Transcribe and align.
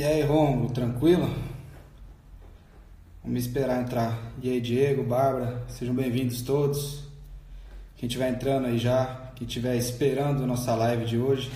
E 0.00 0.02
aí, 0.02 0.22
Romulo, 0.22 0.70
tranquilo? 0.70 1.30
Vamos 3.22 3.44
esperar 3.44 3.82
entrar. 3.82 4.18
E 4.42 4.48
aí, 4.48 4.58
Diego, 4.58 5.02
Bárbara, 5.02 5.62
sejam 5.68 5.94
bem-vindos 5.94 6.40
todos. 6.40 7.04
Quem 7.98 8.06
estiver 8.06 8.30
entrando 8.30 8.66
aí 8.66 8.78
já, 8.78 9.30
quem 9.36 9.46
estiver 9.46 9.76
esperando 9.76 10.46
nossa 10.46 10.74
live 10.74 11.04
de 11.04 11.18
hoje. 11.18 11.52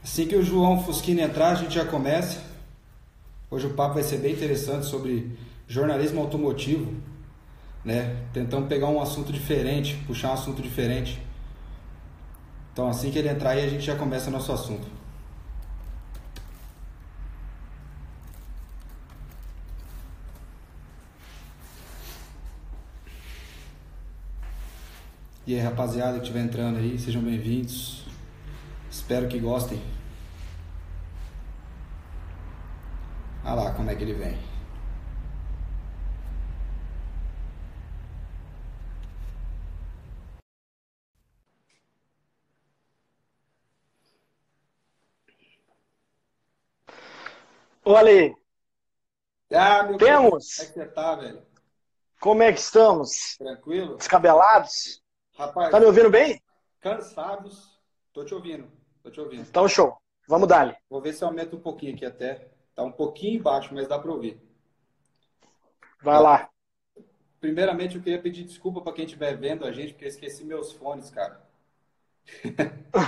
Assim 0.00 0.28
que 0.28 0.36
o 0.36 0.44
João 0.44 0.80
Fusquini 0.84 1.20
entrar, 1.20 1.48
a 1.48 1.54
gente 1.56 1.74
já 1.74 1.84
começa. 1.84 2.40
Hoje 3.50 3.66
o 3.66 3.70
papo 3.70 3.94
vai 3.94 4.04
ser 4.04 4.18
bem 4.18 4.34
interessante 4.34 4.86
sobre 4.86 5.36
jornalismo 5.66 6.20
automotivo, 6.20 6.94
né? 7.84 8.16
Tentando 8.32 8.68
pegar 8.68 8.86
um 8.86 9.02
assunto 9.02 9.32
diferente, 9.32 9.96
puxar 10.06 10.30
um 10.30 10.34
assunto 10.34 10.62
diferente. 10.62 11.20
Então, 12.72 12.88
assim 12.88 13.10
que 13.10 13.18
ele 13.18 13.28
entrar 13.28 13.50
aí, 13.50 13.64
a 13.64 13.68
gente 13.68 13.84
já 13.84 13.96
começa 13.96 14.30
nosso 14.30 14.52
assunto. 14.52 14.97
E 25.48 25.54
aí, 25.54 25.60
rapaziada 25.60 26.18
que 26.18 26.24
estiver 26.24 26.40
entrando 26.40 26.76
aí, 26.76 26.98
sejam 26.98 27.22
bem-vindos. 27.22 28.04
Espero 28.90 29.26
que 29.26 29.40
gostem. 29.40 29.80
Olha 33.42 33.54
lá 33.54 33.74
como 33.74 33.90
é 33.90 33.96
que 33.96 34.02
ele 34.02 34.12
vem. 34.12 34.38
Ô, 47.82 47.96
Ale. 47.96 48.36
Ah, 49.50 49.84
meu 49.84 49.96
Temos. 49.96 50.56
Como 50.56 50.60
é 50.60 50.66
que 50.66 50.72
você 50.74 50.86
tá, 50.88 51.14
velho? 51.14 51.42
Como 52.20 52.42
é 52.42 52.52
que 52.52 52.60
estamos? 52.60 53.38
Tranquilo? 53.38 53.96
Descabelados? 53.96 55.07
Rapaz, 55.38 55.70
Tá 55.70 55.78
me 55.78 55.86
ouvindo 55.86 56.10
bem? 56.10 56.42
cansados. 56.80 57.78
Tô 58.12 58.24
te 58.24 58.34
ouvindo. 58.34 58.68
Tô 59.02 59.10
te 59.10 59.20
ouvindo. 59.20 59.42
Então, 59.48 59.68
show. 59.68 59.96
Vamos 60.26 60.48
dar 60.48 60.76
Vou 60.90 61.00
ver 61.00 61.12
se 61.12 61.22
aumenta 61.24 61.54
um 61.56 61.60
pouquinho 61.60 61.94
aqui 61.94 62.04
até. 62.04 62.48
Tá 62.74 62.82
um 62.82 62.90
pouquinho 62.92 63.38
embaixo, 63.38 63.72
mas 63.74 63.86
dá 63.88 63.98
pra 63.98 64.10
ouvir. 64.12 64.40
Vai 66.02 66.20
lá. 66.20 66.50
Primeiramente, 67.40 67.96
eu 67.96 68.02
queria 68.02 68.20
pedir 68.20 68.44
desculpa 68.44 68.80
pra 68.80 68.92
quem 68.92 69.04
estiver 69.04 69.36
vendo 69.36 69.64
a 69.64 69.70
gente, 69.72 69.92
porque 69.92 70.04
eu 70.04 70.08
esqueci 70.08 70.44
meus 70.44 70.72
fones, 70.72 71.08
cara. 71.10 71.40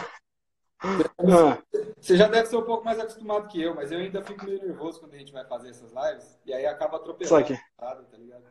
Você 2.01 2.17
já 2.17 2.27
deve 2.29 2.47
ser 2.47 2.57
um 2.57 2.65
pouco 2.65 2.85
mais 2.85 2.99
acostumado 2.99 3.49
que 3.49 3.61
eu, 3.61 3.75
mas 3.75 3.93
eu 3.93 3.99
ainda 3.99 4.25
fico 4.25 4.45
meio 4.45 4.59
nervoso 4.65 5.01
quando 5.01 5.15
a 5.15 5.19
gente 5.19 5.33
vai 5.33 5.45
fazer 5.45 5.71
essas 5.71 5.93
lives. 5.93 6.39
E 6.47 6.53
aí 6.55 6.65
acaba 6.65 6.97
Só 6.97 7.03
atropelando. 7.03 7.45
que- 7.47 7.53
a 7.55 7.61
parada, 7.77 8.03
Tá 8.05 8.17
ligado? 8.17 8.45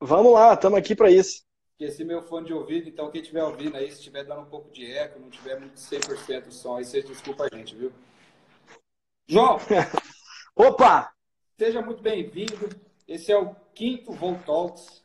Vamos 0.00 0.32
lá, 0.32 0.54
estamos 0.54 0.78
aqui 0.78 0.94
para 0.94 1.10
isso. 1.10 1.42
Esqueci 1.78 2.04
meu 2.04 2.22
fone 2.22 2.46
de 2.46 2.54
ouvido, 2.54 2.88
então 2.88 3.10
quem 3.10 3.20
estiver 3.20 3.42
ouvindo 3.42 3.76
aí, 3.76 3.90
se 3.90 3.98
estiver 3.98 4.24
dando 4.24 4.42
um 4.42 4.46
pouco 4.46 4.70
de 4.70 4.90
eco, 4.90 5.18
não 5.18 5.28
tiver 5.28 5.58
muito 5.58 5.76
100% 5.76 6.46
o 6.46 6.52
som, 6.52 6.76
aí 6.76 6.84
vocês 6.84 7.04
desculpa 7.04 7.48
a 7.50 7.56
gente, 7.56 7.74
viu? 7.74 7.92
João, 9.26 9.58
Opa! 10.54 11.12
seja 11.58 11.82
muito 11.82 12.02
bem-vindo. 12.02 12.68
Esse 13.08 13.32
é 13.32 13.36
o 13.36 13.54
quinto 13.74 14.12
Volt 14.12 14.44
Talks. 14.44 15.02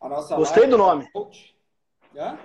A 0.00 0.08
nossa 0.08 0.36
Gostei 0.36 0.66
do 0.66 0.78
nome. 0.78 1.06
Volt. 1.12 1.36
Hã? 2.16 2.38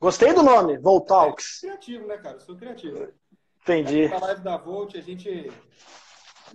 Gostei 0.00 0.32
do 0.32 0.42
nome, 0.42 0.78
Voltalks. 0.78 1.60
Criativo, 1.60 2.06
né, 2.06 2.16
cara? 2.18 2.36
Eu 2.36 2.40
sou 2.40 2.56
criativo. 2.56 3.12
Entendi. 3.60 4.08
Na 4.08 4.18
live 4.18 4.42
da 4.42 4.56
Volt, 4.56 4.96
a 4.96 5.00
gente 5.00 5.50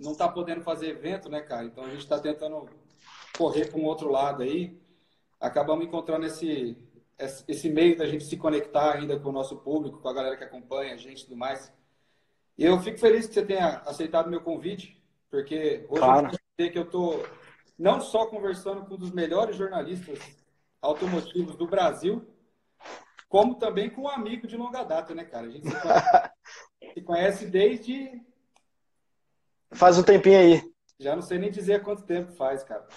não 0.00 0.14
tá 0.14 0.28
podendo 0.28 0.62
fazer 0.62 0.88
evento, 0.88 1.28
né, 1.30 1.40
cara? 1.40 1.64
Então 1.64 1.84
a 1.84 1.88
gente 1.88 2.06
tá 2.06 2.18
tentando 2.18 2.68
correr 3.36 3.70
para 3.70 3.78
um 3.78 3.84
outro 3.84 4.10
lado 4.10 4.42
aí. 4.42 4.78
Acabamos 5.40 5.84
encontrando 5.84 6.26
esse, 6.26 6.76
esse 7.46 7.68
meio 7.70 7.96
da 7.96 8.06
gente 8.06 8.24
se 8.24 8.36
conectar 8.36 8.94
ainda 8.94 9.18
com 9.18 9.28
o 9.28 9.32
nosso 9.32 9.56
público, 9.58 9.98
com 10.00 10.08
a 10.08 10.12
galera 10.14 10.36
que 10.36 10.44
acompanha 10.44 10.94
a 10.94 10.96
gente 10.96 11.22
e 11.22 11.24
tudo 11.24 11.36
mais. 11.36 11.72
E 12.56 12.64
eu 12.64 12.78
fico 12.80 12.98
feliz 12.98 13.26
que 13.26 13.34
você 13.34 13.44
tenha 13.44 13.78
aceitado 13.86 14.30
meu 14.30 14.40
convite, 14.40 15.00
porque 15.30 15.86
hoje 15.88 16.00
Claro. 16.02 16.30
eu 16.58 16.72
que 16.72 16.78
eu 16.78 16.90
tô 16.90 17.24
não 17.78 18.00
só 18.00 18.26
conversando 18.26 18.84
com 18.84 18.94
um 18.94 18.98
dos 18.98 19.12
melhores 19.12 19.56
jornalistas 19.56 20.18
automotivos 20.82 21.54
do 21.54 21.68
Brasil, 21.68 22.26
como 23.28 23.54
também 23.54 23.88
com 23.90 24.02
um 24.02 24.08
amigo 24.08 24.46
de 24.46 24.56
longa 24.56 24.82
data, 24.82 25.14
né, 25.14 25.24
cara? 25.24 25.46
A 25.46 25.50
gente 25.50 25.68
se 25.68 25.74
conhece, 25.80 26.30
se 26.94 27.02
conhece 27.02 27.46
desde. 27.46 28.22
Faz 29.72 29.98
um 29.98 30.02
tempinho 30.02 30.38
aí. 30.38 30.72
Já 30.98 31.14
não 31.14 31.22
sei 31.22 31.38
nem 31.38 31.50
dizer 31.50 31.82
quanto 31.82 32.02
tempo 32.02 32.32
faz, 32.32 32.64
cara. 32.64 32.88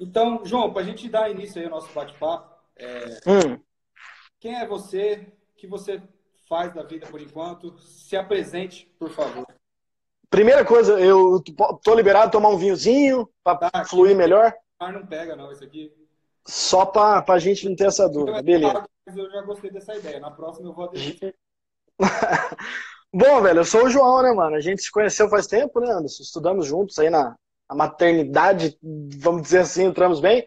Então, 0.00 0.44
João, 0.44 0.72
para 0.72 0.82
a 0.82 0.84
gente 0.84 1.08
dar 1.08 1.30
início 1.30 1.58
aí 1.60 1.66
ao 1.66 1.70
nosso 1.72 1.92
bate-papo, 1.92 2.52
é, 2.76 3.04
Hum, 3.26 3.60
quem 4.40 4.54
é 4.56 4.66
você? 4.66 5.32
O 5.52 5.56
que 5.56 5.66
você 5.66 6.02
faz 6.48 6.74
da 6.74 6.82
vida 6.82 7.06
por 7.06 7.20
enquanto? 7.20 7.78
Se 7.78 8.16
apresente, 8.16 8.86
por 8.98 9.10
favor. 9.10 9.46
Primeira 10.28 10.64
coisa, 10.64 10.98
eu 10.98 11.42
tô 11.82 11.94
liberado 11.94 12.26
a 12.26 12.30
tomar 12.30 12.48
um 12.48 12.56
vinhozinho 12.58 13.28
para 13.44 13.70
Tá, 13.70 13.84
fluir 13.84 14.16
melhor, 14.16 14.52
Mas 14.80 14.92
não 14.94 15.06
pega, 15.06 15.36
não, 15.36 15.52
isso 15.52 15.62
aqui. 15.62 15.92
só 16.46 16.84
para 16.84 17.24
a 17.32 17.38
gente 17.38 17.68
não 17.68 17.76
ter 17.76 17.86
essa 17.86 18.08
dúvida. 18.08 18.42
Beleza. 18.42 18.84
Mas 19.06 19.16
eu 19.16 19.30
já 19.30 19.42
gostei 19.42 19.70
dessa 19.70 19.94
ideia. 19.94 20.18
Na 20.18 20.30
próxima 20.32 20.68
eu 20.68 20.74
vou 20.74 20.86
aderir. 20.86 21.34
Bom, 23.14 23.40
velho, 23.42 23.60
eu 23.60 23.64
sou 23.64 23.84
o 23.84 23.90
João, 23.90 24.22
né, 24.22 24.32
mano? 24.32 24.56
A 24.56 24.60
gente 24.60 24.82
se 24.82 24.90
conheceu 24.90 25.28
faz 25.28 25.46
tempo, 25.46 25.78
né, 25.78 25.92
Anderson? 25.92 26.22
Estudamos 26.24 26.66
juntos 26.66 26.98
aí 26.98 27.08
na, 27.08 27.36
maternidade, 27.74 28.78
vamos 29.18 29.42
dizer 29.42 29.60
assim, 29.60 29.84
entramos 29.84 30.20
bem. 30.20 30.46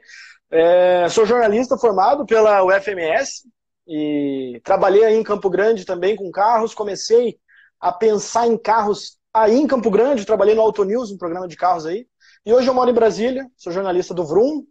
É, 0.49 1.09
sou 1.09 1.25
jornalista 1.25 1.77
formado 1.77 2.25
pela 2.25 2.63
UFMS 2.63 3.43
e 3.87 4.61
trabalhei 4.63 5.03
aí 5.03 5.15
em 5.15 5.23
Campo 5.23 5.49
Grande 5.49 5.85
também 5.85 6.15
com 6.15 6.31
carros. 6.31 6.73
Comecei 6.73 7.37
a 7.79 7.91
pensar 7.91 8.47
em 8.47 8.57
carros 8.57 9.17
aí 9.33 9.55
em 9.55 9.67
Campo 9.67 9.91
Grande, 9.91 10.25
trabalhei 10.25 10.55
no 10.55 10.61
Auto 10.61 10.83
News, 10.83 11.11
um 11.11 11.17
programa 11.17 11.47
de 11.47 11.55
carros 11.55 11.85
aí. 11.85 12.07
E 12.45 12.53
hoje 12.53 12.67
eu 12.67 12.73
moro 12.73 12.89
em 12.89 12.93
Brasília, 12.93 13.45
sou 13.57 13.71
jornalista 13.71 14.13
do 14.13 14.25
Vroom, 14.25 14.63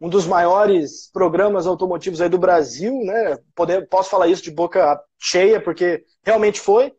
um 0.00 0.08
dos 0.08 0.26
maiores 0.26 1.10
programas 1.12 1.66
automotivos 1.66 2.20
aí 2.20 2.28
do 2.28 2.38
Brasil, 2.38 2.94
né? 3.04 3.36
Poder, 3.54 3.88
posso 3.88 4.08
falar 4.08 4.28
isso 4.28 4.42
de 4.42 4.50
boca 4.50 5.00
cheia, 5.18 5.60
porque 5.60 6.04
realmente 6.24 6.60
foi. 6.60 6.92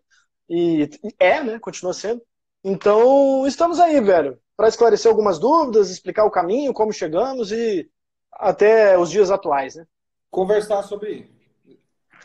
E 0.50 0.90
é, 1.18 1.42
né? 1.42 1.60
Continua 1.60 1.94
sendo. 1.94 2.22
Então, 2.64 3.48
estamos 3.48 3.80
aí, 3.80 4.02
velho, 4.02 4.38
para 4.60 4.68
esclarecer 4.68 5.10
algumas 5.10 5.40
dúvidas, 5.40 5.90
explicar 5.90 6.26
o 6.26 6.30
caminho, 6.30 6.74
como 6.74 6.92
chegamos 6.92 7.50
e 7.50 7.90
até 8.30 9.00
os 9.00 9.10
dias 9.10 9.32
atuais, 9.32 9.76
né? 9.76 9.88
Conversar 10.30 10.84
sobre 10.84 11.32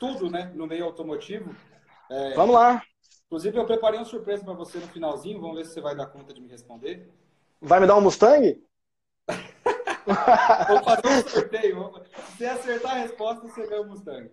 tudo, 0.00 0.28
né, 0.28 0.50
no 0.52 0.66
meio 0.66 0.84
automotivo. 0.84 1.54
Vamos 2.34 2.56
lá. 2.56 2.82
Inclusive, 3.26 3.56
eu 3.56 3.64
preparei 3.64 4.00
uma 4.00 4.04
surpresa 4.04 4.44
para 4.44 4.52
você 4.52 4.78
no 4.78 4.88
finalzinho. 4.88 5.40
Vamos 5.40 5.58
ver 5.58 5.64
se 5.64 5.74
você 5.74 5.80
vai 5.80 5.94
dar 5.94 6.06
conta 6.06 6.34
de 6.34 6.40
me 6.40 6.48
responder. 6.48 7.08
Vai 7.60 7.78
me 7.78 7.86
dar 7.86 7.94
um 7.94 8.00
Mustang? 8.00 8.60
Vou 10.04 10.82
fazer 10.82 11.06
um 11.06 11.28
sorteio. 11.28 11.92
Se 12.16 12.38
você 12.38 12.46
acertar 12.46 12.96
a 12.96 12.98
resposta, 12.98 13.46
você 13.46 13.64
ganha 13.68 13.82
o 13.82 13.86
Mustang. 13.86 14.28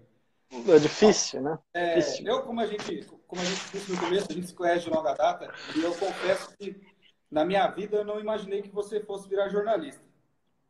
É 0.67 0.79
difícil, 0.79 1.41
né? 1.41 1.57
É, 1.71 1.99
Difícil. 1.99 2.27
eu, 2.27 2.41
como 2.41 2.59
a, 2.59 2.65
gente, 2.65 3.05
como 3.27 3.41
a 3.41 3.45
gente 3.45 3.71
disse 3.71 3.91
no 3.91 3.99
começo, 3.99 4.27
a 4.29 4.33
gente 4.33 4.47
se 4.47 4.53
conhece 4.53 4.85
de 4.85 4.89
longa 4.89 5.13
data, 5.13 5.53
e 5.75 5.81
eu 5.81 5.95
confesso 5.95 6.57
que 6.57 6.90
na 7.31 7.45
minha 7.45 7.65
vida 7.67 7.97
eu 7.97 8.05
não 8.05 8.19
imaginei 8.19 8.61
que 8.61 8.69
você 8.69 8.99
fosse 8.99 9.27
virar 9.27 9.49
jornalista. 9.49 10.03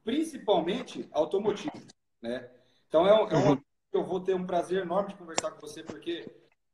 Principalmente 0.03 1.09
automotivo, 1.11 1.73
né? 2.21 2.49
Então 2.87 3.05
é, 3.07 3.13
um- 3.13 3.27
é 3.29 3.35
uma 3.35 3.61
eu 3.93 4.03
vou 4.05 4.19
ter 4.21 4.33
um 4.33 4.45
prazer 4.45 4.83
enorme 4.83 5.09
de 5.09 5.15
conversar 5.15 5.51
com 5.51 5.59
você, 5.59 5.83
porque, 5.83 6.25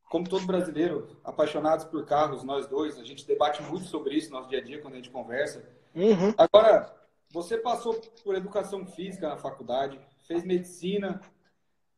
como 0.10 0.30
todo 0.30 0.46
brasileiro, 0.46 1.20
apaixonados 1.24 1.86
por 1.86 2.06
carros, 2.06 2.44
nós 2.44 2.68
dois, 2.68 3.00
a 3.00 3.04
gente 3.04 3.26
debate 3.26 3.62
muito 3.64 3.86
sobre 3.88 4.16
isso 4.16 4.30
no 4.30 4.38
nosso 4.38 4.50
dia 4.50 4.60
a 4.60 4.64
dia 4.64 4.80
quando 4.82 4.94
a 4.94 4.98
gente 4.98 5.10
conversa. 5.10 5.68
Uhum. 5.96 6.34
Agora, 6.38 6.96
você 7.32 7.58
passou 7.58 8.00
por 8.24 8.36
educação 8.36 8.86
física 8.86 9.30
na 9.30 9.38
faculdade, 9.38 10.00
fez 10.28 10.44
medicina, 10.44 11.20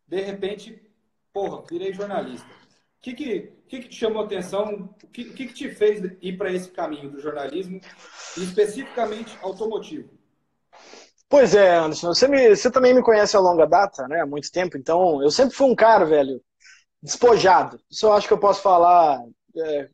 de 0.08 0.22
repente, 0.22 0.82
porra, 1.34 1.64
virei 1.70 1.94
jornalista. 1.94 2.48
O 3.00 3.02
que 3.02 3.14
que, 3.14 3.52
que 3.68 3.80
te 3.90 3.96
chamou 3.96 4.22
a 4.22 4.26
atenção? 4.26 4.96
O 5.04 5.08
que, 5.08 5.26
que 5.34 5.48
te 5.54 5.70
fez 5.70 6.02
ir 6.22 6.38
para 6.38 6.52
esse 6.54 6.72
caminho 6.72 7.10
do 7.10 7.20
jornalismo, 7.20 7.80
especificamente 8.36 9.38
automotivo? 9.42 10.10
Pois 11.30 11.54
é, 11.54 11.76
Anderson, 11.78 12.08
você, 12.14 12.28
me- 12.28 12.56
você 12.56 12.72
também 12.72 12.94
me 12.94 13.04
conhece 13.04 13.38
há 13.38 13.40
longa 13.40 13.66
data, 13.68 14.08
né? 14.08 14.22
Há 14.22 14.26
muito 14.26 14.52
tempo, 14.52 14.78
então 14.78 15.22
eu 15.22 15.30
sempre 15.30 15.56
fui 15.56 15.68
um 15.70 15.76
cara, 15.76 16.06
velho, 16.06 16.42
despojado. 17.04 17.80
Isso 17.92 18.08
eu 18.08 18.14
acho 18.14 18.28
que 18.28 18.34
eu 18.34 18.40
posso 18.40 18.62
falar. 18.62 19.20
é, 19.58 19.90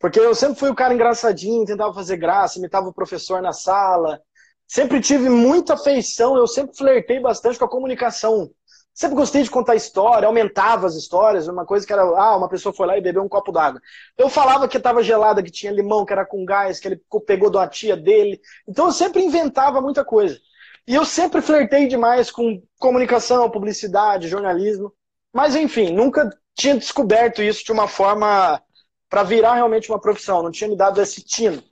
porque 0.00 0.20
eu 0.20 0.34
sempre 0.34 0.58
fui 0.60 0.70
o 0.70 0.74
cara 0.74 0.94
engraçadinho, 0.94 1.64
tentava 1.66 1.94
fazer 1.94 2.16
graça, 2.18 2.58
imitava 2.58 2.88
o 2.88 2.94
professor 2.94 3.42
na 3.42 3.52
sala. 3.52 4.20
Sempre 4.68 5.00
tive 5.00 5.28
muita 5.30 5.74
afeição, 5.74 6.36
eu 6.36 6.46
sempre 6.48 6.76
flertei 6.76 7.20
bastante 7.20 7.58
com 7.58 7.64
a 7.66 7.70
comunicação 7.70 8.50
Sempre 8.96 9.16
gostei 9.16 9.42
de 9.42 9.50
contar 9.50 9.74
história, 9.74 10.26
aumentava 10.26 10.86
as 10.86 10.94
histórias, 10.94 11.48
uma 11.48 11.66
coisa 11.66 11.86
que 11.86 11.92
era, 11.92 12.00
ah, 12.00 12.34
uma 12.34 12.48
pessoa 12.48 12.72
foi 12.72 12.86
lá 12.86 12.96
e 12.96 13.02
bebeu 13.02 13.22
um 13.22 13.28
copo 13.28 13.52
d'água. 13.52 13.78
Eu 14.16 14.30
falava 14.30 14.66
que 14.66 14.78
estava 14.78 15.02
gelada, 15.02 15.42
que 15.42 15.50
tinha 15.50 15.70
limão, 15.70 16.06
que 16.06 16.14
era 16.14 16.24
com 16.24 16.46
gás, 16.46 16.80
que 16.80 16.88
ele 16.88 17.02
pegou 17.26 17.50
da 17.50 17.68
tia 17.68 17.94
dele. 17.94 18.40
Então 18.66 18.86
eu 18.86 18.92
sempre 18.92 19.22
inventava 19.22 19.82
muita 19.82 20.02
coisa. 20.02 20.40
E 20.88 20.94
eu 20.94 21.04
sempre 21.04 21.42
flertei 21.42 21.86
demais 21.86 22.30
com 22.30 22.62
comunicação, 22.78 23.50
publicidade, 23.50 24.28
jornalismo. 24.28 24.90
Mas 25.30 25.54
enfim, 25.54 25.92
nunca 25.92 26.30
tinha 26.54 26.74
descoberto 26.74 27.42
isso 27.42 27.66
de 27.66 27.72
uma 27.72 27.86
forma 27.86 28.62
para 29.10 29.22
virar 29.22 29.56
realmente 29.56 29.90
uma 29.90 30.00
profissão, 30.00 30.42
não 30.42 30.50
tinha 30.50 30.70
me 30.70 30.76
dado 30.76 31.02
esse 31.02 31.22
tino. 31.22 31.62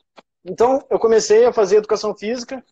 Então 0.45 0.85
eu 0.91 0.99
comecei 0.99 1.47
a 1.47 1.53
fazer 1.55 1.77
educação 1.77 2.15
física, 2.15 2.63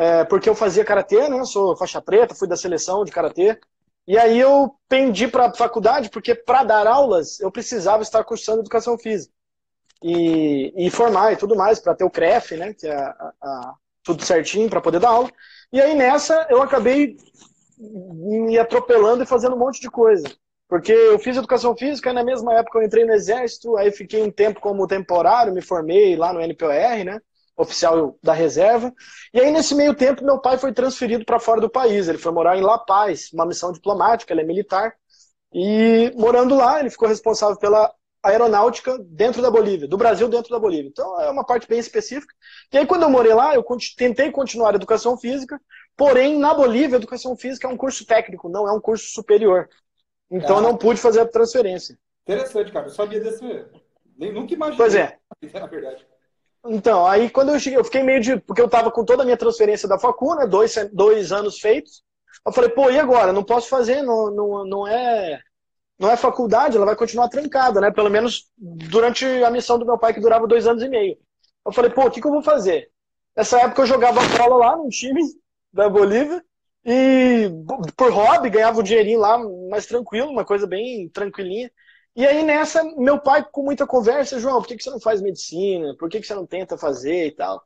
é, 0.00 0.24
porque 0.24 0.48
eu 0.48 0.54
fazia 0.54 0.82
karatê, 0.82 1.28
né? 1.28 1.44
Sou 1.44 1.76
faixa 1.76 2.00
preta, 2.00 2.34
fui 2.34 2.48
da 2.48 2.56
seleção 2.56 3.04
de 3.04 3.12
karatê. 3.12 3.60
E 4.08 4.16
aí 4.16 4.38
eu 4.38 4.74
pendi 4.88 5.28
para 5.28 5.48
a 5.48 5.54
faculdade, 5.54 6.08
porque 6.08 6.34
para 6.34 6.64
dar 6.64 6.86
aulas 6.86 7.38
eu 7.38 7.52
precisava 7.52 8.02
estar 8.02 8.24
cursando 8.24 8.60
educação 8.60 8.96
física. 8.96 9.30
E, 10.02 10.72
e 10.74 10.90
formar 10.90 11.34
e 11.34 11.36
tudo 11.36 11.54
mais, 11.54 11.78
para 11.80 11.94
ter 11.94 12.04
o 12.04 12.10
CREF, 12.10 12.56
né? 12.56 12.72
Que 12.72 12.86
é 12.86 12.96
a, 12.96 13.32
a, 13.42 13.74
tudo 14.02 14.24
certinho 14.24 14.70
para 14.70 14.80
poder 14.80 15.00
dar 15.00 15.10
aula. 15.10 15.30
E 15.70 15.78
aí 15.78 15.94
nessa 15.94 16.46
eu 16.48 16.62
acabei 16.62 17.18
me 17.78 18.58
atropelando 18.58 19.22
e 19.22 19.26
fazendo 19.26 19.54
um 19.54 19.58
monte 19.58 19.82
de 19.82 19.90
coisa. 19.90 20.26
Porque 20.66 20.92
eu 20.92 21.18
fiz 21.18 21.36
educação 21.36 21.76
física, 21.76 22.10
na 22.10 22.24
mesma 22.24 22.54
época 22.54 22.78
eu 22.78 22.84
entrei 22.84 23.04
no 23.04 23.12
exército, 23.12 23.76
aí 23.76 23.92
fiquei 23.92 24.22
um 24.22 24.30
tempo 24.30 24.60
como 24.60 24.86
temporário, 24.86 25.52
me 25.52 25.60
formei 25.60 26.16
lá 26.16 26.32
no 26.32 26.40
NPOR, 26.40 27.04
né? 27.04 27.20
Oficial 27.60 28.16
da 28.22 28.32
reserva. 28.32 28.92
E 29.32 29.40
aí, 29.40 29.50
nesse 29.50 29.74
meio 29.74 29.94
tempo, 29.94 30.24
meu 30.24 30.40
pai 30.40 30.56
foi 30.58 30.72
transferido 30.72 31.24
para 31.24 31.38
fora 31.38 31.60
do 31.60 31.70
país. 31.70 32.08
Ele 32.08 32.18
foi 32.18 32.32
morar 32.32 32.56
em 32.56 32.62
La 32.62 32.78
Paz, 32.78 33.30
uma 33.32 33.46
missão 33.46 33.72
diplomática, 33.72 34.32
ele 34.32 34.40
é 34.40 34.44
militar. 34.44 34.94
E 35.52 36.12
morando 36.16 36.56
lá, 36.56 36.80
ele 36.80 36.90
ficou 36.90 37.08
responsável 37.08 37.58
pela 37.58 37.92
aeronáutica 38.22 38.98
dentro 38.98 39.40
da 39.40 39.50
Bolívia, 39.50 39.88
do 39.88 39.96
Brasil 39.96 40.28
dentro 40.28 40.50
da 40.50 40.58
Bolívia. 40.58 40.88
Então 40.88 41.20
é 41.20 41.30
uma 41.30 41.44
parte 41.44 41.66
bem 41.66 41.78
específica. 41.78 42.34
E 42.72 42.78
aí, 42.78 42.86
quando 42.86 43.02
eu 43.02 43.10
morei 43.10 43.34
lá, 43.34 43.54
eu 43.54 43.64
tentei 43.96 44.30
continuar 44.30 44.72
a 44.72 44.76
educação 44.76 45.16
física, 45.16 45.60
porém, 45.96 46.38
na 46.38 46.54
Bolívia, 46.54 46.96
a 46.96 47.00
educação 47.00 47.36
física 47.36 47.66
é 47.66 47.70
um 47.70 47.76
curso 47.76 48.06
técnico, 48.06 48.48
não 48.48 48.68
é 48.68 48.72
um 48.72 48.80
curso 48.80 49.06
superior. 49.12 49.68
Então 50.30 50.56
ah, 50.56 50.58
eu 50.60 50.62
não 50.62 50.76
pude 50.76 51.00
fazer 51.00 51.20
a 51.20 51.26
transferência. 51.26 51.98
Interessante, 52.22 52.70
cara. 52.70 52.86
Eu 52.86 52.90
sabia 52.90 53.20
desse. 53.20 53.44
Nem, 54.16 54.32
nunca 54.32 54.54
imaginei. 54.54 54.76
Pois 54.76 54.94
é. 54.94 55.18
Na 55.58 55.66
verdade. 55.66 56.06
Então, 56.66 57.06
aí 57.06 57.30
quando 57.30 57.50
eu 57.52 57.58
cheguei, 57.58 57.78
eu 57.78 57.84
fiquei 57.84 58.02
meio 58.02 58.20
de. 58.20 58.36
Porque 58.38 58.60
eu 58.60 58.68
tava 58.68 58.90
com 58.90 59.04
toda 59.04 59.22
a 59.22 59.24
minha 59.24 59.36
transferência 59.36 59.88
da 59.88 59.98
Facu, 59.98 60.34
né? 60.34 60.46
Dois, 60.46 60.74
dois 60.92 61.32
anos 61.32 61.58
feitos. 61.58 62.02
Eu 62.46 62.52
falei, 62.52 62.70
pô, 62.70 62.90
e 62.90 62.98
agora? 62.98 63.32
Não 63.32 63.42
posso 63.42 63.68
fazer, 63.68 64.02
não, 64.02 64.30
não, 64.30 64.64
não 64.66 64.86
é. 64.86 65.40
Não 65.98 66.10
é 66.10 66.16
faculdade, 66.16 66.76
ela 66.76 66.86
vai 66.86 66.96
continuar 66.96 67.28
trancada, 67.28 67.80
né? 67.80 67.90
Pelo 67.90 68.08
menos 68.08 68.50
durante 68.56 69.26
a 69.26 69.50
missão 69.50 69.78
do 69.78 69.84
meu 69.84 69.98
pai, 69.98 70.14
que 70.14 70.20
durava 70.20 70.46
dois 70.46 70.66
anos 70.66 70.82
e 70.82 70.88
meio. 70.88 71.18
Eu 71.64 71.72
falei, 71.72 71.90
pô, 71.90 72.06
o 72.06 72.10
que, 72.10 72.20
que 72.20 72.26
eu 72.26 72.32
vou 72.32 72.42
fazer? 72.42 72.90
Nessa 73.36 73.60
época 73.60 73.82
eu 73.82 73.86
jogava 73.86 74.20
bola 74.36 74.56
lá 74.56 74.76
num 74.76 74.88
time 74.88 75.20
da 75.72 75.88
Bolívia 75.88 76.42
e 76.84 77.50
por 77.96 78.10
hobby 78.10 78.48
ganhava 78.48 78.80
um 78.80 78.82
dinheirinho 78.82 79.20
lá 79.20 79.38
mais 79.68 79.86
tranquilo, 79.86 80.30
uma 80.30 80.44
coisa 80.44 80.66
bem 80.66 81.08
tranquilinha. 81.10 81.70
E 82.16 82.26
aí 82.26 82.42
nessa, 82.42 82.82
meu 82.96 83.20
pai 83.20 83.44
com 83.50 83.62
muita 83.62 83.86
conversa, 83.86 84.40
João, 84.40 84.60
por 84.60 84.66
que, 84.66 84.76
que 84.76 84.82
você 84.82 84.90
não 84.90 85.00
faz 85.00 85.22
medicina? 85.22 85.94
Por 85.98 86.08
que, 86.08 86.20
que 86.20 86.26
você 86.26 86.34
não 86.34 86.46
tenta 86.46 86.76
fazer 86.76 87.26
e 87.26 87.30
tal? 87.30 87.62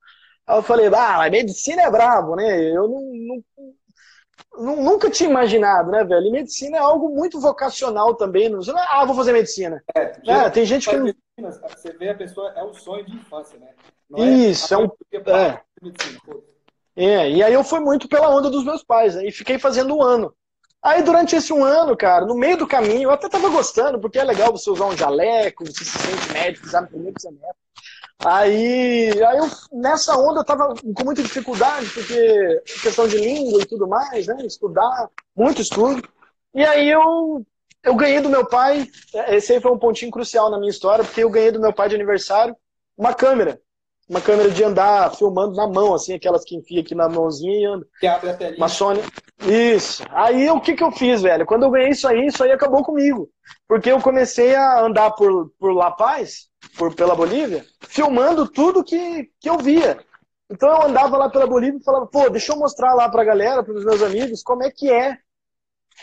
Aí 0.47 0.59
eu 0.59 0.63
falei, 0.63 0.89
ah, 0.95 1.29
medicina 1.31 1.83
é 1.83 1.91
brabo, 1.91 2.37
né? 2.37 2.61
Eu 2.71 2.87
não, 2.87 3.43
não, 4.59 4.83
nunca 4.83 5.11
tinha 5.11 5.31
imaginado, 5.31 5.91
né, 5.91 6.05
velho? 6.05 6.27
E 6.27 6.31
medicina 6.33 6.77
é 6.77 6.81
algo 6.81 7.09
muito 7.09 7.41
vocacional 7.41 8.15
também. 8.15 8.51
Não, 8.51 8.61
ah, 8.91 9.05
vou 9.07 9.15
fazer 9.15 9.33
medicina. 9.33 9.83
É, 9.97 10.13
é 10.27 10.51
tem 10.51 10.67
gente 10.67 10.89
que. 10.89 10.97
Medicina, 10.97 11.69
você 11.75 11.93
vê 11.93 12.11
a 12.11 12.15
pessoa, 12.15 12.53
é 12.55 12.63
o 12.63 12.75
sonho 12.75 13.05
de 13.07 13.17
infância, 13.17 13.59
né? 13.59 13.71
Não 14.11 14.23
é 14.23 14.29
Isso, 14.29 14.75
é, 14.75 14.77
é 14.77 14.81
um. 14.81 14.85
É. 15.35 15.61
Medicina, 15.83 16.19
é, 16.97 17.29
e 17.29 17.43
aí 17.43 17.53
eu 17.53 17.65
fui 17.65 17.81
muito 17.81 18.09
pela 18.09 18.29
onda 18.29 18.49
dos 18.49 18.65
meus 18.65 18.85
pais, 18.85 19.17
né? 19.17 19.27
E 19.27 19.33
fiquei 19.33 19.59
fazendo 19.59 19.97
um 19.97 20.03
ano. 20.03 20.33
Aí 20.85 21.03
durante 21.03 21.35
esse 21.35 21.51
um 21.51 21.65
ano, 21.65 21.97
cara, 21.97 22.27
no 22.27 22.35
meio 22.35 22.59
do 22.59 22.67
caminho, 22.67 23.05
eu 23.05 23.11
até 23.11 23.27
tava 23.27 23.49
gostando, 23.49 23.99
porque 23.99 24.19
é 24.19 24.25
legal 24.25 24.53
você 24.53 24.69
usar 24.69 24.85
um 24.85 24.97
jaleco, 24.97 25.65
você 25.65 25.83
se 25.83 25.99
sente 25.99 26.33
médico, 26.35 26.69
sabe, 26.69 26.89
primeiro 26.89 27.15
que 27.15 27.23
você 27.23 27.29
é 27.29 27.33
Aí, 28.23 29.25
aí 29.25 29.39
eu, 29.39 29.47
nessa 29.73 30.15
onda 30.19 30.41
eu 30.41 30.45
tava 30.45 30.75
com 30.75 31.05
muita 31.05 31.23
dificuldade, 31.23 31.89
porque 31.89 32.63
questão 32.83 33.09
de 33.09 33.17
língua 33.17 33.63
e 33.63 33.67
tudo 33.67 33.89
mais, 33.89 34.27
né? 34.27 34.37
Estudar, 34.45 35.09
muito 35.35 35.63
estudo. 35.63 36.07
E 36.55 36.63
aí 36.63 36.91
eu, 36.91 37.45
eu 37.83 37.95
ganhei 37.95 38.21
do 38.21 38.29
meu 38.29 38.47
pai, 38.47 38.87
esse 39.29 39.55
aí 39.55 39.61
foi 39.63 39.73
um 39.73 39.79
pontinho 39.79 40.13
crucial 40.13 40.51
na 40.51 40.59
minha 40.59 40.71
história, 40.71 41.03
porque 41.03 41.25
eu 41.25 41.31
ganhei 41.31 41.51
do 41.51 41.61
meu 41.61 41.73
pai 41.73 41.89
de 41.89 41.95
aniversário 41.95 42.55
uma 42.97 43.15
câmera 43.15 43.59
uma 44.09 44.21
câmera 44.21 44.51
de 44.51 44.63
andar 44.63 45.15
filmando 45.15 45.55
na 45.55 45.67
mão, 45.67 45.95
assim, 45.95 46.15
aquelas 46.15 46.45
que 46.45 46.55
enfia 46.57 46.81
aqui 46.81 46.95
na 46.95 47.09
mãozinha 47.09 47.59
e 47.59 47.65
anda. 47.65 47.87
Que 47.99 48.07
abre 48.07 48.31
a 48.31 48.35
telinha. 48.35 48.59
Uma 48.59 48.69
Sony. 48.69 49.01
Isso. 49.47 50.03
Aí 50.11 50.49
o 50.51 50.61
que, 50.61 50.75
que 50.75 50.83
eu 50.83 50.91
fiz, 50.91 51.23
velho? 51.23 51.47
Quando 51.47 51.65
eu 51.65 51.71
ganhei 51.71 51.91
isso 51.91 52.09
aí, 52.09 52.27
isso 52.27 52.43
aí 52.43 52.51
acabou 52.51 52.83
comigo. 52.83 53.29
Porque 53.69 53.91
eu 53.91 54.01
comecei 54.01 54.55
a 54.55 54.81
andar 54.81 55.11
por, 55.13 55.51
por 55.59 55.73
La 55.73 55.91
Paz, 55.91 56.49
por, 56.77 56.95
pela 56.95 57.15
Bolívia, 57.15 57.65
filmando 57.81 58.49
tudo 58.49 58.85
que, 58.85 59.31
que 59.41 59.49
eu 59.49 59.59
via. 59.59 59.99
Então 60.51 60.69
eu 60.69 60.83
andava 60.83 61.17
lá 61.17 61.29
pela 61.29 61.47
Bolívia 61.47 61.79
e 61.79 61.85
falava, 61.85 62.07
pô, 62.07 62.29
deixa 62.31 62.53
eu 62.53 62.59
mostrar 62.59 62.95
lá 62.95 63.09
pra 63.09 63.25
galera, 63.25 63.63
pros 63.63 63.85
meus 63.85 64.03
amigos, 64.03 64.43
como 64.43 64.63
é 64.63 64.71
que 64.71 64.91
é, 64.91 65.19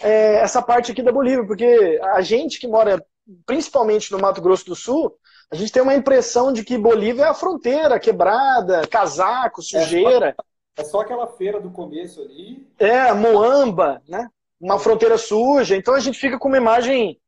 é 0.02 0.36
essa 0.36 0.62
parte 0.62 0.92
aqui 0.92 1.02
da 1.02 1.12
Bolívia. 1.12 1.46
Porque 1.46 2.00
a 2.14 2.22
gente 2.22 2.60
que 2.60 2.68
mora 2.68 3.04
principalmente 3.46 4.12
no 4.12 4.20
Mato 4.20 4.42
Grosso 4.42 4.66
do 4.66 4.76
Sul, 4.76 5.16
a 5.52 5.56
gente 5.56 5.72
tem 5.72 5.82
uma 5.82 5.96
impressão 5.96 6.52
de 6.52 6.64
que 6.64 6.78
Bolívia 6.78 7.24
é 7.24 7.28
a 7.28 7.34
fronteira, 7.34 8.00
quebrada, 8.00 8.88
casaco, 8.88 9.62
sujeira. 9.62 10.36
É 10.38 10.51
é 10.78 10.84
só 10.84 11.02
aquela 11.02 11.28
feira 11.28 11.60
do 11.60 11.72
começo 11.72 12.22
ali. 12.22 12.68
É, 12.80 13.14
Moamba, 13.14 14.02
né? 14.08 14.28
Uma 14.60 14.80
fronteira 14.80 15.18
suja. 15.18 15.76
Então 15.76 15.94
a 15.94 16.00
gente 16.00 16.20
fica 16.20 16.38
com 16.38 16.48
uma 16.48 16.58
imagem 16.58 17.20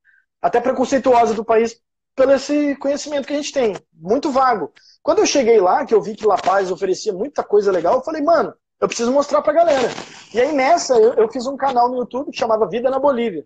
até 0.41 0.59
preconceituosa 0.59 1.33
do 1.33 1.45
país 1.45 1.81
pelo 2.15 2.33
esse 2.33 2.75
conhecimento 2.75 3.25
que 3.25 3.33
a 3.33 3.35
gente 3.35 3.51
tem, 3.51 3.75
muito 3.91 4.31
vago. 4.31 4.71
Quando 5.01 5.19
eu 5.19 5.25
cheguei 5.25 5.59
lá, 5.59 5.85
que 5.85 5.93
eu 5.93 6.01
vi 6.01 6.15
que 6.15 6.27
La 6.27 6.37
Paz 6.37 6.69
oferecia 6.69 7.11
muita 7.11 7.43
coisa 7.43 7.71
legal, 7.71 7.95
eu 7.95 8.03
falei, 8.03 8.21
mano, 8.21 8.53
eu 8.79 8.87
preciso 8.87 9.11
mostrar 9.11 9.41
pra 9.41 9.53
galera. 9.53 9.89
E 10.33 10.39
aí 10.39 10.51
nessa, 10.51 10.95
eu, 10.95 11.13
eu 11.13 11.31
fiz 11.31 11.47
um 11.47 11.57
canal 11.57 11.89
no 11.89 11.97
YouTube 11.97 12.31
que 12.31 12.37
chamava 12.37 12.67
Vida 12.67 12.89
na 12.89 12.99
Bolívia. 12.99 13.43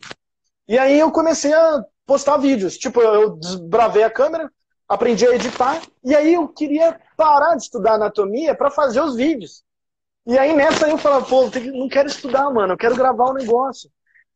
E 0.68 0.78
aí 0.78 1.00
eu 1.00 1.12
comecei 1.12 1.54
a 1.54 1.84
postar 2.06 2.38
vídeos. 2.38 2.78
Tipo, 2.78 3.02
eu 3.02 3.38
desbravei 3.38 4.04
a 4.04 4.10
câmera, 4.10 4.52
aprendi 4.88 5.26
a 5.26 5.36
editar, 5.36 5.82
e 6.04 6.16
aí 6.16 6.34
eu 6.34 6.48
queria 6.48 7.00
parar 7.16 7.56
de 7.56 7.64
estudar 7.64 7.94
anatomia 7.94 8.56
para 8.56 8.70
fazer 8.70 9.02
os 9.02 9.16
vídeos. 9.16 9.64
E 10.28 10.38
aí 10.38 10.54
nessa 10.54 10.88
eu 10.88 10.98
falava, 10.98 11.26
pô, 11.26 11.50
não 11.74 11.88
quero 11.88 12.08
estudar, 12.08 12.50
mano, 12.52 12.74
eu 12.74 12.78
quero 12.78 12.96
gravar 12.96 13.26
o 13.26 13.32
um 13.32 13.36
negócio. 13.36 13.90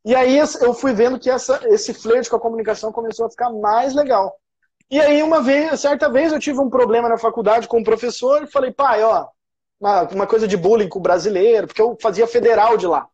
E 0.04 0.16
aí 0.16 0.38
eu 0.38 0.74
fui 0.74 0.94
vendo 0.94 1.20
que 1.20 1.30
essa, 1.30 1.60
esse 1.66 1.94
flerte 1.94 2.30
com 2.30 2.38
a 2.38 2.40
comunicação 2.40 2.92
começou 2.92 3.26
a 3.26 3.30
ficar 3.30 3.52
mais 3.52 3.94
legal. 3.94 4.36
E 4.90 5.00
aí 5.00 5.22
uma 5.22 5.42
vez, 5.42 5.80
certa 5.80 6.10
vez 6.10 6.32
eu 6.32 6.40
tive 6.40 6.60
um 6.60 6.70
problema 6.70 7.08
na 7.08 7.18
faculdade 7.18 7.68
com 7.68 7.80
um 7.80 7.84
professor 7.84 8.42
e 8.42 8.48
falei, 8.48 8.72
pai, 8.72 9.04
ó, 9.04 9.28
uma, 9.80 10.04
uma 10.10 10.28
coisa 10.28 10.48
de 10.48 10.58
bullying 10.58 10.90
com 10.90 11.00
o 11.00 11.04
brasileiro, 11.04 11.68
porque 11.68 11.82
eu 11.82 11.98
fazia 12.02 12.26
federal 12.26 12.78
de 12.78 12.88
lá. 12.88 13.08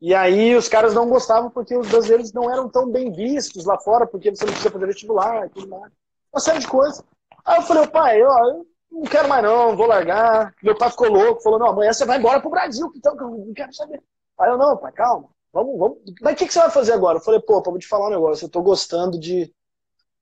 E 0.00 0.14
aí 0.14 0.56
os 0.56 0.68
caras 0.68 0.92
não 0.92 1.08
gostavam 1.08 1.50
porque 1.50 1.76
os 1.76 1.88
brasileiros 1.88 2.32
não 2.32 2.50
eram 2.50 2.68
tão 2.68 2.90
bem 2.90 3.12
vistos 3.12 3.64
lá 3.64 3.78
fora, 3.78 4.06
porque 4.06 4.34
você 4.34 4.44
não 4.44 4.52
precisa 4.52 4.72
fazer 4.72 4.86
vestibular 4.86 5.46
e 5.46 5.50
tudo 5.50 5.68
mais 5.68 5.92
uma 6.34 6.40
série 6.40 6.58
de 6.58 6.66
coisas. 6.66 7.02
Aí 7.44 7.56
eu 7.58 7.62
falei, 7.62 7.86
pai, 7.86 8.22
ó, 8.22 8.64
não 8.94 9.02
quero 9.02 9.28
mais 9.28 9.42
não, 9.42 9.76
vou 9.76 9.86
largar. 9.86 10.54
Meu 10.62 10.76
pai 10.76 10.90
ficou 10.90 11.08
louco, 11.08 11.42
falou, 11.42 11.58
não, 11.58 11.68
amanhã 11.68 11.92
você 11.92 12.04
vai 12.04 12.18
embora 12.18 12.40
pro 12.40 12.50
Brasil, 12.50 12.90
então 12.96 13.14
eu 13.18 13.28
não 13.28 13.54
quero 13.54 13.72
saber. 13.74 14.02
Aí 14.38 14.50
eu, 14.50 14.58
não, 14.58 14.76
pai, 14.76 14.92
calma, 14.92 15.28
vamos, 15.52 15.78
vamos. 15.78 15.98
Mas 16.20 16.34
o 16.34 16.36
que, 16.36 16.46
que 16.46 16.52
você 16.52 16.60
vai 16.60 16.70
fazer 16.70 16.92
agora? 16.92 17.18
Eu 17.18 17.22
falei, 17.22 17.40
pô, 17.40 17.62
vou 17.62 17.78
te 17.78 17.86
falar 17.86 18.08
um 18.08 18.10
negócio, 18.10 18.44
eu 18.44 18.50
tô 18.50 18.62
gostando 18.62 19.18
de, 19.18 19.52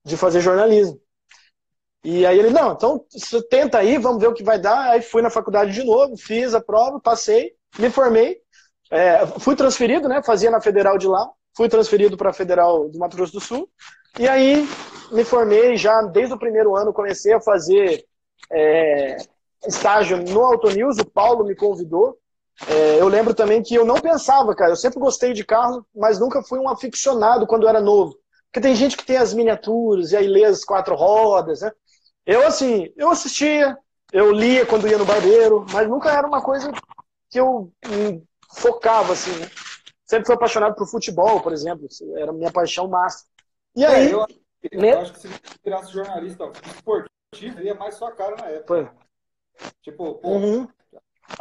de 0.03 0.17
fazer 0.17 0.41
jornalismo. 0.41 0.99
E 2.03 2.25
aí 2.25 2.37
ele, 2.37 2.49
não, 2.49 2.73
então 2.73 3.05
tenta 3.49 3.77
aí, 3.77 3.97
vamos 3.97 4.19
ver 4.19 4.27
o 4.27 4.33
que 4.33 4.43
vai 4.43 4.59
dar. 4.59 4.91
Aí 4.91 5.01
fui 5.01 5.21
na 5.21 5.29
faculdade 5.29 5.71
de 5.71 5.83
novo, 5.83 6.17
fiz 6.17 6.53
a 6.53 6.61
prova, 6.61 6.99
passei, 6.99 7.53
me 7.79 7.89
formei. 7.89 8.41
É, 8.91 9.25
fui 9.39 9.55
transferido, 9.55 10.09
né? 10.09 10.21
Fazia 10.21 10.51
na 10.51 10.61
Federal 10.61 10.97
de 10.97 11.07
lá, 11.07 11.29
fui 11.55 11.69
transferido 11.69 12.17
para 12.17 12.31
a 12.31 12.33
Federal 12.33 12.89
do 12.89 12.99
Mato 12.99 13.15
Grosso 13.15 13.33
do 13.33 13.39
Sul. 13.39 13.69
E 14.19 14.27
aí 14.27 14.67
me 15.11 15.23
formei 15.23 15.77
já 15.77 16.01
desde 16.01 16.33
o 16.33 16.37
primeiro 16.39 16.75
ano, 16.75 16.93
comecei 16.93 17.33
a 17.33 17.41
fazer 17.41 18.05
é, 18.51 19.17
estágio 19.65 20.17
no 20.17 20.41
Auto 20.41 20.69
News, 20.69 20.97
o 20.97 21.05
Paulo 21.05 21.45
me 21.45 21.55
convidou. 21.55 22.17
É, 22.67 23.01
eu 23.01 23.07
lembro 23.07 23.33
também 23.33 23.63
que 23.63 23.73
eu 23.75 23.85
não 23.85 23.95
pensava, 23.95 24.55
cara, 24.55 24.71
eu 24.71 24.75
sempre 24.75 24.99
gostei 24.99 25.33
de 25.33 25.43
carro, 25.43 25.85
mas 25.95 26.19
nunca 26.19 26.43
fui 26.43 26.59
um 26.59 26.69
aficionado 26.69 27.47
quando 27.47 27.67
era 27.67 27.81
novo. 27.81 28.15
Porque 28.45 28.61
tem 28.61 28.75
gente 28.75 28.95
que 28.95 29.05
tem 29.05 29.17
as 29.17 29.33
miniaturas 29.33 30.11
e 30.11 30.17
aí 30.17 30.27
lê 30.27 30.45
as 30.45 30.63
quatro 30.63 30.95
rodas, 30.95 31.61
né? 31.61 31.71
Eu, 32.25 32.45
assim, 32.45 32.93
eu 32.95 33.09
assistia, 33.09 33.77
eu 34.11 34.31
lia 34.31 34.65
quando 34.65 34.87
ia 34.87 34.97
no 34.97 35.05
barbeiro, 35.05 35.65
mas 35.71 35.89
nunca 35.89 36.11
era 36.11 36.27
uma 36.27 36.41
coisa 36.41 36.71
que 37.29 37.39
eu 37.39 37.71
focava, 38.55 39.13
assim, 39.13 39.31
né? 39.39 39.49
sempre 40.13 40.27
fui 40.27 40.35
apaixonado 40.35 40.75
por 40.75 40.87
futebol, 40.87 41.41
por 41.41 41.51
exemplo. 41.51 41.87
Era 42.17 42.31
minha 42.31 42.51
paixão 42.51 42.87
máxima. 42.87 43.29
E 43.75 43.85
aí. 43.85 44.07
É, 44.07 44.13
eu, 44.13 44.25
eu 44.71 44.81
né? 44.81 44.93
acho 44.93 45.13
que 45.13 45.19
se 45.19 45.27
você 45.27 45.39
virasse 45.63 45.91
jornalista 45.91 46.51
esportivo, 46.67 47.12
ia 47.41 47.73
mais 47.73 47.95
sua 47.95 48.11
cara 48.11 48.35
na 48.35 48.47
época. 48.47 48.67
Foi. 48.67 49.69
Tipo, 49.81 50.15
pô, 50.15 50.29
uhum. 50.29 50.67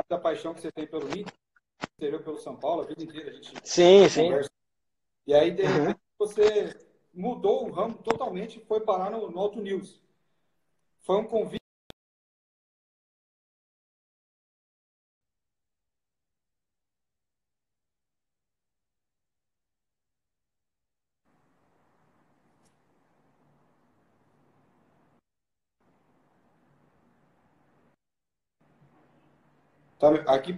a 0.09 0.19
paixão 0.19 0.55
que 0.55 0.61
você 0.61 0.71
tem 0.73 0.87
pelo 0.87 1.09
Inter, 1.09 2.23
pelo 2.23 2.39
São 2.39 2.57
Paulo, 2.57 2.83
a 2.83 2.87
vida 2.87 3.03
inteira 3.03 3.31
a 3.31 3.35
gente 3.35 3.53
sim, 3.65 4.01
conversa. 4.01 4.49
Sim. 4.49 4.55
E 5.27 5.35
aí, 5.35 5.51
de 5.51 5.63
repente, 5.63 5.89
uhum. 5.89 5.95
você 6.19 6.77
mudou 7.13 7.67
o 7.67 7.71
ramo 7.71 7.95
totalmente 7.95 8.59
e 8.59 8.65
foi 8.65 8.81
parar 8.81 9.11
no, 9.11 9.31
no 9.31 9.39
Auto 9.39 9.61
News. 9.61 10.01
Foi 11.03 11.17
um 11.17 11.25
convite. 11.25 11.62
Tá, 30.03 30.09
aqui 30.35 30.53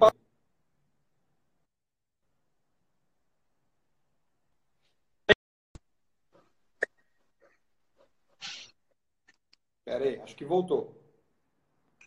Pera 9.84 10.04
aí, 10.04 10.18
acho 10.20 10.34
que 10.34 10.46
voltou. 10.46 10.98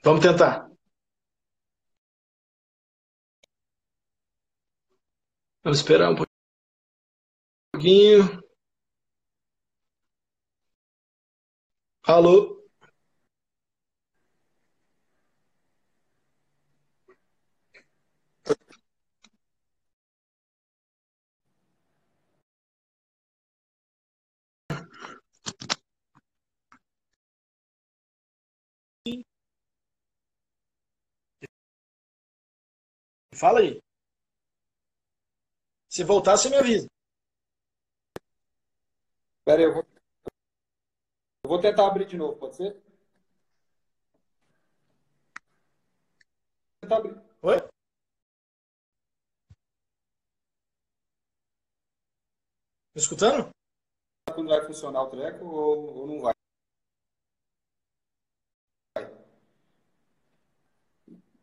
Vamos 0.04 0.22
tentar. 0.22 0.68
Vamos 5.64 5.78
esperar 5.78 6.10
um 6.12 6.16
pouquinho. 7.76 8.42
Alô? 12.04 12.67
Fala 33.38 33.60
aí. 33.60 33.80
Se 35.88 36.04
voltar, 36.04 36.36
você 36.36 36.50
me 36.50 36.56
avisa. 36.58 36.88
Pera 39.46 39.62
aí, 39.62 39.66
eu 39.66 39.74
vou... 39.76 39.84
eu 41.44 41.50
vou 41.50 41.62
tentar 41.62 41.86
abrir 41.86 42.06
de 42.08 42.18
novo, 42.18 42.36
pode 42.38 42.56
ser? 42.56 42.76
Tentar 46.82 46.98
abrir. 46.98 47.16
Oi? 47.44 47.58
Me 52.96 53.02
escutando? 53.02 53.52
Quando 54.34 54.50
vai 54.50 54.66
funcionar 54.66 55.04
o 55.04 55.10
treco 55.12 55.46
ou, 55.46 56.00
ou 56.00 56.08
não 56.08 56.22
vai? 56.22 56.34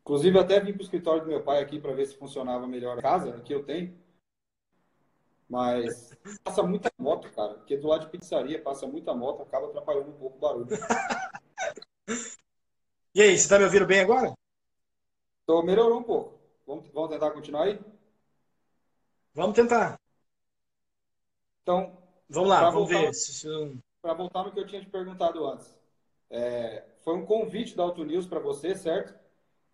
Inclusive, 0.05 0.37
eu 0.37 0.43
até 0.43 0.61
vim 0.61 0.75
para 0.75 0.83
o 0.83 0.85
escritório 0.85 1.23
do 1.23 1.29
meu 1.29 1.43
pai 1.43 1.63
aqui 1.63 1.81
para 1.81 1.95
ver 1.95 2.05
se 2.05 2.15
funcionava 2.15 2.67
melhor 2.67 2.99
a 2.99 3.03
casa 3.03 3.41
que 3.41 3.55
eu 3.55 3.65
tenho. 3.65 3.99
Mas 5.49 6.13
passa 6.43 6.63
muita 6.63 6.93
moto, 6.99 7.33
cara. 7.33 7.55
Porque 7.55 7.75
do 7.79 7.89
lado 7.89 8.05
de 8.05 8.11
pizzaria 8.11 8.61
passa 8.61 8.87
muita 8.87 9.15
moto, 9.15 9.43
acaba 9.43 9.67
atrapalhando 9.67 10.11
um 10.11 10.19
pouco 10.19 10.37
o 10.37 10.41
barulho. 10.41 10.67
e 13.15 13.23
aí, 13.23 13.31
você 13.31 13.45
está 13.45 13.59
me 13.59 13.65
ouvindo 13.65 13.87
bem 13.87 14.01
agora? 14.01 14.35
Tô, 15.47 15.63
melhorou 15.63 16.01
um 16.01 16.03
pouco. 16.03 16.39
Vamos, 16.67 16.87
vamos 16.93 17.09
tentar 17.09 17.31
continuar 17.31 17.63
aí? 17.63 17.81
Vamos 19.33 19.57
tentar. 19.57 19.99
Então, 21.63 21.97
vamos 22.29 22.51
lá, 22.51 22.71
vamos 22.71 22.91
voltar, 22.91 23.11
ver. 23.11 23.79
Para 24.03 24.13
voltar 24.13 24.45
no 24.45 24.53
que 24.53 24.61
eu 24.61 24.67
tinha 24.67 24.83
te 24.83 24.91
perguntado 24.91 25.47
antes. 25.47 25.75
É, 26.29 26.85
foi 27.01 27.15
um 27.15 27.25
convite 27.25 27.75
da 27.75 27.85
Auto 27.85 28.05
News 28.05 28.27
para 28.27 28.39
você, 28.39 28.75
certo? 28.75 29.24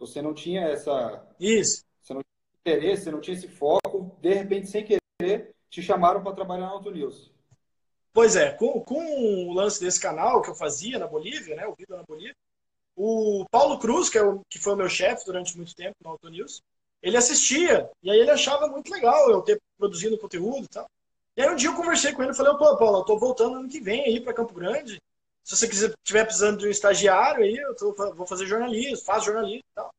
Você 0.00 0.22
não 0.22 0.32
tinha 0.32 0.62
essa. 0.62 1.22
Isso. 1.38 1.84
Você 2.00 2.14
não 2.14 2.22
tinha 2.22 2.74
interesse, 2.74 3.04
você 3.04 3.10
não 3.10 3.20
tinha 3.20 3.36
esse 3.36 3.46
foco. 3.46 4.16
De 4.20 4.32
repente, 4.32 4.66
sem 4.66 4.84
querer, 4.84 5.54
te 5.68 5.82
chamaram 5.82 6.22
para 6.22 6.34
trabalhar 6.34 6.66
na 6.66 6.72
Auto 6.72 6.90
News. 6.90 7.30
Pois 8.12 8.34
é, 8.34 8.50
com, 8.52 8.80
com 8.80 9.48
o 9.48 9.52
lance 9.52 9.78
desse 9.78 10.00
canal 10.00 10.42
que 10.42 10.50
eu 10.50 10.54
fazia 10.54 10.98
na 10.98 11.06
Bolívia, 11.06 11.54
né, 11.54 11.66
o 11.66 11.74
Vida 11.76 11.96
na 11.96 12.02
Bolívia, 12.02 12.34
o 12.96 13.44
Paulo 13.50 13.78
Cruz, 13.78 14.08
que, 14.08 14.18
é 14.18 14.22
o, 14.22 14.40
que 14.50 14.58
foi 14.58 14.72
o 14.72 14.76
meu 14.76 14.88
chefe 14.88 15.24
durante 15.24 15.56
muito 15.56 15.76
tempo 15.76 15.94
no 16.02 16.10
Auto 16.10 16.28
News, 16.28 16.60
ele 17.00 17.16
assistia, 17.16 17.88
e 18.02 18.10
aí 18.10 18.18
ele 18.18 18.30
achava 18.30 18.66
muito 18.66 18.90
legal 18.90 19.30
eu 19.30 19.42
ter 19.42 19.60
produzido 19.78 20.18
conteúdo 20.18 20.64
e 20.64 20.68
tal. 20.68 20.90
E 21.36 21.42
aí 21.42 21.48
um 21.48 21.54
dia 21.54 21.68
eu 21.68 21.76
conversei 21.76 22.12
com 22.12 22.22
ele 22.22 22.32
e 22.32 22.36
falei, 22.36 22.52
pô, 22.54 22.76
Paulo, 22.76 22.98
eu 22.98 23.04
tô 23.04 23.16
voltando 23.16 23.56
ano 23.56 23.68
que 23.68 23.80
vem 23.80 24.04
aí 24.04 24.20
para 24.20 24.34
Campo 24.34 24.52
Grande, 24.52 25.00
se 25.50 25.56
você 25.56 25.68
quiser, 25.68 25.92
tiver 26.04 26.24
precisando 26.24 26.58
de 26.60 26.68
um 26.68 26.70
estagiário 26.70 27.42
aí, 27.42 27.56
eu 27.56 27.74
tô, 27.74 27.92
vou 28.14 28.24
fazer 28.24 28.46
jornalismo, 28.46 29.04
faço 29.04 29.26
jornalismo 29.26 29.64
e 29.68 29.74
tal. 29.74 29.92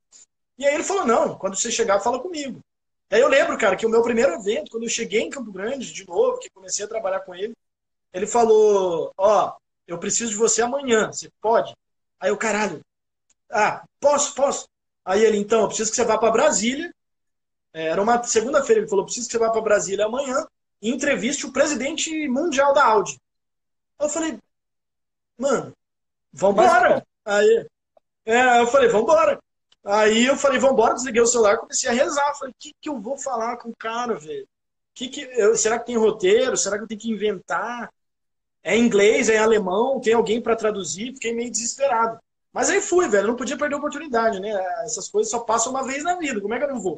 E 0.58 0.66
aí 0.66 0.74
ele 0.76 0.84
falou, 0.84 1.06
não, 1.06 1.38
quando 1.38 1.58
você 1.58 1.70
chegar, 1.70 2.00
fala 2.00 2.22
comigo. 2.22 2.62
Aí 3.10 3.20
eu 3.20 3.28
lembro, 3.28 3.58
cara, 3.58 3.76
que 3.76 3.86
o 3.86 3.90
meu 3.90 4.02
primeiro 4.02 4.34
evento, 4.36 4.72
quando 4.72 4.84
eu 4.84 4.90
cheguei 4.90 5.20
em 5.20 5.30
Campo 5.30 5.52
Grande, 5.52 5.92
de 5.92 6.08
novo, 6.08 6.40
que 6.40 6.50
comecei 6.52 6.86
a 6.86 6.88
trabalhar 6.88 7.20
com 7.22 7.36
ele, 7.36 7.54
ele 8.14 8.26
falou, 8.26 9.12
ó, 9.18 9.50
oh, 9.50 9.62
eu 9.86 9.98
preciso 9.98 10.32
de 10.32 10.38
você 10.38 10.62
amanhã, 10.62 11.12
você 11.12 11.30
pode? 11.42 11.76
Aí 12.18 12.30
eu, 12.30 12.38
caralho, 12.38 12.80
ah, 13.52 13.84
posso, 14.00 14.34
posso. 14.34 14.70
Aí 15.04 15.22
ele, 15.26 15.38
então, 15.38 15.62
eu 15.62 15.68
preciso 15.68 15.90
que 15.90 15.98
você 15.98 16.06
vá 16.06 16.18
para 16.18 16.32
Brasília. 16.32 16.94
É, 17.74 17.88
era 17.88 18.02
uma 18.02 18.24
segunda-feira, 18.24 18.82
ele 18.82 18.90
falou, 18.90 19.04
preciso 19.04 19.28
que 19.28 19.34
você 19.34 19.40
vá 19.40 19.50
para 19.50 19.60
Brasília 19.60 20.06
amanhã 20.06 20.48
e 20.82 20.90
entreviste 20.90 21.46
o 21.46 21.52
presidente 21.52 22.30
mundial 22.30 22.74
da 22.74 22.86
Audi. 22.86 23.20
Eu 24.00 24.08
falei, 24.08 24.40
mano, 25.42 25.74
vambora. 26.32 27.06
Aí, 27.26 27.68
é, 28.26 28.62
eu 28.62 28.68
falei, 28.68 28.88
vambora. 28.88 29.40
Aí 29.84 30.26
eu 30.26 30.38
falei, 30.38 30.60
vambora, 30.60 30.94
desliguei 30.94 31.22
o 31.22 31.28
celular, 31.28 31.58
comecei 31.58 31.90
a 31.90 31.94
rezar. 31.94 32.36
Falei, 32.36 32.54
o 32.54 32.56
que, 32.60 32.72
que 32.80 32.90
eu 32.90 33.00
vou 33.02 33.18
falar 33.18 33.58
com 33.58 33.70
o 33.70 33.76
cara, 33.76 34.14
velho? 34.14 34.48
Que 34.94 35.08
que 35.08 35.22
eu, 35.22 35.56
será 35.58 35.80
que 35.80 35.88
tem 35.88 35.98
roteiro? 35.98 36.56
Será 36.56 36.78
que 36.78 36.84
eu 36.84 36.88
tenho 36.88 37.00
que 37.00 37.12
inventar? 37.12 37.92
É 38.64 38.78
inglês, 38.78 39.28
é 39.28 39.40
alemão, 39.40 40.00
tem 40.00 40.14
alguém 40.14 40.40
para 40.40 40.56
traduzir? 40.56 41.14
Fiquei 41.14 41.34
meio 41.34 41.50
desesperado. 41.50 42.20
Mas 42.54 42.70
aí 42.70 42.82
fui, 42.82 43.08
velho, 43.08 43.28
não 43.28 43.36
podia 43.36 43.58
perder 43.58 43.76
a 43.76 43.78
oportunidade, 43.80 44.40
né? 44.40 44.52
Essas 44.84 45.10
coisas 45.10 45.32
só 45.32 45.40
passam 45.40 45.72
uma 45.72 45.84
vez 45.84 46.04
na 46.04 46.16
vida, 46.16 46.40
como 46.40 46.54
é 46.54 46.60
que 46.60 46.66
eu 46.66 46.74
não 46.74 46.82
vou? 46.82 46.96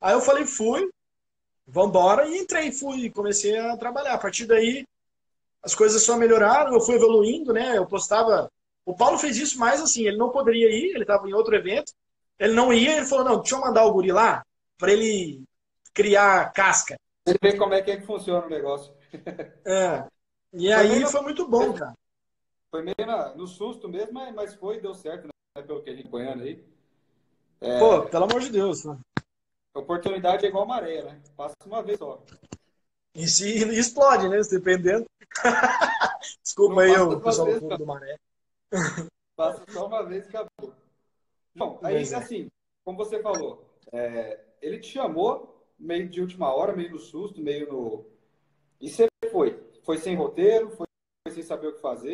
Aí 0.00 0.12
eu 0.12 0.20
falei, 0.20 0.44
fui, 0.44 0.90
vambora, 1.66 2.26
e 2.26 2.38
entrei, 2.38 2.72
fui, 2.72 3.08
comecei 3.10 3.56
a 3.58 3.76
trabalhar. 3.76 4.14
A 4.14 4.18
partir 4.18 4.46
daí, 4.46 4.84
as 5.62 5.74
coisas 5.74 6.02
só 6.02 6.16
melhoraram, 6.16 6.72
eu 6.72 6.80
fui 6.80 6.94
evoluindo, 6.94 7.52
né? 7.52 7.76
Eu 7.76 7.86
postava. 7.86 8.50
O 8.84 8.94
Paulo 8.94 9.18
fez 9.18 9.36
isso 9.36 9.58
mais 9.58 9.80
assim, 9.80 10.06
ele 10.06 10.16
não 10.16 10.30
poderia 10.30 10.68
ir, 10.68 10.94
ele 10.94 11.02
estava 11.02 11.28
em 11.28 11.34
outro 11.34 11.54
evento, 11.54 11.92
ele 12.38 12.54
não 12.54 12.72
ia, 12.72 12.96
ele 12.96 13.06
falou: 13.06 13.24
não, 13.24 13.36
deixa 13.38 13.54
eu 13.54 13.60
mandar 13.60 13.84
o 13.84 13.92
guri 13.92 14.10
lá 14.10 14.44
para 14.78 14.92
ele 14.92 15.42
criar 15.92 16.52
casca. 16.52 16.96
Ele 17.26 17.38
vê 17.40 17.56
como 17.56 17.74
é 17.74 17.82
que, 17.82 17.90
é 17.90 17.96
que 17.98 18.06
funciona 18.06 18.46
o 18.46 18.50
negócio. 18.50 18.92
É. 19.64 20.06
E 20.52 20.66
foi 20.66 20.72
aí 20.72 21.06
foi 21.06 21.20
muito 21.20 21.46
bom, 21.46 21.72
cara. 21.74 21.94
Foi 22.70 22.82
meio 22.82 23.06
na, 23.06 23.34
no 23.34 23.46
susto 23.46 23.88
mesmo, 23.88 24.12
mas, 24.34 24.54
foi, 24.54 24.80
deu 24.80 24.94
certo, 24.94 25.24
né? 25.24 25.62
Pelo 25.62 25.82
que 25.82 25.90
a 25.90 25.92
gente 25.92 26.02
acompanhando 26.02 26.42
aí. 26.44 26.64
É... 27.60 27.78
Pô, 27.78 28.02
pelo 28.02 28.24
amor 28.24 28.40
de 28.40 28.50
Deus. 28.50 28.84
Né? 28.84 28.96
Oportunidade 29.74 30.46
é 30.46 30.48
igual 30.48 30.66
maré, 30.66 31.02
né? 31.02 31.20
Passa 31.36 31.54
uma 31.66 31.82
vez 31.82 31.98
só. 31.98 32.22
E 33.14 33.26
se 33.26 33.58
explode, 33.78 34.28
né? 34.28 34.40
Dependendo. 34.50 35.06
Desculpa 36.42 36.74
não 36.74 36.80
aí, 36.80 37.00
o 37.00 37.20
pessoal 37.20 37.46
vez, 37.46 37.60
do 37.60 37.86
Maré. 37.86 38.16
Passa 39.36 39.64
só 39.68 39.86
uma 39.86 40.02
vez 40.04 40.26
e 40.26 40.28
acabou. 40.28 40.74
Bom, 41.54 41.80
aí, 41.82 41.96
é. 41.96 42.14
assim, 42.14 42.48
como 42.84 42.98
você 42.98 43.20
falou, 43.20 43.64
é, 43.92 44.40
ele 44.60 44.78
te 44.78 44.92
chamou 44.92 45.66
meio 45.78 46.08
de 46.08 46.20
última 46.20 46.52
hora, 46.54 46.76
meio 46.76 46.90
no 46.90 46.98
susto, 46.98 47.40
meio 47.40 47.72
no. 47.72 48.06
E 48.80 48.88
você 48.88 49.08
foi. 49.30 49.58
Foi 49.82 49.98
sem 49.98 50.14
roteiro, 50.14 50.70
foi 50.70 50.86
sem 51.30 51.42
saber 51.42 51.68
o 51.68 51.74
que 51.74 51.80
fazer. 51.80 52.12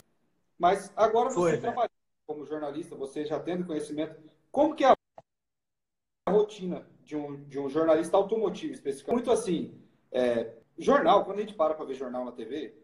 Mas 0.58 0.90
agora 0.96 1.30
você 1.30 1.34
foi, 1.34 1.58
trabalha 1.58 1.90
como 2.26 2.46
jornalista, 2.46 2.96
você 2.96 3.24
já 3.24 3.38
tendo 3.38 3.66
conhecimento. 3.66 4.16
Como 4.50 4.74
que 4.74 4.84
é 4.84 4.88
a 4.88 6.30
rotina 6.30 6.88
de 7.04 7.16
um, 7.16 7.44
de 7.44 7.58
um 7.58 7.68
jornalista 7.68 8.16
automotivo 8.16 8.72
especificamente? 8.72 9.26
Muito 9.26 9.38
assim, 9.38 9.80
é, 10.10 10.56
jornal, 10.78 11.24
quando 11.24 11.38
a 11.38 11.40
gente 11.40 11.54
para 11.54 11.74
para 11.74 11.84
ver 11.84 11.94
jornal 11.94 12.24
na 12.24 12.32
TV, 12.32 12.74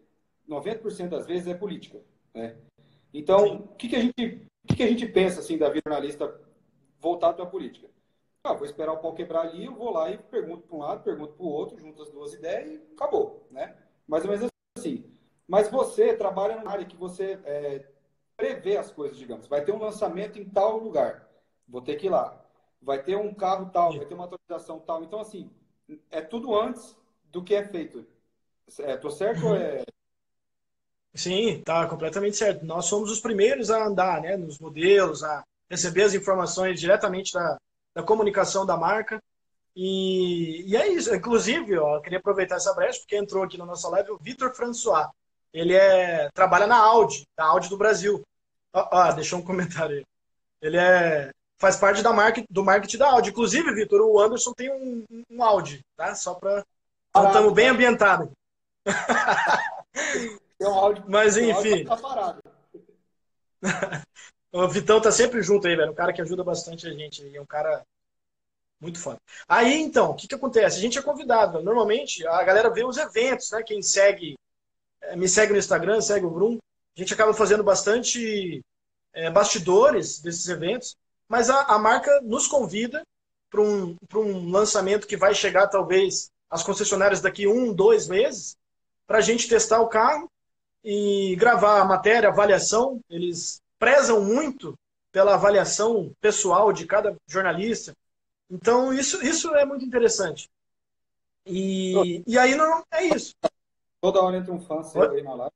90% 0.47 1.09
das 1.09 1.25
vezes 1.25 1.47
é 1.47 1.53
política. 1.53 2.01
Né? 2.33 2.55
Então, 3.13 3.55
o 3.55 3.75
que, 3.75 3.89
que, 3.89 3.95
a 3.95 3.99
gente, 3.99 4.47
que, 4.67 4.75
que 4.75 4.83
a 4.83 4.87
gente 4.87 5.05
pensa 5.07 5.39
assim 5.39 5.57
da 5.57 5.69
vida 5.69 5.83
jornalista 5.85 6.39
voltado 6.99 7.35
para 7.35 7.45
a 7.45 7.49
política? 7.49 7.93
ah, 8.43 8.53
vou 8.53 8.65
esperar 8.65 8.91
o 8.91 8.97
pau 8.97 9.13
quebrar 9.13 9.41
ali, 9.41 9.65
eu 9.65 9.73
vou 9.73 9.91
lá 9.91 10.11
e 10.11 10.17
pergunto 10.17 10.67
para 10.67 10.75
um 10.75 10.79
lado, 10.79 11.03
pergunto 11.03 11.33
para 11.33 11.45
o 11.45 11.49
outro, 11.49 11.79
junto 11.79 12.01
as 12.01 12.11
duas 12.11 12.33
ideias 12.33 12.71
e 12.71 12.93
acabou, 12.93 13.47
né? 13.49 13.73
Mais 14.05 14.25
ou 14.25 14.31
menos 14.31 14.49
assim. 14.77 15.05
Mas 15.47 15.69
você 15.69 16.13
trabalha 16.13 16.57
numa 16.57 16.71
área 16.71 16.85
que 16.85 16.97
você 16.97 17.39
é, 17.45 17.87
prevê 18.35 18.75
as 18.75 18.91
coisas, 18.91 19.17
digamos. 19.17 19.47
Vai 19.47 19.63
ter 19.63 19.71
um 19.71 19.79
lançamento 19.79 20.37
em 20.37 20.43
tal 20.43 20.77
lugar, 20.77 21.29
vou 21.65 21.81
ter 21.81 21.95
que 21.95 22.07
ir 22.07 22.09
lá. 22.09 22.37
Vai 22.81 23.01
ter 23.01 23.15
um 23.15 23.33
carro 23.33 23.69
tal, 23.71 23.95
vai 23.95 24.05
ter 24.05 24.13
uma 24.13 24.25
atualização 24.25 24.77
tal. 24.79 25.03
Então, 25.05 25.21
assim, 25.21 25.49
é 26.11 26.21
tudo 26.21 26.53
antes 26.53 26.97
do 27.33 27.43
que 27.43 27.53
é 27.53 27.67
feito. 27.67 28.07
É, 28.79 28.95
tô 28.95 29.09
certo 29.09 29.47
ou 29.47 29.55
é 29.55 29.83
Sim, 31.15 31.61
tá 31.63 31.85
completamente 31.87 32.37
certo. 32.37 32.65
Nós 32.65 32.85
somos 32.85 33.11
os 33.11 33.19
primeiros 33.19 33.69
a 33.69 33.85
andar 33.85 34.21
né, 34.21 34.35
nos 34.35 34.57
modelos, 34.57 35.23
a 35.23 35.43
receber 35.69 36.03
as 36.03 36.13
informações 36.13 36.79
diretamente 36.79 37.33
da, 37.33 37.57
da 37.93 38.03
comunicação 38.03 38.65
da 38.65 38.75
marca. 38.75 39.21
E, 39.75 40.63
e 40.67 40.75
é 40.75 40.87
isso. 40.87 41.13
Inclusive, 41.13 41.77
ó, 41.77 41.97
eu 41.97 42.01
queria 42.01 42.17
aproveitar 42.17 42.55
essa 42.55 42.73
brecha, 42.73 42.99
porque 42.99 43.17
entrou 43.17 43.43
aqui 43.43 43.57
na 43.57 43.65
nossa 43.65 43.89
live 43.89 44.11
o 44.11 44.17
Vitor 44.17 44.55
François. 44.55 45.07
Ele 45.53 45.75
é, 45.75 46.29
trabalha 46.33 46.65
na 46.65 46.77
Audi, 46.77 47.27
da 47.37 47.45
Audi 47.45 47.69
do 47.69 47.77
Brasil. 47.77 48.23
Ó, 48.73 48.89
ó, 48.91 49.11
deixou 49.11 49.39
um 49.39 49.43
comentário 49.43 49.97
aí. 49.97 50.05
Ele 50.61 50.77
é, 50.77 51.31
faz 51.59 51.77
parte 51.77 52.01
da 52.01 52.11
marca, 52.11 52.43
do 52.49 52.63
marketing 52.63 52.97
da 52.97 53.11
Audi. 53.11 53.29
Inclusive, 53.29 53.73
Vitor, 53.75 54.01
o 54.01 54.19
Anderson 54.19 54.51
tem 54.53 54.71
um, 54.71 55.05
um 55.29 55.43
Audi, 55.43 55.81
tá? 55.95 56.15
Só 56.15 56.33
para. 56.33 56.65
Estamos 57.15 57.53
bem 57.53 57.69
ambientados. 57.69 58.29
Um 60.63 60.73
áudio. 60.73 61.03
Mas 61.07 61.35
enfim. 61.35 61.83
Tá 61.83 62.37
o 64.51 64.67
Vitão 64.69 65.01
tá 65.01 65.11
sempre 65.11 65.41
junto 65.41 65.67
aí, 65.67 65.75
velho. 65.75 65.91
Um 65.91 65.95
cara 65.95 66.13
que 66.13 66.21
ajuda 66.21 66.43
bastante 66.43 66.87
a 66.87 66.91
gente. 66.91 67.35
É 67.35 67.41
um 67.41 67.45
cara 67.45 67.83
muito 68.79 68.99
foda. 68.99 69.17
Aí, 69.47 69.81
então, 69.81 70.11
o 70.11 70.15
que, 70.15 70.27
que 70.27 70.35
acontece? 70.35 70.77
A 70.77 70.81
gente 70.81 70.97
é 70.97 71.01
convidado. 71.01 71.61
Normalmente, 71.61 72.25
a 72.27 72.43
galera 72.43 72.69
vê 72.69 72.83
os 72.83 72.97
eventos, 72.97 73.51
né? 73.51 73.63
Quem 73.63 73.81
segue, 73.81 74.35
eh, 75.01 75.15
me 75.15 75.27
segue 75.27 75.53
no 75.53 75.59
Instagram, 75.59 76.01
segue 76.01 76.25
o 76.25 76.31
Brum. 76.31 76.57
A 76.95 76.99
gente 76.99 77.13
acaba 77.13 77.33
fazendo 77.33 77.63
bastante 77.63 78.61
é, 79.13 79.29
bastidores 79.29 80.21
desses 80.21 80.47
eventos, 80.47 80.95
mas 81.27 81.49
a, 81.49 81.63
a 81.63 81.79
marca 81.79 82.21
nos 82.21 82.47
convida 82.47 83.03
para 83.49 83.61
um, 83.61 83.95
um 84.15 84.51
lançamento 84.51 85.07
que 85.07 85.17
vai 85.17 85.33
chegar, 85.33 85.67
talvez, 85.67 86.29
às 86.53 86.61
concessionárias 86.61 87.19
daqui 87.19 87.47
um, 87.47 87.73
dois 87.73 88.07
meses, 88.07 88.55
para 89.07 89.17
a 89.17 89.21
gente 89.21 89.49
testar 89.49 89.81
o 89.81 89.87
carro 89.87 90.29
e 90.83 91.35
gravar 91.35 91.81
a 91.81 91.85
matéria, 91.85 92.29
a 92.29 92.31
avaliação. 92.31 93.01
Eles 93.09 93.59
prezam 93.79 94.21
muito 94.21 94.77
pela 95.11 95.33
avaliação 95.33 96.11
pessoal 96.21 96.71
de 96.71 96.85
cada 96.85 97.15
jornalista. 97.27 97.95
Então, 98.51 98.93
isso, 98.93 99.25
isso 99.25 99.53
é 99.55 99.65
muito 99.65 99.83
interessante. 99.83 100.47
E, 101.43 102.23
e 102.27 102.37
aí 102.37 102.53
não 102.53 102.83
é 102.91 103.05
isso. 103.05 103.33
Toda 103.99 104.21
hora 104.21 104.37
entra 104.37 104.53
um 104.53 104.61
fã 104.61 104.83
seu 104.83 105.11
aí 105.11 105.23
na 105.23 105.33
live. 105.33 105.53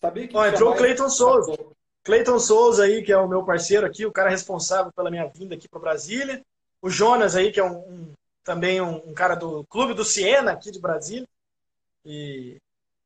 Sabia 0.00 0.28
que 0.28 0.36
Ó, 0.36 0.46
entrou 0.46 0.72
o 0.72 0.76
Cleiton 0.76 1.10
Souza. 1.10 1.52
Cleiton 2.04 2.38
Souza 2.38 2.84
aí, 2.84 3.02
que 3.02 3.12
é 3.12 3.18
o 3.18 3.28
meu 3.28 3.44
parceiro 3.44 3.86
aqui, 3.86 4.06
o 4.06 4.12
cara 4.12 4.30
responsável 4.30 4.90
pela 4.92 5.10
minha 5.10 5.26
vinda 5.26 5.54
aqui 5.54 5.68
para 5.68 5.78
Brasília. 5.78 6.42
O 6.80 6.88
Jonas 6.88 7.36
aí, 7.36 7.52
que 7.52 7.60
é 7.60 7.64
um, 7.64 7.76
um 7.76 8.12
também 8.48 8.80
um, 8.80 8.96
um, 9.10 9.12
cara 9.12 9.34
do 9.34 9.62
Clube 9.64 9.92
do 9.92 10.06
Siena 10.06 10.52
aqui 10.52 10.70
de 10.70 10.80
Brasília. 10.80 11.28
E 12.02 12.56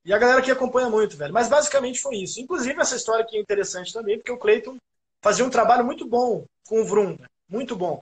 e 0.04 0.12
a 0.12 0.18
galera 0.18 0.42
que 0.42 0.50
acompanha 0.50 0.88
muito, 0.88 1.16
velho. 1.16 1.32
Mas 1.32 1.49
basicamente 1.49 2.00
foi 2.00 2.16
isso. 2.16 2.40
Inclusive, 2.40 2.80
essa 2.80 2.96
história 2.96 3.22
aqui 3.25 3.37
é 3.37 3.40
interessante 3.40 3.92
também, 3.92 4.18
porque 4.18 4.32
o 4.32 4.38
Cleiton 4.38 4.76
fazia 5.20 5.44
um 5.44 5.50
trabalho 5.50 5.84
muito 5.84 6.06
bom 6.06 6.44
com 6.66 6.80
o 6.80 6.84
Vrum. 6.84 7.16
Né? 7.18 7.26
Muito 7.49 7.76
bom. 7.76 8.00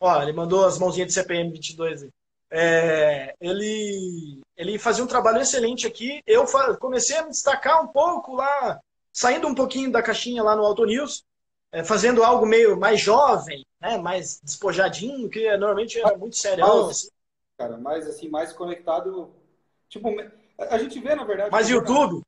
Ó, 0.00 0.22
ele 0.22 0.32
mandou 0.32 0.64
as 0.64 0.78
mãozinhas 0.78 1.08
de 1.08 1.14
CPM 1.14 1.50
22 1.50 2.04
aí. 2.04 2.10
É, 2.50 3.34
ele, 3.40 4.40
ele 4.56 4.78
fazia 4.78 5.04
um 5.04 5.08
trabalho 5.08 5.40
excelente 5.40 5.86
aqui. 5.86 6.22
Eu 6.26 6.46
comecei 6.78 7.16
a 7.18 7.24
me 7.24 7.30
destacar 7.30 7.82
um 7.82 7.88
pouco 7.88 8.36
lá, 8.36 8.80
saindo 9.12 9.46
um 9.46 9.54
pouquinho 9.54 9.92
da 9.92 10.02
caixinha 10.02 10.42
lá 10.42 10.56
no 10.56 10.64
Auto 10.64 10.86
News, 10.86 11.24
é, 11.72 11.84
fazendo 11.84 12.22
algo 12.22 12.46
meio 12.46 12.78
mais 12.78 13.00
jovem, 13.00 13.66
né, 13.84 13.98
mais 13.98 14.40
despojadinho, 14.42 15.28
que 15.28 15.44
normalmente 15.56 16.00
era 16.00 16.16
muito 16.16 16.36
sério. 16.36 16.64
Assim. 16.64 17.08
Cara, 17.58 17.76
mais 17.76 18.08
assim, 18.08 18.28
mais 18.28 18.52
conectado. 18.52 19.30
Tipo, 19.88 20.08
a 20.58 20.78
gente 20.78 20.98
vê, 20.98 21.14
na 21.14 21.24
verdade. 21.24 21.50
Mas 21.50 21.68
YouTube? 21.68 22.22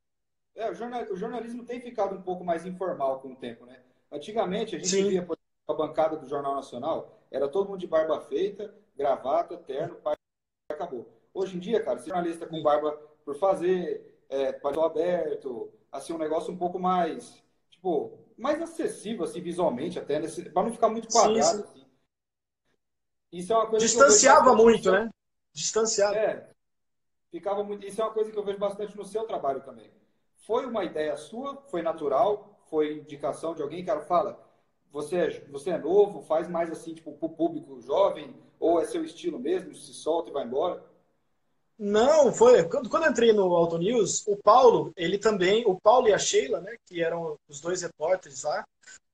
É, 0.54 0.70
o, 0.70 0.74
jornal, 0.74 1.02
o, 1.10 1.16
jornalismo 1.16 1.64
tem 1.64 1.80
ficado 1.80 2.14
um 2.14 2.22
pouco 2.22 2.44
mais 2.44 2.64
informal 2.66 3.20
com 3.20 3.32
o 3.32 3.36
tempo, 3.36 3.64
né? 3.64 3.80
Antigamente, 4.12 4.76
a 4.76 4.78
gente 4.78 4.90
Sim. 4.90 5.08
via, 5.08 5.22
por 5.22 5.36
exemplo, 5.36 5.68
a 5.68 5.74
bancada 5.74 6.16
do 6.16 6.28
Jornal 6.28 6.54
Nacional, 6.54 7.18
era 7.30 7.48
todo 7.48 7.68
mundo 7.68 7.80
de 7.80 7.86
barba 7.86 8.20
feita, 8.20 8.72
gravata, 8.96 9.56
terno, 9.56 9.96
pai, 9.96 10.14
acabou. 10.70 11.08
Hoje 11.34 11.56
em 11.56 11.58
dia, 11.58 11.82
cara, 11.82 11.98
ser 11.98 12.10
jornalista 12.10 12.46
com 12.46 12.62
barba 12.62 12.92
por 13.24 13.36
fazer, 13.36 14.22
é, 14.28 14.52
paletó 14.52 14.84
aberto, 14.84 15.70
assim, 15.90 16.12
um 16.12 16.18
negócio 16.18 16.52
um 16.52 16.56
pouco 16.56 16.78
mais, 16.78 17.42
tipo, 17.68 18.18
mais 18.36 18.60
acessível, 18.60 19.24
assim, 19.24 19.40
visualmente 19.40 19.98
até, 19.98 20.20
para 20.50 20.62
não 20.62 20.72
ficar 20.72 20.88
muito 20.88 21.08
quadrado, 21.08 21.58
sim, 21.58 21.62
sim. 21.62 21.80
Assim. 21.80 21.86
Isso 23.32 23.52
é 23.52 23.56
uma 23.56 23.66
coisa 23.66 23.84
Distanciava 23.84 24.54
muito, 24.54 24.90
né? 24.90 25.10
Distanciava. 25.52 26.16
É, 26.16 26.50
ficava 27.30 27.64
muito. 27.64 27.86
Isso 27.86 28.00
é 28.00 28.04
uma 28.04 28.12
coisa 28.12 28.30
que 28.30 28.38
eu 28.38 28.44
vejo 28.44 28.58
bastante 28.58 28.96
no 28.96 29.04
seu 29.04 29.24
trabalho 29.24 29.62
também. 29.62 29.90
Foi 30.46 30.66
uma 30.66 30.84
ideia 30.84 31.16
sua? 31.16 31.56
Foi 31.68 31.82
natural? 31.82 32.60
Foi 32.70 32.98
indicação 32.98 33.54
de 33.54 33.62
alguém? 33.62 33.84
Cara, 33.84 34.00
fala. 34.02 34.44
Você 34.92 35.16
é, 35.16 35.40
você 35.48 35.70
é 35.70 35.78
novo? 35.78 36.22
Faz 36.22 36.48
mais 36.48 36.70
assim, 36.70 36.94
tipo, 36.94 37.12
para 37.12 37.26
o 37.26 37.36
público 37.36 37.80
jovem? 37.80 38.34
Ou 38.58 38.80
é 38.80 38.84
seu 38.86 39.04
estilo 39.04 39.38
mesmo? 39.38 39.74
Se 39.74 39.92
solta 39.92 40.30
e 40.30 40.32
vai 40.32 40.44
embora? 40.44 40.82
Não, 41.78 42.32
foi. 42.32 42.64
Quando, 42.64 42.88
quando 42.88 43.04
eu 43.04 43.10
entrei 43.10 43.32
no 43.32 43.54
Auto 43.54 43.76
News, 43.76 44.26
o 44.26 44.36
Paulo, 44.36 44.92
ele 44.96 45.18
também, 45.18 45.64
o 45.66 45.78
Paulo 45.78 46.08
e 46.08 46.12
a 46.12 46.18
Sheila, 46.18 46.60
né, 46.60 46.74
que 46.86 47.02
eram 47.02 47.36
os 47.48 47.60
dois 47.60 47.82
repórteres 47.82 48.44
lá, 48.44 48.64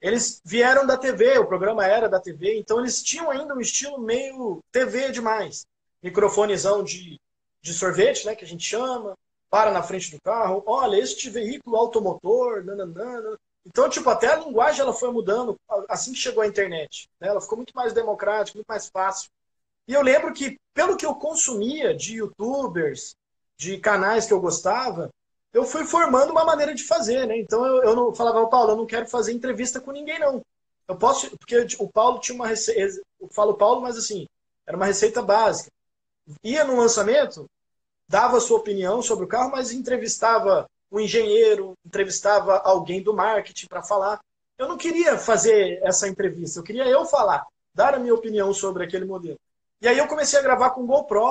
eles 0.00 0.40
vieram 0.44 0.86
da 0.86 0.96
TV, 0.96 1.38
o 1.38 1.46
programa 1.46 1.86
era 1.86 2.08
da 2.08 2.20
TV, 2.20 2.58
então 2.58 2.78
eles 2.78 3.02
tinham 3.02 3.30
ainda 3.30 3.54
um 3.54 3.60
estilo 3.60 3.98
meio 3.98 4.60
TV 4.70 5.10
demais. 5.10 5.64
Microfonezão 6.02 6.82
de 6.82 7.20
de 7.62 7.72
sorvete, 7.72 8.26
né, 8.26 8.34
que 8.34 8.44
a 8.44 8.48
gente 8.48 8.64
chama, 8.64 9.16
para 9.48 9.70
na 9.70 9.82
frente 9.82 10.10
do 10.10 10.20
carro, 10.20 10.62
olha, 10.66 10.96
este 10.96 11.30
veículo 11.30 11.76
automotor, 11.76 12.64
nananana. 12.64 13.38
Então, 13.64 13.88
tipo, 13.88 14.10
até 14.10 14.26
a 14.32 14.36
linguagem 14.36 14.80
ela 14.80 14.92
foi 14.92 15.12
mudando 15.12 15.56
assim 15.88 16.12
que 16.12 16.18
chegou 16.18 16.42
a 16.42 16.46
internet. 16.46 17.08
Né? 17.20 17.28
Ela 17.28 17.40
ficou 17.40 17.56
muito 17.56 17.72
mais 17.74 17.92
democrática, 17.92 18.58
muito 18.58 18.66
mais 18.66 18.88
fácil. 18.88 19.30
E 19.88 19.94
eu 19.94 20.02
lembro 20.02 20.32
que, 20.32 20.58
pelo 20.72 20.96
que 20.96 21.04
eu 21.04 21.14
consumia 21.14 21.94
de 21.94 22.16
youtubers, 22.16 23.14
de 23.56 23.78
canais 23.78 24.26
que 24.26 24.32
eu 24.32 24.40
gostava, 24.40 25.10
eu 25.52 25.64
fui 25.64 25.84
formando 25.84 26.30
uma 26.30 26.44
maneira 26.44 26.74
de 26.74 26.84
fazer, 26.84 27.26
né? 27.26 27.38
Então 27.38 27.64
eu, 27.64 27.82
eu 27.82 27.96
não 27.96 28.14
falava, 28.14 28.46
Paulo, 28.48 28.72
eu 28.72 28.76
não 28.76 28.86
quero 28.86 29.08
fazer 29.08 29.32
entrevista 29.32 29.80
com 29.80 29.92
ninguém, 29.92 30.18
não. 30.18 30.40
Eu 30.88 30.96
posso, 30.96 31.30
porque 31.36 31.66
o 31.78 31.88
Paulo 31.88 32.20
tinha 32.20 32.34
uma 32.34 32.46
receita, 32.46 33.00
eu 33.20 33.28
falo 33.28 33.54
Paulo, 33.54 33.80
mas 33.80 33.96
assim, 33.96 34.26
era 34.66 34.76
uma 34.76 34.86
receita 34.86 35.22
básica 35.22 35.70
ia 36.42 36.64
no 36.64 36.76
lançamento, 36.76 37.48
dava 38.08 38.40
sua 38.40 38.58
opinião 38.58 39.02
sobre 39.02 39.24
o 39.24 39.28
carro, 39.28 39.50
mas 39.50 39.72
entrevistava 39.72 40.66
o 40.90 41.00
engenheiro, 41.00 41.74
entrevistava 41.84 42.58
alguém 42.58 43.02
do 43.02 43.14
marketing 43.14 43.66
para 43.66 43.82
falar. 43.82 44.20
Eu 44.58 44.68
não 44.68 44.76
queria 44.76 45.18
fazer 45.18 45.80
essa 45.82 46.08
entrevista, 46.08 46.60
eu 46.60 46.62
queria 46.62 46.86
eu 46.86 47.04
falar, 47.04 47.46
dar 47.74 47.94
a 47.94 47.98
minha 47.98 48.14
opinião 48.14 48.52
sobre 48.52 48.84
aquele 48.84 49.04
modelo. 49.04 49.38
E 49.82 49.88
aí 49.88 49.98
eu 49.98 50.06
comecei 50.06 50.38
a 50.38 50.42
gravar 50.42 50.70
com 50.70 50.86
GoPro. 50.86 51.24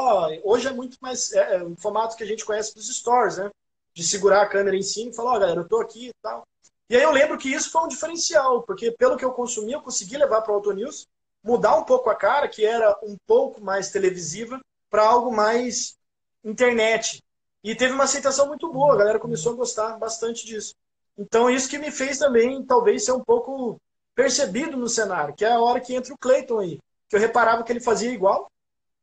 Hoje 0.43 0.67
é 0.67 0.73
muito 0.73 0.97
mais 0.99 1.31
é, 1.31 1.55
é 1.55 1.63
um 1.63 1.73
formato 1.77 2.17
que 2.17 2.23
a 2.23 2.27
gente 2.27 2.43
conhece 2.43 2.75
dos 2.75 2.93
stories, 2.93 3.37
né? 3.37 3.49
De 3.93 4.03
segurar 4.03 4.41
a 4.41 4.49
câmera 4.49 4.75
em 4.75 4.81
cima 4.81 5.09
e 5.09 5.15
falar, 5.15 5.31
ó, 5.31 5.35
oh, 5.37 5.39
galera, 5.39 5.61
eu 5.61 5.67
tô 5.69 5.79
aqui 5.79 6.09
e 6.09 6.13
tal. 6.21 6.45
E 6.89 6.97
aí 6.97 7.01
eu 7.01 7.11
lembro 7.11 7.37
que 7.37 7.49
isso 7.49 7.71
foi 7.71 7.81
um 7.83 7.87
diferencial, 7.87 8.61
porque 8.63 8.91
pelo 8.91 9.15
que 9.15 9.23
eu 9.23 9.31
consumi, 9.31 9.71
eu 9.71 9.81
consegui 9.81 10.17
levar 10.17 10.41
para 10.41 10.51
o 10.51 10.55
Auto 10.55 10.73
News, 10.73 11.07
mudar 11.41 11.77
um 11.77 11.85
pouco 11.85 12.09
a 12.09 12.15
cara, 12.15 12.49
que 12.49 12.65
era 12.65 12.93
um 13.01 13.15
pouco 13.25 13.61
mais 13.61 13.89
televisiva, 13.89 14.59
para 14.89 15.07
algo 15.07 15.31
mais 15.31 15.95
internet. 16.43 17.23
E 17.63 17.73
teve 17.73 17.93
uma 17.93 18.03
aceitação 18.03 18.47
muito 18.47 18.69
boa, 18.69 18.95
a 18.95 18.97
galera 18.97 19.19
começou 19.19 19.53
a 19.53 19.55
gostar 19.55 19.97
bastante 19.97 20.45
disso. 20.45 20.75
Então, 21.17 21.49
isso 21.49 21.69
que 21.69 21.79
me 21.79 21.89
fez 21.89 22.17
também, 22.17 22.61
talvez, 22.65 23.05
ser 23.05 23.13
um 23.13 23.23
pouco 23.23 23.79
percebido 24.13 24.75
no 24.75 24.89
cenário, 24.89 25.33
que 25.33 25.45
é 25.45 25.53
a 25.53 25.61
hora 25.61 25.79
que 25.79 25.95
entra 25.95 26.13
o 26.13 26.17
Clayton 26.17 26.59
aí, 26.59 26.79
que 27.11 27.17
eu 27.17 27.19
reparava 27.19 27.61
que 27.61 27.69
ele 27.73 27.81
fazia 27.81 28.09
igual, 28.09 28.49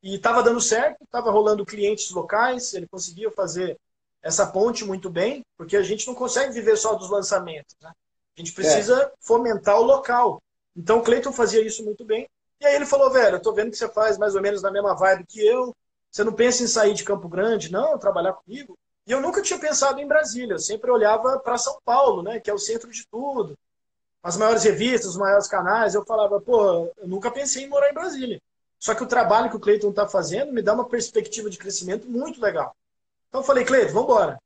e 0.03 0.15
estava 0.15 0.43
dando 0.43 0.63
certo, 0.63 1.05
estava 1.05 1.31
rolando 1.31 1.67
clientes 1.67 2.11
locais, 2.11 2.73
ele 2.73 2.89
conseguia 2.89 3.31
fazer 3.31 3.79
essa 4.23 4.47
ponte 4.47 4.83
muito 4.83 5.11
bem, 5.11 5.45
porque 5.59 5.77
a 5.77 5.83
gente 5.83 6.07
não 6.07 6.15
consegue 6.15 6.55
viver 6.55 6.79
só 6.79 6.95
dos 6.95 7.11
lançamentos. 7.11 7.77
Né? 7.83 7.93
A 8.35 8.41
gente 8.41 8.55
precisa 8.55 9.03
é. 9.03 9.13
fomentar 9.21 9.79
o 9.79 9.83
local. 9.83 10.41
Então 10.75 11.01
o 11.01 11.03
Cleiton 11.03 11.33
fazia 11.33 11.61
isso 11.61 11.85
muito 11.85 12.03
bem. 12.03 12.27
E 12.59 12.67
aí 12.67 12.77
ele 12.77 12.87
falou, 12.87 13.11
velho, 13.11 13.37
eu 13.37 13.43
tô 13.43 13.53
vendo 13.53 13.71
que 13.71 13.77
você 13.77 13.89
faz 13.91 14.17
mais 14.17 14.35
ou 14.35 14.41
menos 14.41 14.63
na 14.63 14.71
mesma 14.71 14.95
vibe 14.95 15.27
que 15.29 15.47
eu. 15.47 15.75
Você 16.11 16.25
não 16.25 16.33
pensa 16.33 16.63
em 16.63 16.67
sair 16.67 16.95
de 16.95 17.05
Campo 17.05 17.29
Grande, 17.29 17.71
não, 17.71 17.99
trabalhar 17.99 18.33
comigo. 18.33 18.75
E 19.07 19.13
eu 19.13 19.21
nunca 19.21 19.43
tinha 19.43 19.59
pensado 19.59 20.01
em 20.01 20.09
Brasília, 20.09 20.55
eu 20.55 20.59
sempre 20.59 20.91
olhava 20.91 21.39
para 21.41 21.59
São 21.59 21.79
Paulo, 21.85 22.23
né, 22.23 22.41
que 22.41 22.49
é 22.49 22.55
o 22.55 22.59
centro 22.59 22.91
de 22.91 23.07
tudo. 23.07 23.55
As 24.29 24.37
maiores 24.37 24.63
revistas, 24.63 25.13
os 25.13 25.17
maiores 25.17 25.49
canais, 25.49 25.95
eu 25.95 26.05
falava, 26.05 26.39
pô, 26.39 26.93
eu 26.99 27.09
nunca 27.09 27.31
pensei 27.31 27.65
em 27.65 27.69
morar 27.69 27.89
em 27.91 27.95
Brasília. 27.95 28.39
Só 28.79 28.95
que 28.95 29.03
o 29.03 29.07
trabalho 29.07 29.49
que 29.49 29.57
o 29.57 29.61
Cleiton 29.61 29.89
está 29.89 30.07
fazendo 30.07 30.53
me 30.53 30.61
dá 30.61 30.75
uma 30.75 30.87
perspectiva 30.87 31.49
de 31.49 31.57
crescimento 31.57 32.07
muito 32.07 32.39
legal. 32.39 32.77
Então 33.29 33.41
eu 33.41 33.45
falei, 33.45 33.65
Cleiton, 33.65 33.95
vamos 33.95 34.11
embora. 34.11 34.39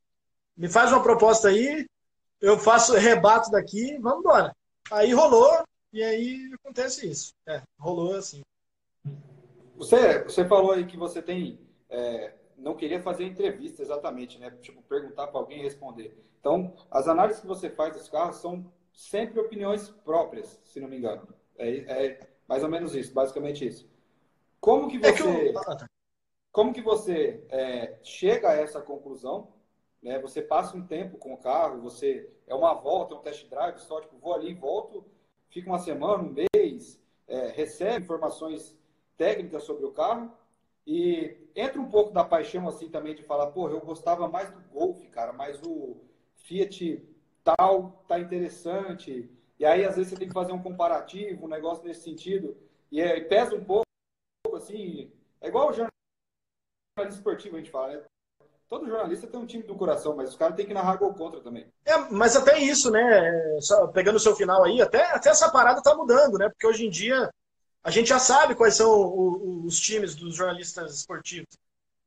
Me 0.56 0.68
faz 0.68 0.92
uma 0.92 1.02
proposta 1.02 1.48
aí, 1.48 1.84
eu 2.40 2.56
faço 2.60 2.94
rebato 2.94 3.50
daqui, 3.50 3.98
vamos 3.98 4.20
embora. 4.20 4.54
Aí 4.92 5.12
rolou, 5.12 5.64
e 5.92 6.00
aí 6.00 6.50
acontece 6.54 7.10
isso. 7.10 7.34
É, 7.44 7.60
rolou 7.76 8.14
assim. 8.14 8.42
Você, 9.74 10.22
você 10.22 10.44
falou 10.44 10.72
aí 10.72 10.86
que 10.86 10.96
você 10.96 11.20
tem. 11.20 11.58
É, 11.90 12.34
não 12.56 12.76
queria 12.76 13.02
fazer 13.02 13.24
entrevista 13.24 13.82
exatamente, 13.82 14.38
né? 14.38 14.48
Tipo, 14.62 14.80
perguntar 14.82 15.26
para 15.26 15.40
alguém 15.40 15.60
responder. 15.60 16.16
Então, 16.38 16.72
as 16.88 17.08
análises 17.08 17.40
que 17.40 17.48
você 17.48 17.68
faz 17.68 17.94
dos 17.94 18.08
carros 18.08 18.36
são 18.36 18.64
sempre 18.92 19.40
opiniões 19.40 19.90
próprias, 19.90 20.60
se 20.64 20.80
não 20.80 20.88
me 20.88 20.98
engano. 20.98 21.26
É, 21.56 21.70
é 22.06 22.20
mais 22.48 22.62
ou 22.62 22.68
menos 22.68 22.94
isso, 22.94 23.12
basicamente 23.12 23.66
isso. 23.66 23.90
Como 24.60 24.88
que 24.88 24.98
você, 24.98 25.08
é 25.08 25.12
que 25.12 25.22
eu... 25.22 25.58
Ah, 25.58 25.76
tá. 25.76 25.90
como 26.52 26.72
que 26.72 26.80
você 26.80 27.44
é, 27.48 27.98
chega 28.02 28.50
a 28.50 28.54
essa 28.54 28.80
conclusão? 28.80 29.52
Né? 30.02 30.18
Você 30.18 30.42
passa 30.42 30.76
um 30.76 30.86
tempo 30.86 31.16
com 31.16 31.32
o 31.32 31.38
carro, 31.38 31.80
você 31.80 32.30
é 32.46 32.54
uma 32.54 32.74
volta, 32.74 33.14
é 33.14 33.18
um 33.18 33.22
test 33.22 33.48
drive, 33.48 33.78
só 33.78 34.00
tipo 34.00 34.18
vou 34.18 34.34
ali, 34.34 34.54
volto, 34.54 35.04
fica 35.48 35.68
uma 35.68 35.78
semana, 35.78 36.22
um 36.22 36.34
mês, 36.54 37.00
é, 37.26 37.48
recebe 37.48 38.04
informações 38.04 38.76
técnicas 39.16 39.64
sobre 39.64 39.84
o 39.84 39.92
carro 39.92 40.32
e 40.86 41.36
entra 41.54 41.80
um 41.80 41.88
pouco 41.88 42.12
da 42.12 42.24
paixão 42.24 42.68
assim 42.68 42.88
também 42.88 43.14
de 43.14 43.22
falar, 43.22 43.48
pô, 43.48 43.68
eu 43.68 43.80
gostava 43.80 44.28
mais 44.28 44.50
do 44.50 44.60
Golf, 44.72 45.00
cara, 45.10 45.32
mas 45.32 45.62
o 45.62 45.96
Fiat 46.34 47.00
tal 47.44 48.04
tá 48.08 48.18
interessante. 48.18 49.30
E 49.58 49.64
aí 49.64 49.84
às 49.84 49.96
vezes 49.96 50.10
você 50.10 50.18
tem 50.18 50.28
que 50.28 50.34
fazer 50.34 50.52
um 50.52 50.62
comparativo, 50.62 51.44
um 51.44 51.48
negócio 51.48 51.84
nesse 51.84 52.02
sentido, 52.02 52.56
e, 52.90 53.00
é, 53.00 53.20
pesa 53.20 53.54
um 53.54 53.64
pouco 53.64 53.86
assim, 54.54 55.12
é 55.40 55.48
igual 55.48 55.70
o 55.70 55.72
jornalista 55.72 55.90
esportivo 57.08 57.56
a 57.56 57.58
gente 57.58 57.70
fala, 57.70 57.94
né? 57.94 58.02
Todo 58.68 58.88
jornalista 58.88 59.26
tem 59.26 59.38
um 59.38 59.46
time 59.46 59.62
do 59.64 59.74
coração, 59.74 60.16
mas 60.16 60.30
os 60.30 60.36
caras 60.36 60.56
têm 60.56 60.66
que 60.66 60.72
narrar 60.72 60.96
gol 60.96 61.12
contra 61.12 61.40
também. 61.40 61.66
É, 61.84 61.96
mas 62.10 62.34
até 62.34 62.58
isso, 62.58 62.90
né? 62.90 63.58
Só 63.60 63.86
pegando 63.88 64.16
o 64.16 64.20
seu 64.20 64.34
final 64.34 64.64
aí, 64.64 64.80
até, 64.80 65.04
até 65.12 65.28
essa 65.28 65.50
parada 65.50 65.82
tá 65.82 65.94
mudando, 65.94 66.38
né? 66.38 66.48
Porque 66.48 66.66
hoje 66.66 66.86
em 66.86 66.90
dia 66.90 67.30
a 67.84 67.90
gente 67.90 68.08
já 68.08 68.18
sabe 68.18 68.54
quais 68.54 68.74
são 68.74 69.66
os 69.66 69.78
times 69.78 70.14
dos 70.14 70.34
jornalistas 70.34 70.94
esportivos. 70.94 71.48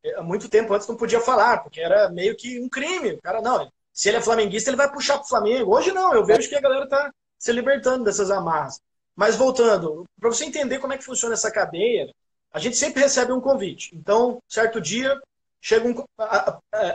É, 0.03 0.15
há 0.15 0.23
muito 0.23 0.49
tempo 0.49 0.73
antes 0.73 0.87
não 0.87 0.95
podia 0.95 1.19
falar, 1.19 1.59
porque 1.59 1.81
era 1.81 2.09
meio 2.09 2.35
que 2.35 2.59
um 2.59 2.69
crime. 2.69 3.13
O 3.13 3.21
cara, 3.21 3.41
não, 3.41 3.71
se 3.95 4.09
ele 4.09 4.17
é 4.17 4.21
flamenguista, 4.21 4.69
ele 4.69 4.75
vai 4.75 4.91
puxar 4.91 5.17
pro 5.17 5.27
Flamengo. 5.27 5.73
Hoje 5.73 5.93
não, 5.93 6.13
eu 6.13 6.25
vejo 6.25 6.49
que 6.49 6.55
a 6.55 6.59
galera 6.59 6.85
tá 6.85 7.09
se 7.39 7.49
libertando 7.53 8.03
dessas 8.03 8.29
amarras. 8.29 8.81
Mas 9.15 9.37
voltando, 9.37 10.03
para 10.19 10.29
você 10.29 10.43
entender 10.43 10.79
como 10.79 10.91
é 10.91 10.97
que 10.97 11.05
funciona 11.05 11.33
essa 11.33 11.49
cadeia, 11.49 12.13
a 12.51 12.59
gente 12.59 12.75
sempre 12.75 13.01
recebe 13.01 13.31
um 13.31 13.39
convite. 13.39 13.95
Então, 13.95 14.39
certo 14.49 14.81
dia, 14.81 15.17
chega 15.61 15.87
um, 15.87 16.03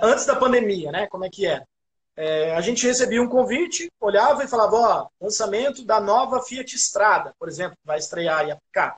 antes 0.03 0.27
da 0.27 0.37
pandemia, 0.37 0.93
né? 0.93 1.07
Como 1.07 1.25
é 1.25 1.31
que 1.31 1.47
é? 1.47 1.65
é? 2.15 2.55
A 2.55 2.61
gente 2.61 2.87
recebia 2.87 3.23
um 3.23 3.29
convite, 3.29 3.91
olhava 3.99 4.45
e 4.45 4.49
falava, 4.49 4.77
ó, 4.77 5.09
lançamento 5.19 5.83
da 5.83 6.01
nova 6.01 6.43
Fiat 6.43 6.77
Strada, 6.77 7.33
por 7.39 7.49
exemplo, 7.49 7.79
vai 7.83 7.99
estrear 7.99 8.47
e 8.47 8.51
aplicar. 8.51 8.97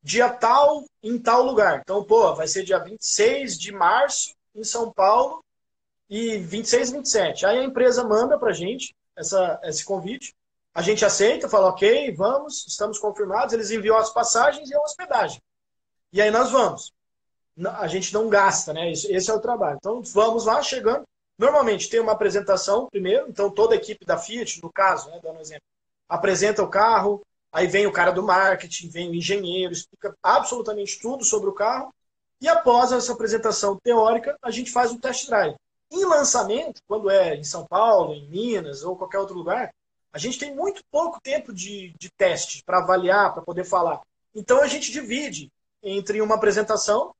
Dia 0.00 0.28
tal, 0.28 0.84
em 1.02 1.18
tal 1.18 1.42
lugar. 1.42 1.80
Então, 1.80 2.04
pô, 2.04 2.32
vai 2.36 2.46
ser 2.46 2.62
dia 2.62 2.78
26 2.78 3.58
de 3.58 3.72
março, 3.72 4.32
em 4.54 4.62
São 4.62 4.92
Paulo, 4.92 5.42
e 6.08 6.38
26 6.38 6.90
e 6.90 6.92
27. 6.92 7.46
Aí 7.46 7.58
a 7.58 7.64
empresa 7.64 8.04
manda 8.04 8.38
pra 8.38 8.52
gente 8.52 8.94
essa, 9.16 9.60
esse 9.64 9.84
convite. 9.84 10.34
A 10.74 10.82
gente 10.82 11.04
aceita, 11.04 11.48
fala, 11.48 11.68
ok, 11.68 12.14
vamos, 12.14 12.66
estamos 12.66 12.98
confirmados. 12.98 13.54
Eles 13.54 13.70
enviam 13.70 13.96
as 13.96 14.12
passagens 14.12 14.68
e 14.68 14.74
a 14.74 14.80
hospedagem. 14.80 15.40
E 16.12 16.20
aí 16.20 16.30
nós 16.30 16.50
vamos. 16.50 16.92
A 17.78 17.86
gente 17.86 18.12
não 18.12 18.28
gasta, 18.28 18.72
né? 18.72 18.92
Esse 18.92 19.30
é 19.30 19.34
o 19.34 19.40
trabalho. 19.40 19.78
Então 19.78 20.02
vamos 20.02 20.44
lá, 20.44 20.62
chegando. 20.62 21.04
Normalmente 21.38 21.90
tem 21.90 22.00
uma 22.00 22.12
apresentação 22.12 22.88
primeiro, 22.88 23.28
então 23.28 23.50
toda 23.50 23.74
a 23.74 23.76
equipe 23.76 24.04
da 24.06 24.16
Fiat, 24.16 24.62
no 24.62 24.72
caso, 24.72 25.10
né, 25.10 25.20
dando 25.22 25.36
um 25.36 25.40
exemplo, 25.40 25.62
apresenta 26.08 26.62
o 26.62 26.68
carro, 26.68 27.20
aí 27.52 27.66
vem 27.66 27.86
o 27.86 27.92
cara 27.92 28.10
do 28.10 28.22
marketing, 28.22 28.88
vem 28.88 29.10
o 29.10 29.14
engenheiro, 29.14 29.72
explica 29.72 30.16
absolutamente 30.22 30.98
tudo 30.98 31.24
sobre 31.24 31.50
o 31.50 31.52
carro, 31.52 31.92
e 32.40 32.48
após 32.48 32.90
essa 32.90 33.12
apresentação 33.12 33.78
teórica, 33.82 34.36
a 34.40 34.50
gente 34.50 34.70
faz 34.70 34.90
um 34.92 34.98
test 34.98 35.26
drive. 35.26 35.54
Em 35.90 36.04
lançamento, 36.04 36.80
quando 36.86 37.10
é 37.10 37.36
em 37.36 37.44
São 37.44 37.66
Paulo, 37.66 38.12
em 38.12 38.28
Minas 38.28 38.82
ou 38.82 38.96
qualquer 38.96 39.18
outro 39.18 39.36
lugar, 39.36 39.72
a 40.12 40.18
gente 40.18 40.38
tem 40.38 40.54
muito 40.54 40.82
pouco 40.90 41.20
tempo 41.20 41.52
de, 41.52 41.94
de 41.98 42.10
teste 42.10 42.62
para 42.64 42.78
avaliar, 42.78 43.34
para 43.34 43.42
poder 43.42 43.64
falar. 43.64 44.00
Então 44.34 44.62
a 44.62 44.66
gente 44.66 44.90
divide 44.90 45.50
entre 45.82 46.20
uma 46.20 46.34
apresentação, 46.34 47.14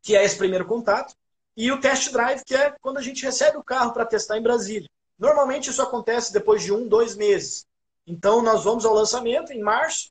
que 0.00 0.16
é 0.16 0.24
esse 0.24 0.36
primeiro 0.36 0.66
contato, 0.66 1.14
e 1.56 1.70
o 1.70 1.80
test 1.80 2.10
drive, 2.10 2.42
que 2.44 2.54
é 2.54 2.74
quando 2.80 2.98
a 2.98 3.02
gente 3.02 3.22
recebe 3.22 3.58
o 3.58 3.64
carro 3.64 3.92
para 3.92 4.06
testar 4.06 4.38
em 4.38 4.42
Brasília. 4.42 4.88
Normalmente 5.18 5.70
isso 5.70 5.82
acontece 5.82 6.32
depois 6.32 6.62
de 6.62 6.72
um, 6.72 6.88
dois 6.88 7.14
meses. 7.14 7.66
Então 8.06 8.42
nós 8.42 8.64
vamos 8.64 8.84
ao 8.84 8.94
lançamento 8.94 9.52
em 9.52 9.62
março. 9.62 10.10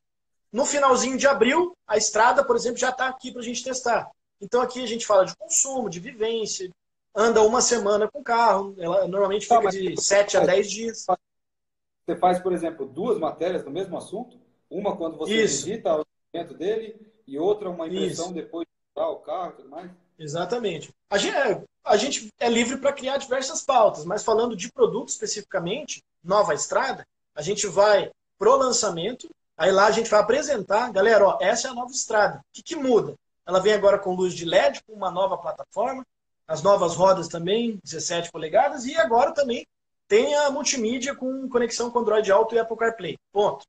No 0.52 0.66
finalzinho 0.66 1.18
de 1.18 1.28
abril, 1.28 1.76
a 1.88 1.98
estrada, 1.98 2.46
por 2.46 2.56
exemplo, 2.56 2.78
já 2.78 2.90
está 2.90 3.08
aqui 3.08 3.32
para 3.32 3.42
a 3.42 3.44
gente 3.44 3.64
testar. 3.64 4.10
Então 4.40 4.62
aqui 4.62 4.84
a 4.84 4.88
gente 4.88 5.06
fala 5.06 5.26
de 5.26 5.36
consumo, 5.36 5.90
de 5.90 6.00
vivência, 6.00 6.70
anda 7.16 7.42
uma 7.42 7.62
semana 7.62 8.08
com 8.08 8.20
o 8.20 8.24
carro, 8.24 8.76
ela 8.78 9.08
normalmente 9.08 9.48
tá, 9.48 9.58
fica 9.58 9.72
tá, 9.72 9.78
de 9.78 10.02
7 10.02 10.38
a 10.38 10.46
10 10.46 10.72
dias. 10.72 11.06
Você 12.06 12.16
faz, 12.16 12.40
por 12.40 12.54
exemplo, 12.54 12.86
duas 12.86 13.18
matérias 13.20 13.64
do 13.64 13.72
mesmo 13.72 13.98
assunto? 13.98 14.40
Uma 14.70 14.96
quando 14.96 15.18
você 15.18 15.44
Isso. 15.44 15.66
visita 15.66 15.94
o 15.94 16.06
lançamento 16.34 16.58
dele 16.58 17.14
e 17.28 17.38
outra 17.38 17.70
uma 17.70 17.88
impressão 17.88 18.26
Isso. 18.26 18.34
depois 18.34 18.68
de 18.68 19.02
o 19.02 19.16
carro 19.18 19.52
e 19.52 19.56
tudo 19.58 19.70
mais? 19.70 19.92
Exatamente. 20.18 20.94
A 21.10 21.18
gente 21.18 21.36
é, 21.36 21.64
a 21.84 21.98
gente 21.98 22.30
é 22.40 22.48
livre 22.48 22.78
para 22.78 22.94
criar 22.94 23.18
diversas 23.18 23.64
pautas, 23.64 24.06
mas 24.06 24.24
falando 24.24 24.56
de 24.56 24.72
produto 24.72 25.10
especificamente, 25.10 26.04
nova 26.24 26.54
estrada, 26.54 27.06
a 27.34 27.42
gente 27.42 27.66
vai 27.68 28.12
pro 28.38 28.56
lançamento, 28.56 29.30
aí 29.58 29.72
lá 29.72 29.88
a 29.88 29.92
gente 29.92 30.10
vai 30.10 30.20
apresentar, 30.20 30.92
galera, 30.92 31.26
ó, 31.26 31.38
essa 31.42 31.68
é 31.68 31.72
a 31.72 31.74
nova 31.74 31.92
estrada. 31.92 32.40
O 32.40 32.42
que, 32.54 32.62
que 32.62 32.76
muda? 32.76 33.16
Ela 33.46 33.60
vem 33.60 33.74
agora 33.74 33.98
com 33.98 34.16
luz 34.16 34.34
de 34.34 34.46
LED, 34.46 34.84
com 34.84 34.94
uma 34.94 35.10
nova 35.10 35.38
plataforma, 35.38 36.06
as 36.48 36.62
novas 36.62 36.96
rodas 36.96 37.28
também, 37.28 37.80
17 37.84 38.32
polegadas, 38.32 38.86
e 38.86 38.96
agora 38.98 39.34
também 39.34 39.66
tem 40.08 40.36
a 40.36 40.50
multimídia 40.52 41.16
com 41.16 41.48
conexão 41.48 41.90
com 41.90 42.00
Android 42.00 42.32
Auto 42.32 42.54
e 42.54 42.60
Apple 42.60 42.78
CarPlay. 42.78 43.18
Ponto. 43.32 43.66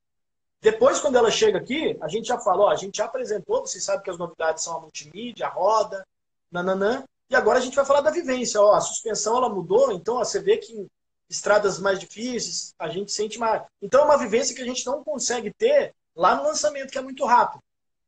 Depois, 0.61 0.99
quando 0.99 1.17
ela 1.17 1.31
chega 1.31 1.57
aqui, 1.57 1.97
a 2.01 2.07
gente 2.07 2.27
já 2.27 2.39
falou, 2.39 2.69
a 2.69 2.75
gente 2.75 2.97
já 2.97 3.05
apresentou, 3.05 3.61
você 3.61 3.79
sabe 3.79 4.03
que 4.03 4.09
as 4.09 4.17
novidades 4.17 4.63
são 4.63 4.77
a 4.77 4.79
multimídia, 4.81 5.47
a 5.47 5.49
roda, 5.49 6.05
nananã, 6.51 7.03
e 7.29 7.35
agora 7.35 7.59
a 7.59 7.61
gente 7.61 7.75
vai 7.75 7.85
falar 7.85 8.01
da 8.01 8.11
vivência. 8.11 8.61
Ó, 8.61 8.73
a 8.73 8.81
suspensão 8.81 9.37
ela 9.37 9.49
mudou, 9.49 9.91
então 9.91 10.15
ó, 10.15 10.23
você 10.23 10.39
vê 10.39 10.57
que 10.57 10.71
em 10.73 10.87
estradas 11.29 11.79
mais 11.79 11.99
difíceis 11.99 12.73
a 12.77 12.87
gente 12.89 13.11
sente 13.11 13.39
mais. 13.39 13.63
Então 13.81 14.01
é 14.01 14.05
uma 14.05 14.17
vivência 14.17 14.55
que 14.55 14.61
a 14.61 14.65
gente 14.65 14.85
não 14.85 15.03
consegue 15.03 15.51
ter 15.51 15.93
lá 16.15 16.35
no 16.35 16.43
lançamento, 16.43 16.91
que 16.91 16.97
é 16.97 17.01
muito 17.01 17.25
rápido. 17.25 17.61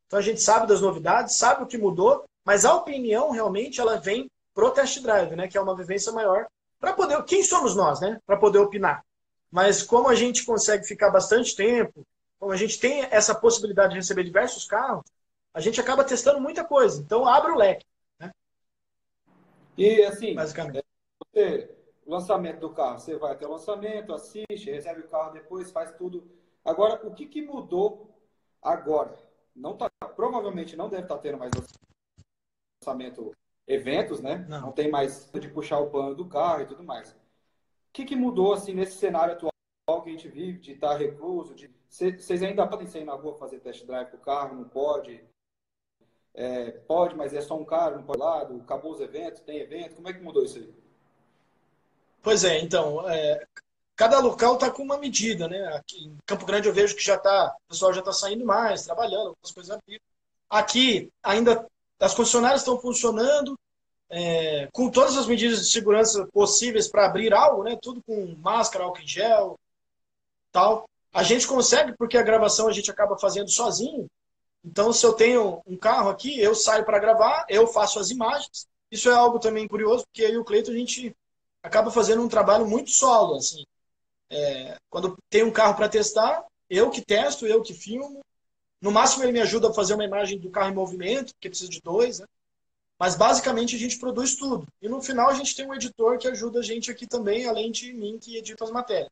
Então 0.07 0.19
a 0.19 0.21
gente 0.21 0.41
sabe 0.41 0.67
das 0.67 0.81
novidades, 0.81 1.35
sabe 1.35 1.63
o 1.63 1.67
que 1.67 1.77
mudou, 1.77 2.23
mas 2.43 2.65
a 2.65 2.75
opinião 2.75 3.31
realmente 3.31 3.81
ela 3.81 3.97
vem 3.97 4.29
pro 4.55 4.71
test 4.71 4.99
drive, 5.01 5.35
né, 5.35 5.47
que 5.47 5.57
é 5.57 5.61
uma 5.61 5.75
vivência 5.75 6.11
maior 6.11 6.47
para 6.79 6.93
poder, 6.93 7.21
quem 7.25 7.43
somos 7.43 7.75
nós, 7.75 7.99
né, 7.99 8.19
para 8.25 8.37
poder 8.37 8.57
opinar. 8.57 9.05
Mas 9.51 9.83
como 9.83 10.07
a 10.07 10.15
gente 10.15 10.43
consegue 10.43 10.87
ficar 10.87 11.11
bastante 11.11 11.55
tempo 11.55 12.03
como 12.39 12.51
a 12.51 12.57
gente 12.57 12.79
tem 12.79 13.01
essa 13.11 13.33
possibilidade 13.33 13.93
de 13.93 13.95
receber 13.95 14.23
diversos 14.23 14.65
carros, 14.65 15.03
a 15.53 15.59
gente 15.59 15.79
acaba 15.79 16.03
testando 16.03 16.39
muita 16.39 16.63
coisa. 16.63 17.01
Então, 17.01 17.25
abre 17.25 17.51
o 17.51 17.57
leque. 17.57 17.85
Né? 18.19 18.31
E, 19.77 20.03
assim, 20.03 20.35
basicamente. 20.35 20.85
Você, 21.33 21.73
o 22.05 22.11
lançamento 22.11 22.59
do 22.59 22.69
carro, 22.69 22.99
você 22.99 23.17
vai 23.17 23.31
até 23.31 23.47
o 23.47 23.51
lançamento, 23.51 24.13
assiste, 24.13 24.69
recebe 24.69 25.01
o 25.01 25.07
carro 25.07 25.33
depois, 25.33 25.71
faz 25.71 25.91
tudo. 25.93 26.29
Agora, 26.63 27.05
o 27.07 27.13
que, 27.13 27.25
que 27.25 27.41
mudou 27.41 28.13
agora? 28.61 29.17
Não 29.55 29.77
tá, 29.77 29.89
provavelmente 30.15 30.75
não 30.75 30.89
deve 30.89 31.03
estar 31.03 31.15
tá 31.15 31.21
tendo 31.21 31.37
mais 31.37 31.51
lançamento 32.83 33.33
eventos, 33.67 34.21
né? 34.21 34.45
Não. 34.47 34.61
não 34.61 34.71
tem 34.71 34.89
mais 34.89 35.29
de 35.33 35.47
puxar 35.49 35.79
o 35.79 35.89
pano 35.89 36.15
do 36.15 36.27
carro 36.27 36.63
e 36.63 36.67
tudo 36.67 36.83
mais. 36.83 37.11
O 37.11 37.15
que, 37.93 38.05
que 38.05 38.15
mudou 38.15 38.53
assim 38.53 38.73
nesse 38.73 38.97
cenário 38.97 39.33
atual 39.33 39.51
que 40.03 40.09
a 40.09 40.11
gente 40.11 40.27
vive, 40.27 40.59
de 40.59 40.73
estar 40.73 40.97
recluso, 40.97 41.55
de 41.55 41.73
vocês 41.89 42.43
ainda 42.43 42.67
podem 42.67 42.87
sair 42.87 43.05
na 43.05 43.13
rua 43.13 43.37
fazer 43.37 43.59
test 43.59 43.85
drive 43.85 44.11
com 44.11 44.17
o 44.17 44.21
carro? 44.21 44.55
Não 44.55 44.65
pode? 44.65 45.23
É, 46.33 46.71
pode, 46.71 47.15
mas 47.15 47.33
é 47.33 47.39
só 47.39 47.57
um 47.57 47.63
cara, 47.63 47.95
não 47.95 48.03
pode 48.03 48.19
lado? 48.19 48.61
Acabou 48.61 48.91
os 48.91 48.99
eventos? 48.99 49.41
Tem 49.41 49.59
evento? 49.59 49.95
Como 49.95 50.09
é 50.09 50.13
que 50.13 50.19
mudou 50.21 50.43
isso 50.43 50.57
aí? 50.57 50.73
Pois 52.21 52.43
é, 52.43 52.59
então, 52.59 53.07
é, 53.09 53.45
cada 53.95 54.19
local 54.19 54.55
está 54.55 54.69
com 54.69 54.83
uma 54.83 54.97
medida, 54.97 55.47
né? 55.47 55.65
Aqui 55.75 56.05
em 56.05 56.17
Campo 56.25 56.45
Grande 56.45 56.67
eu 56.67 56.73
vejo 56.73 56.95
que 56.95 57.03
já 57.03 57.17
tá, 57.17 57.55
o 57.65 57.69
pessoal 57.69 57.93
já 57.93 57.99
está 57.99 58.11
saindo 58.11 58.43
mais, 58.43 58.83
trabalhando, 58.83 59.29
algumas 59.29 59.51
coisas 59.51 59.79
Aqui 60.49 61.11
ainda 61.23 61.65
as 61.99 62.13
concessionárias 62.13 62.61
estão 62.61 62.79
funcionando 62.79 63.57
é, 64.09 64.67
com 64.71 64.89
todas 64.89 65.17
as 65.17 65.27
medidas 65.27 65.59
de 65.59 65.71
segurança 65.71 66.27
possíveis 66.27 66.87
para 66.87 67.05
abrir 67.05 67.33
algo, 67.33 67.63
né? 67.63 67.77
Tudo 67.81 68.01
com 68.03 68.35
máscara, 68.37 68.85
álcool 68.85 69.01
em 69.01 69.07
gel, 69.07 69.59
tal. 70.51 70.89
A 71.13 71.23
gente 71.23 71.47
consegue 71.47 71.93
porque 71.97 72.17
a 72.17 72.23
gravação 72.23 72.67
a 72.67 72.71
gente 72.71 72.91
acaba 72.91 73.17
fazendo 73.17 73.49
sozinho. 73.49 74.07
Então, 74.63 74.91
se 74.91 75.05
eu 75.05 75.13
tenho 75.13 75.61
um 75.65 75.77
carro 75.77 76.09
aqui, 76.09 76.39
eu 76.39 76.55
saio 76.55 76.83
para 76.83 76.99
gravar, 76.99 77.45
eu 77.47 77.67
faço 77.67 77.99
as 77.99 78.09
imagens. 78.09 78.67
Isso 78.91 79.09
é 79.09 79.13
algo 79.13 79.39
também 79.39 79.67
curioso, 79.67 80.05
porque 80.05 80.27
e 80.27 80.37
o 80.37 80.43
Cleiton 80.43 80.71
a 80.71 80.75
gente 80.75 81.15
acaba 81.61 81.91
fazendo 81.91 82.21
um 82.21 82.27
trabalho 82.27 82.67
muito 82.67 82.91
solo. 82.91 83.35
Assim. 83.35 83.63
É, 84.29 84.75
quando 84.89 85.17
tem 85.29 85.43
um 85.43 85.51
carro 85.51 85.75
para 85.75 85.89
testar, 85.89 86.43
eu 86.69 86.89
que 86.89 87.01
testo, 87.01 87.45
eu 87.45 87.61
que 87.61 87.73
filmo. 87.73 88.21
No 88.85 88.91
máximo, 88.91 89.23
ele 89.23 89.31
me 89.31 89.41
ajuda 89.41 89.69
a 89.69 89.73
fazer 89.73 89.95
uma 89.95 90.03
imagem 90.03 90.37
do 90.37 90.51
carro 90.51 90.69
em 90.69 90.75
movimento, 90.75 91.33
porque 91.33 91.49
precisa 91.49 91.71
de 91.71 91.81
dois. 91.81 92.19
Né? 92.19 92.27
Mas 92.99 93.15
basicamente 93.15 93.75
a 93.75 93.79
gente 93.79 93.97
produz 93.97 94.35
tudo. 94.35 94.67
E 94.79 94.87
no 94.87 95.01
final 95.01 95.27
a 95.27 95.33
gente 95.33 95.55
tem 95.55 95.65
um 95.65 95.73
editor 95.73 96.19
que 96.19 96.27
ajuda 96.27 96.59
a 96.59 96.61
gente 96.61 96.91
aqui 96.91 97.07
também, 97.07 97.47
além 97.47 97.71
de 97.71 97.91
mim 97.91 98.19
que 98.21 98.37
edita 98.37 98.63
as 98.63 98.69
matérias. 98.69 99.09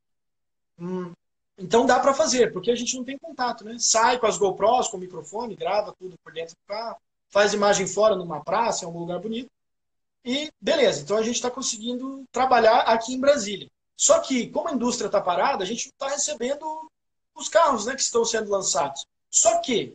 Hum. 0.77 1.12
Então 1.57 1.88
dá 1.88 1.99
para 1.99 2.13
fazer, 2.13 2.53
porque 2.53 2.69
a 2.69 2.75
gente 2.75 2.95
não 2.95 3.03
tem 3.03 3.17
contato, 3.17 3.65
né? 3.65 3.77
Sai 3.79 4.19
com 4.19 4.27
as 4.27 4.38
GoPros, 4.38 4.89
com 4.89 4.97
o 4.97 4.99
microfone, 4.99 5.55
grava 5.55 5.91
tudo 5.97 6.15
por 6.23 6.31
dentro 6.31 6.53
do 6.53 6.67
carro, 6.67 6.97
faz 7.29 7.51
imagem 7.51 7.88
fora 7.88 8.15
numa 8.15 8.43
praça, 8.43 8.86
em 8.86 8.86
algum 8.86 8.99
lugar 8.99 9.17
bonito. 9.17 9.49
E 10.23 10.51
beleza, 10.62 11.01
então 11.01 11.17
a 11.17 11.23
gente 11.23 11.38
está 11.38 11.49
conseguindo 11.49 12.23
trabalhar 12.31 12.81
aqui 12.81 13.15
em 13.15 13.19
Brasília. 13.19 13.71
Só 13.97 14.19
que, 14.19 14.49
como 14.51 14.69
a 14.69 14.73
indústria 14.73 15.07
está 15.07 15.19
parada, 15.19 15.63
a 15.63 15.67
gente 15.67 15.88
está 15.88 16.09
recebendo 16.09 16.63
os 17.33 17.49
carros 17.49 17.88
né, 17.88 17.95
que 17.95 18.01
estão 18.03 18.23
sendo 18.23 18.51
lançados. 18.51 19.03
Só 19.33 19.57
que 19.61 19.93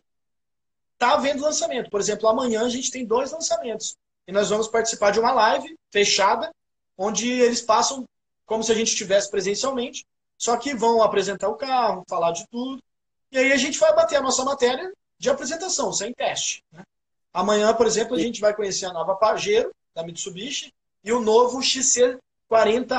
está 0.93 1.13
havendo 1.13 1.43
lançamento. 1.43 1.89
Por 1.89 2.01
exemplo, 2.01 2.27
amanhã 2.27 2.65
a 2.65 2.69
gente 2.69 2.91
tem 2.91 3.05
dois 3.05 3.31
lançamentos. 3.31 3.95
E 4.27 4.33
nós 4.33 4.49
vamos 4.49 4.67
participar 4.67 5.11
de 5.11 5.19
uma 5.19 5.31
live 5.31 5.77
fechada, 5.89 6.51
onde 6.97 7.31
eles 7.31 7.61
passam 7.61 8.03
como 8.45 8.61
se 8.63 8.71
a 8.71 8.75
gente 8.75 8.89
estivesse 8.89 9.31
presencialmente, 9.31 10.05
só 10.37 10.57
que 10.57 10.75
vão 10.75 11.01
apresentar 11.01 11.47
o 11.47 11.55
carro, 11.55 12.03
falar 12.09 12.31
de 12.31 12.45
tudo. 12.49 12.83
E 13.31 13.37
aí 13.37 13.53
a 13.53 13.57
gente 13.57 13.79
vai 13.79 13.95
bater 13.95 14.17
a 14.17 14.21
nossa 14.21 14.43
matéria 14.43 14.91
de 15.17 15.29
apresentação, 15.29 15.93
sem 15.93 16.13
teste. 16.13 16.61
Né? 16.71 16.83
Amanhã, 17.31 17.73
por 17.73 17.87
exemplo, 17.87 18.15
a 18.15 18.19
gente 18.19 18.41
vai 18.41 18.53
conhecer 18.53 18.87
a 18.87 18.93
nova 18.93 19.15
Pajero, 19.15 19.71
da 19.95 20.03
Mitsubishi, 20.03 20.73
e 21.01 21.13
o 21.13 21.21
novo 21.21 21.59
XC40 21.59 22.19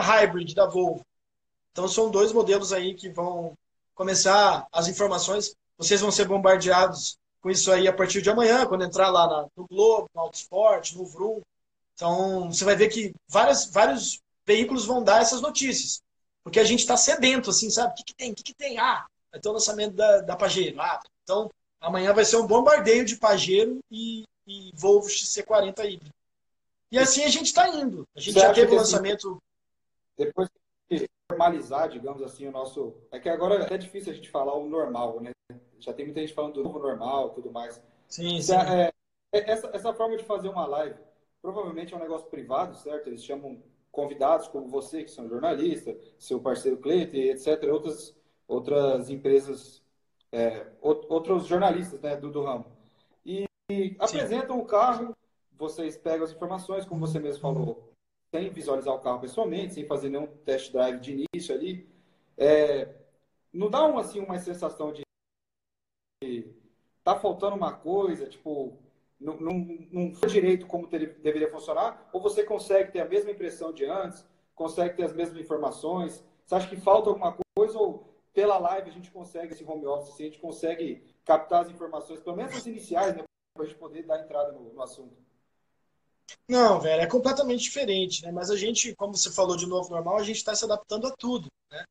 Hybrid, 0.01 0.55
da 0.55 0.67
Volvo. 0.67 1.05
Então 1.73 1.87
são 1.87 2.11
dois 2.11 2.33
modelos 2.33 2.73
aí 2.73 2.95
que 2.95 3.11
vão 3.11 3.53
começar 3.95 4.67
as 4.73 4.89
informações. 4.89 5.55
Vocês 5.81 6.03
vão 6.03 6.11
ser 6.11 6.27
bombardeados 6.27 7.19
com 7.41 7.49
isso 7.49 7.73
aí 7.73 7.89
a 7.89 7.93
partir 7.93 8.21
de 8.21 8.29
amanhã, 8.29 8.67
quando 8.67 8.85
entrar 8.85 9.09
lá 9.09 9.27
na, 9.27 9.47
no 9.57 9.67
Globo, 9.67 10.11
no 10.15 10.21
Autosport, 10.21 10.93
no 10.93 11.07
Vroom. 11.07 11.41
Então, 11.95 12.53
você 12.53 12.67
vai 12.67 12.77
ver 12.77 12.89
que 12.89 13.15
várias, 13.27 13.65
vários 13.71 14.21
veículos 14.45 14.85
vão 14.85 15.03
dar 15.03 15.23
essas 15.23 15.41
notícias. 15.41 16.03
Porque 16.45 16.61
a 16.61 16.65
gente 16.65 16.81
está 16.81 16.99
sedento, 16.99 17.49
assim, 17.49 17.71
sabe? 17.71 17.93
O 17.93 17.97
que, 17.97 18.05
que 18.05 18.15
tem? 18.15 18.33
O 18.33 18.35
que, 18.35 18.43
que 18.43 18.55
tem? 18.55 18.79
Ah, 18.79 19.07
vai 19.33 19.41
ter 19.41 19.49
o 19.49 19.53
lançamento 19.53 19.95
da, 19.95 20.21
da 20.21 20.37
Pajero. 20.37 20.79
Ah, 20.79 21.01
então, 21.23 21.51
amanhã 21.81 22.13
vai 22.13 22.27
ser 22.27 22.37
um 22.37 22.47
bombardeio 22.47 23.07
de 23.07 23.17
Pajero 23.17 23.79
e, 23.91 24.25
e 24.47 24.71
Volvo 24.75 25.09
XC40 25.09 25.79
híbrido. 25.87 26.15
E 26.93 26.99
assim 26.99 27.25
a 27.25 27.29
gente 27.29 27.47
está 27.47 27.69
indo. 27.71 28.07
A 28.15 28.21
gente 28.21 28.35
Você 28.35 28.41
já 28.41 28.53
teve 28.53 28.75
o 28.75 28.81
assim, 28.81 28.93
lançamento. 28.93 29.43
Depois 30.19 30.51
que 30.89 31.09
normalizar, 31.31 31.89
digamos 31.89 32.23
assim, 32.23 32.47
o 32.47 32.53
nosso. 32.53 32.95
É 33.11 33.19
que 33.19 33.31
agora 33.31 33.67
é 33.73 33.79
difícil 33.79 34.13
a 34.13 34.15
gente 34.15 34.29
falar 34.29 34.55
o 34.55 34.69
normal, 34.69 35.21
né? 35.21 35.31
Já 35.81 35.93
tem 35.93 36.05
muita 36.05 36.21
gente 36.21 36.35
falando 36.35 36.55
do 36.55 36.63
novo 36.63 36.79
normal 36.79 37.31
tudo 37.31 37.51
mais. 37.51 37.81
Sim, 38.09 38.41
sim. 38.41 38.55
É, 38.55 38.93
é, 39.33 39.51
essa, 39.51 39.71
essa 39.73 39.93
forma 39.93 40.17
de 40.17 40.25
fazer 40.25 40.49
uma 40.49 40.67
live 40.67 40.97
provavelmente 41.41 41.95
é 41.95 41.97
um 41.97 42.01
negócio 42.01 42.29
privado, 42.29 42.77
certo? 42.77 43.07
Eles 43.09 43.25
chamam 43.25 43.63
convidados 43.91 44.49
como 44.49 44.69
você, 44.69 45.03
que 45.03 45.11
são 45.11 45.29
jornalistas, 45.29 45.97
seu 46.19 46.41
parceiro 46.41 46.77
Cleiton, 46.79 47.17
etc., 47.17 47.65
outras, 47.73 48.17
outras 48.47 49.11
empresas, 49.11 49.83
é, 50.31 50.67
outros 50.81 51.47
jornalistas 51.47 52.01
né, 52.01 52.17
do, 52.17 52.31
do 52.31 52.43
ramo. 52.43 52.67
E, 53.25 53.47
e 53.71 53.97
apresentam 53.99 54.59
o 54.59 54.67
carro, 54.67 55.17
vocês 55.57 55.97
pegam 55.97 56.25
as 56.25 56.33
informações, 56.33 56.85
como 56.85 57.07
você 57.07 57.19
mesmo 57.19 57.41
falou, 57.41 57.93
sem 58.31 58.51
visualizar 58.51 58.95
o 58.95 59.01
carro 59.01 59.21
pessoalmente, 59.21 59.75
sem 59.75 59.87
fazer 59.87 60.09
nenhum 60.09 60.27
test 60.27 60.73
drive 60.73 61.01
de 61.01 61.27
início 61.33 61.55
ali. 61.55 61.89
É, 62.37 62.95
não 63.53 63.69
dá 63.69 63.85
uma, 63.85 64.03
assim, 64.03 64.21
uma 64.21 64.39
sensação 64.39 64.93
de 64.93 65.03
tá 67.05 67.17
faltando 67.17 67.57
uma 67.57 67.73
coisa, 67.73 68.27
tipo, 68.27 68.79
não, 69.21 69.37
não, 69.37 69.55
não 69.91 70.15
foi 70.15 70.29
direito 70.29 70.67
como 70.67 70.87
ter, 70.87 71.19
deveria 71.21 71.51
funcionar, 71.51 72.09
ou 72.13 72.21
você 72.21 72.43
consegue 72.43 72.93
ter 72.93 73.01
a 73.01 73.09
mesma 73.09 73.31
impressão 73.31 73.73
de 73.73 73.85
antes, 73.85 74.25
consegue 74.55 74.97
ter 74.97 75.05
as 75.05 75.13
mesmas 75.13 75.39
informações? 75.39 76.25
Você 76.45 76.55
acha 76.55 76.69
que 76.69 76.77
falta 76.77 77.11
alguma 77.11 77.37
coisa 77.57 77.79
ou 77.79 78.11
pela 78.33 78.59
live 78.59 78.91
a 78.91 78.93
gente 78.93 79.11
consegue 79.11 79.53
esse 79.53 79.65
home 79.65 79.87
office, 79.87 80.15
a 80.15 80.23
gente 80.23 80.39
consegue 80.39 81.03
captar 81.25 81.63
as 81.63 81.71
informações, 81.71 82.21
pelo 82.21 82.37
menos 82.37 82.55
as 82.55 82.67
iniciais, 82.67 83.17
né, 83.17 83.25
para 83.55 83.65
a 83.65 83.67
gente 83.67 83.79
poder 83.79 84.03
dar 84.05 84.21
entrada 84.21 84.53
no, 84.53 84.73
no 84.73 84.83
assunto? 84.83 85.17
Não, 86.49 86.81
velho, 86.81 87.03
é 87.03 87.07
completamente 87.07 87.63
diferente, 87.63 88.23
né? 88.25 88.33
Mas 88.33 88.51
a 88.51 88.57
gente, 88.57 88.95
como 88.95 89.17
você 89.17 89.31
falou 89.31 89.57
de 89.57 89.67
novo 89.67 89.91
normal, 89.91 90.17
a 90.17 90.23
gente 90.23 90.37
está 90.37 90.55
se 90.55 90.65
adaptando 90.65 91.07
a 91.07 91.11
tudo, 91.17 91.49
né? 91.71 91.85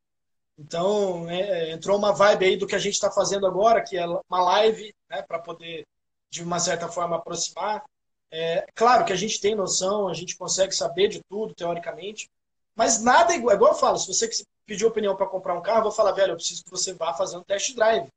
Então, 0.59 1.29
é, 1.29 1.71
entrou 1.71 1.97
uma 1.97 2.11
vibe 2.11 2.45
aí 2.45 2.57
do 2.57 2.67
que 2.67 2.75
a 2.75 2.79
gente 2.79 2.95
está 2.95 3.09
fazendo 3.09 3.47
agora, 3.47 3.81
que 3.81 3.97
é 3.97 4.05
uma 4.05 4.43
live, 4.43 4.93
né, 5.09 5.21
para 5.21 5.39
poder, 5.39 5.87
de 6.29 6.43
uma 6.43 6.59
certa 6.59 6.89
forma, 6.89 7.15
aproximar. 7.15 7.85
É, 8.29 8.67
claro 8.75 9.05
que 9.05 9.13
a 9.13 9.15
gente 9.15 9.39
tem 9.39 9.55
noção, 9.55 10.09
a 10.09 10.13
gente 10.13 10.37
consegue 10.37 10.75
saber 10.75 11.07
de 11.07 11.21
tudo, 11.29 11.55
teoricamente, 11.55 12.29
mas 12.75 13.01
nada 13.01 13.33
é 13.33 13.37
igual, 13.37 13.53
é 13.53 13.55
igual 13.55 13.71
eu 13.71 13.77
falo, 13.77 13.97
se 13.97 14.07
você 14.07 14.29
pediu 14.65 14.89
opinião 14.89 15.15
para 15.15 15.27
comprar 15.27 15.57
um 15.57 15.61
carro, 15.61 15.79
eu 15.79 15.83
vou 15.83 15.91
falar, 15.93 16.11
velho, 16.11 16.33
eu 16.33 16.35
preciso 16.35 16.63
que 16.63 16.69
você 16.69 16.93
vá 16.93 17.13
fazendo 17.13 17.45
test 17.45 17.73
drive. 17.73 18.09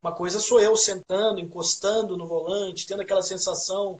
Uma 0.00 0.14
coisa 0.14 0.38
sou 0.38 0.60
eu 0.60 0.76
sentando, 0.76 1.40
encostando 1.40 2.16
no 2.16 2.28
volante, 2.28 2.86
tendo 2.86 3.02
aquela 3.02 3.22
sensação 3.22 3.98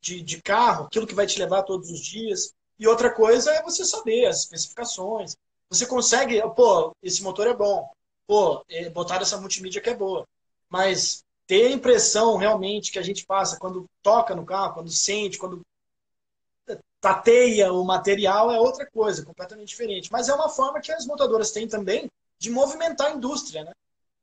de, 0.00 0.22
de 0.22 0.40
carro, 0.40 0.86
aquilo 0.86 1.06
que 1.06 1.14
vai 1.14 1.26
te 1.26 1.38
levar 1.40 1.64
todos 1.64 1.90
os 1.90 2.00
dias. 2.00 2.52
E 2.78 2.86
outra 2.86 3.12
coisa 3.12 3.50
é 3.50 3.62
você 3.62 3.84
saber 3.84 4.26
as 4.26 4.40
especificações, 4.40 5.34
você 5.70 5.86
consegue, 5.86 6.40
pô, 6.54 6.92
esse 7.02 7.22
motor 7.22 7.46
é 7.46 7.54
bom, 7.54 7.90
pô, 8.26 8.64
é, 8.68 8.88
botar 8.90 9.20
essa 9.20 9.40
multimídia 9.40 9.80
que 9.80 9.90
é 9.90 9.94
boa. 9.96 10.26
Mas 10.68 11.24
ter 11.46 11.66
a 11.66 11.70
impressão 11.72 12.36
realmente 12.36 12.90
que 12.92 12.98
a 12.98 13.02
gente 13.02 13.26
passa 13.26 13.58
quando 13.58 13.86
toca 14.02 14.34
no 14.34 14.46
carro, 14.46 14.74
quando 14.74 14.90
sente, 14.90 15.38
quando 15.38 15.62
tateia 17.00 17.70
o 17.70 17.84
material 17.84 18.50
é 18.50 18.58
outra 18.58 18.86
coisa, 18.90 19.24
completamente 19.24 19.68
diferente. 19.68 20.10
Mas 20.10 20.28
é 20.28 20.34
uma 20.34 20.48
forma 20.48 20.80
que 20.80 20.90
as 20.90 21.06
montadoras 21.06 21.52
têm 21.52 21.68
também 21.68 22.10
de 22.38 22.50
movimentar 22.50 23.08
a 23.08 23.14
indústria, 23.14 23.64
né? 23.64 23.72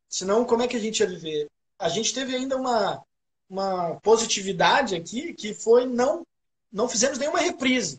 Senão, 0.10 0.44
como 0.44 0.64
é 0.64 0.68
que 0.68 0.76
a 0.76 0.80
gente 0.80 1.00
ia 1.00 1.08
viver? 1.08 1.48
A 1.78 1.90
gente 1.90 2.14
teve 2.14 2.36
ainda 2.36 2.58
uma, 2.58 3.04
uma 3.50 4.00
positividade 4.02 4.96
aqui 4.96 5.34
que 5.34 5.54
foi 5.54 5.86
não 5.86 6.24
não 6.72 6.88
fizemos 6.88 7.18
nenhuma 7.20 7.40
reprise. 7.40 7.98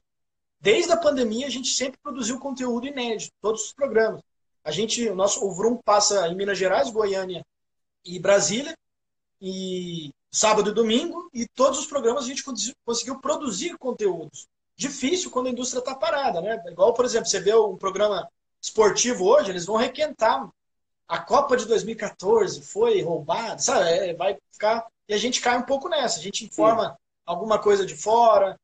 Desde 0.63 0.93
a 0.93 0.97
pandemia, 0.97 1.49
a 1.49 1.51
gente 1.51 1.71
sempre 1.71 1.99
produziu 2.01 2.39
conteúdo 2.39 2.87
inédito, 2.87 3.33
todos 3.41 3.65
os 3.65 3.73
programas. 3.73 4.23
A 4.63 4.71
gente, 4.71 5.09
o 5.09 5.15
nosso 5.15 5.45
o 5.45 5.53
Vrum 5.53 5.77
passa 5.77 6.29
em 6.29 6.37
Minas 6.37 6.57
Gerais, 6.57 6.89
Goiânia 6.89 7.45
e 8.05 8.17
Brasília, 8.21 8.73
e 9.41 10.13
sábado 10.31 10.71
e 10.71 10.75
domingo, 10.75 11.29
e 11.35 11.49
todos 11.49 11.81
os 11.81 11.87
programas 11.87 12.25
a 12.25 12.29
gente 12.29 12.45
conseguiu 12.85 13.19
produzir 13.19 13.77
conteúdos. 13.77 14.47
Difícil 14.77 15.33
quando 15.33 15.49
a 15.49 15.51
indústria 15.51 15.81
está 15.81 15.97
parada, 15.97 16.41
né? 16.41 16.63
Igual, 16.69 16.95
por 16.95 17.05
exemplo, 17.05 17.27
você 17.27 17.41
vê 17.41 17.53
um 17.57 17.77
programa 17.77 18.31
esportivo 18.61 19.25
hoje, 19.25 19.51
eles 19.51 19.67
vão 19.67 19.75
requentar. 19.75 20.49
A 21.09 21.19
Copa 21.19 21.57
de 21.57 21.67
2014 21.67 22.63
foi 22.63 23.03
roubada, 23.03 23.59
sabe? 23.59 23.91
É, 23.91 24.15
vai 24.15 24.39
ficar. 24.53 24.87
E 25.09 25.13
a 25.13 25.19
gente 25.19 25.41
cai 25.41 25.59
um 25.59 25.63
pouco 25.63 25.89
nessa. 25.89 26.21
A 26.21 26.23
gente 26.23 26.45
informa 26.45 26.91
Sim. 26.91 26.97
alguma 27.27 27.59
coisa 27.59 27.85
de 27.85 27.97
fora, 27.97 28.57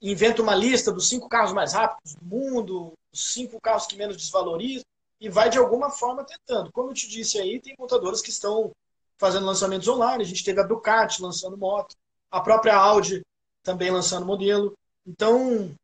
inventa 0.00 0.42
uma 0.42 0.54
lista 0.54 0.92
dos 0.92 1.08
cinco 1.08 1.28
carros 1.28 1.52
mais 1.52 1.72
rápidos 1.72 2.14
do 2.14 2.24
mundo, 2.24 2.92
os 3.12 3.32
cinco 3.32 3.60
carros 3.60 3.86
que 3.86 3.96
menos 3.96 4.16
desvalorizam, 4.16 4.84
e 5.20 5.28
vai 5.28 5.50
de 5.50 5.58
alguma 5.58 5.90
forma 5.90 6.24
tentando. 6.24 6.70
Como 6.72 6.90
eu 6.90 6.94
te 6.94 7.08
disse 7.08 7.38
aí, 7.38 7.60
tem 7.60 7.74
montadoras 7.78 8.22
que 8.22 8.30
estão 8.30 8.70
fazendo 9.16 9.46
lançamentos 9.46 9.88
online, 9.88 10.22
a 10.22 10.26
gente 10.26 10.44
teve 10.44 10.60
a 10.60 10.64
Ducati 10.64 11.20
lançando 11.20 11.56
moto, 11.56 11.96
a 12.30 12.40
própria 12.40 12.76
Audi 12.76 13.22
também 13.62 13.90
lançando 13.90 14.24
modelo. 14.24 14.74
Então, 15.04 15.74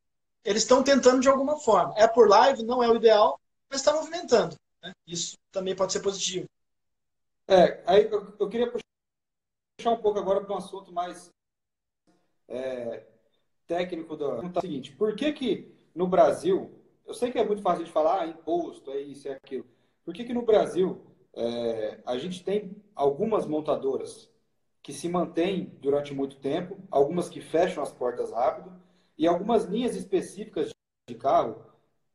eles 0.44 0.62
estão 0.62 0.82
tentando 0.82 1.20
de 1.20 1.28
alguma 1.28 1.58
forma. 1.58 1.94
É 1.96 2.06
por 2.06 2.28
live, 2.28 2.62
não 2.62 2.82
é 2.82 2.88
o 2.88 2.96
ideal, 2.96 3.40
mas 3.68 3.80
está 3.80 3.92
movimentando. 3.92 4.54
Né? 4.82 4.92
Isso 5.06 5.36
também 5.50 5.74
pode 5.74 5.92
ser 5.92 6.00
positivo. 6.00 6.46
É, 7.48 7.82
aí 7.86 8.08
eu, 8.10 8.34
eu 8.38 8.48
queria 8.48 8.70
puxar 8.70 9.90
um 9.90 10.00
pouco 10.00 10.18
agora 10.18 10.40
para 10.40 10.54
um 10.54 10.58
assunto 10.58 10.92
mais 10.92 11.28
é, 12.48 13.02
técnico 13.66 14.16
do 14.16 14.24
é 14.24 14.46
o 14.46 14.60
seguinte: 14.60 14.92
por 14.92 15.14
que 15.14 15.32
que 15.32 15.74
no 15.94 16.06
Brasil, 16.06 16.70
eu 17.06 17.14
sei 17.14 17.30
que 17.30 17.38
é 17.38 17.44
muito 17.44 17.62
fácil 17.62 17.84
de 17.84 17.92
falar, 17.92 18.22
ah, 18.22 18.26
imposto, 18.26 18.90
é 18.90 19.00
isso, 19.00 19.28
é 19.28 19.32
aquilo. 19.32 19.66
Por 20.04 20.12
que 20.12 20.24
que 20.24 20.34
no 20.34 20.42
Brasil 20.42 21.00
é, 21.32 22.00
a 22.04 22.18
gente 22.18 22.44
tem 22.44 22.76
algumas 22.94 23.46
montadoras 23.46 24.30
que 24.82 24.92
se 24.92 25.08
mantêm 25.08 25.72
durante 25.80 26.12
muito 26.12 26.36
tempo, 26.36 26.76
algumas 26.90 27.28
que 27.28 27.40
fecham 27.40 27.82
as 27.82 27.92
portas 27.92 28.30
rápido 28.30 28.72
e 29.16 29.26
algumas 29.26 29.64
linhas 29.64 29.96
específicas 29.96 30.70
de 31.08 31.14
carro 31.14 31.64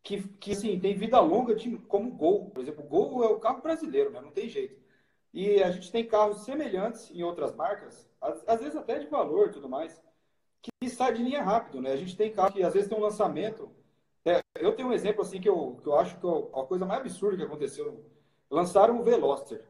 que, 0.03 0.27
que 0.39 0.51
assim, 0.51 0.79
tem 0.79 0.95
vida 0.95 1.19
longa 1.19 1.55
de, 1.55 1.77
como 1.79 2.11
Gol. 2.11 2.51
Por 2.51 2.61
exemplo, 2.61 2.83
o 2.83 2.87
Gol 2.87 3.23
é 3.23 3.27
o 3.27 3.39
carro 3.39 3.61
brasileiro, 3.61 4.11
né? 4.11 4.21
não 4.21 4.31
tem 4.31 4.47
jeito. 4.47 4.79
E 5.33 5.61
a 5.61 5.71
gente 5.71 5.91
tem 5.91 6.05
carros 6.05 6.43
semelhantes 6.45 7.11
em 7.11 7.23
outras 7.23 7.55
marcas, 7.55 8.09
às, 8.19 8.47
às 8.47 8.59
vezes 8.59 8.75
até 8.75 8.99
de 8.99 9.07
valor 9.07 9.49
e 9.49 9.51
tudo 9.51 9.69
mais, 9.69 10.01
que 10.61 10.89
sai 10.89 11.13
de 11.13 11.23
linha 11.23 11.41
rápido, 11.41 11.81
né? 11.81 11.91
A 11.91 11.97
gente 11.97 12.15
tem 12.15 12.31
carro 12.31 12.53
que 12.53 12.63
às 12.63 12.73
vezes 12.73 12.89
tem 12.89 12.97
um 12.97 13.01
lançamento. 13.01 13.69
É, 14.25 14.41
eu 14.59 14.75
tenho 14.75 14.89
um 14.89 14.93
exemplo 14.93 15.21
assim 15.21 15.39
que 15.39 15.49
eu, 15.49 15.79
que 15.81 15.87
eu 15.87 15.95
acho 15.95 16.19
que 16.19 16.27
é 16.27 16.29
a 16.29 16.63
coisa 16.63 16.85
mais 16.85 17.01
absurda 17.01 17.37
que 17.37 17.43
aconteceu. 17.43 18.03
Lançaram 18.49 18.99
o 18.99 19.03
Veloster, 19.03 19.63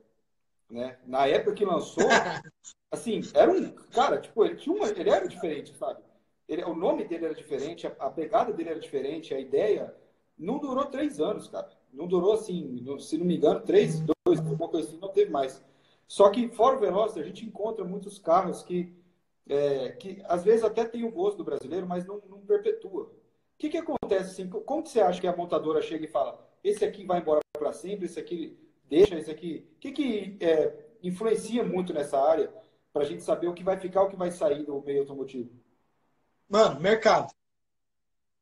né? 0.69 0.97
Na 1.06 1.28
época 1.28 1.54
que 1.54 1.65
lançou, 1.65 2.08
assim, 2.91 3.21
era 3.34 3.52
um 3.52 3.71
cara, 3.91 4.19
tipo, 4.19 4.43
ele 4.43 4.56
tinha 4.56 4.75
uma, 4.75 4.88
ele 4.89 5.10
era 5.10 5.28
diferente, 5.28 5.75
sabe? 5.75 6.02
Ele, 6.47 6.63
o 6.63 6.75
nome 6.75 7.06
dele 7.06 7.25
era 7.25 7.36
diferente, 7.36 7.86
a, 7.86 7.91
a 7.99 8.10
pegada 8.10 8.52
dele 8.52 8.69
era 8.69 8.80
diferente, 8.80 9.34
a 9.34 9.39
ideia 9.39 9.93
não 10.38 10.58
durou 10.58 10.86
três 10.86 11.19
anos, 11.19 11.47
cara. 11.47 11.69
Não 11.93 12.08
durou 12.08 12.34
assim, 12.34 12.84
se 12.99 13.17
não 13.17 13.25
me 13.25 13.36
engano, 13.38 13.60
três, 13.62 13.99
dois, 13.99 14.39
alguma 14.39 14.69
coisa 14.69 14.88
assim, 14.88 14.97
não 14.99 15.10
teve 15.10 15.30
mais. 15.30 15.63
Só 16.08 16.30
que 16.30 16.49
fora 16.49 16.78
o 16.78 16.80
Veloster, 16.80 17.21
a 17.21 17.25
gente 17.25 17.45
encontra 17.45 17.84
muitos 17.84 18.17
carros 18.17 18.63
que, 18.63 18.91
é, 19.50 19.90
que 19.94 20.22
às 20.26 20.44
vezes 20.44 20.64
até 20.64 20.86
tem 20.86 21.04
o 21.04 21.12
gosto 21.12 21.38
do 21.38 21.44
brasileiro, 21.44 21.88
mas 21.88 22.06
não, 22.06 22.22
não 22.30 22.40
perpetua. 22.40 23.04
O 23.04 23.12
que, 23.58 23.70
que 23.70 23.78
acontece 23.78 24.32
assim? 24.32 24.48
Como 24.48 24.84
que 24.84 24.90
você 24.90 25.02
acha 25.02 25.20
que 25.20 25.28
a 25.28 25.36
montadora 25.36 25.82
chega 25.82 26.06
e 26.06 26.10
fala, 26.10 26.48
esse 26.64 26.86
aqui 26.86 27.04
vai 27.04 27.20
embora 27.20 27.42
para 27.58 27.74
sempre, 27.74 28.06
esse 28.06 28.20
aqui 28.20 28.58
deixa, 28.88 29.18
esse 29.18 29.32
aqui. 29.32 29.68
O 29.76 29.80
que, 29.80 29.92
que 29.92 30.38
é, 30.40 30.74
influencia 31.04 31.64
muito 31.64 31.94
nessa 31.94 32.20
área 32.20 32.54
para 32.94 33.04
a 33.04 33.06
gente 33.06 33.24
saber 33.24 33.48
o 33.48 33.54
que 33.54 33.64
vai 33.64 33.78
ficar, 33.78 34.04
o 34.04 34.10
que 34.10 34.16
vai 34.16 34.32
sair 34.32 34.64
do 34.64 34.82
meio 34.82 35.02
automotivo? 35.02 35.50
Mano, 36.48 36.80
mercado. 36.80 37.34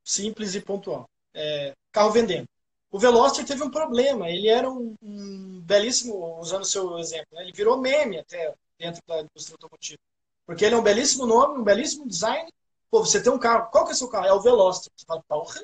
Simples 0.03 0.55
e 0.55 0.61
pontual. 0.61 1.09
É, 1.33 1.73
carro 1.91 2.11
vendendo. 2.11 2.47
O 2.89 2.99
Veloster 2.99 3.45
teve 3.45 3.63
um 3.63 3.69
problema. 3.69 4.29
Ele 4.29 4.47
era 4.47 4.69
um, 4.69 4.95
um 5.01 5.61
belíssimo, 5.61 6.39
usando 6.39 6.61
o 6.61 6.65
seu 6.65 6.97
exemplo, 6.97 7.27
né? 7.33 7.43
ele 7.43 7.51
virou 7.51 7.77
meme 7.77 8.17
até 8.19 8.53
dentro 8.79 9.01
da 9.05 9.21
indústria 9.21 9.55
automotiva. 9.55 9.99
Porque 10.47 10.63
ele 10.63 10.75
é 10.75 10.77
um 10.77 10.83
belíssimo 10.83 11.27
nome, 11.27 11.59
um 11.59 11.63
belíssimo 11.63 12.07
design. 12.07 12.49
Pô, 12.89 13.05
você 13.05 13.21
tem 13.21 13.31
um 13.31 13.37
carro. 13.37 13.69
Qual 13.69 13.83
que 13.83 13.91
é 13.91 13.93
o 13.93 13.97
seu 13.97 14.07
carro? 14.07 14.25
É 14.25 14.33
o 14.33 14.41
Veloster. 14.41 14.89
Você 14.95 15.05
fala, 15.05 15.21
porra, 15.27 15.61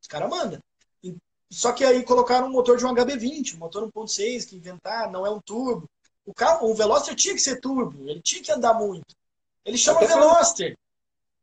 os 0.00 0.06
caras 0.06 0.28
mandam. 0.28 0.60
Só 1.50 1.72
que 1.72 1.84
aí 1.84 2.04
colocaram 2.04 2.48
um 2.48 2.50
motor 2.50 2.76
de 2.76 2.84
um 2.84 2.94
HB20, 2.94 3.54
um 3.54 3.58
motor 3.58 3.90
1.6 3.90 4.48
que 4.48 4.56
inventaram, 4.56 5.10
não 5.10 5.26
é 5.26 5.30
um 5.30 5.40
turbo. 5.40 5.88
O 6.24 6.34
carro, 6.34 6.68
o 6.68 6.74
Veloster 6.74 7.14
tinha 7.14 7.34
que 7.34 7.40
ser 7.40 7.60
turbo, 7.60 8.08
ele 8.08 8.20
tinha 8.20 8.42
que 8.42 8.52
andar 8.52 8.74
muito. 8.74 9.14
Ele 9.64 9.78
chama 9.78 10.00
Até 10.00 10.08
Veloster. 10.08 10.76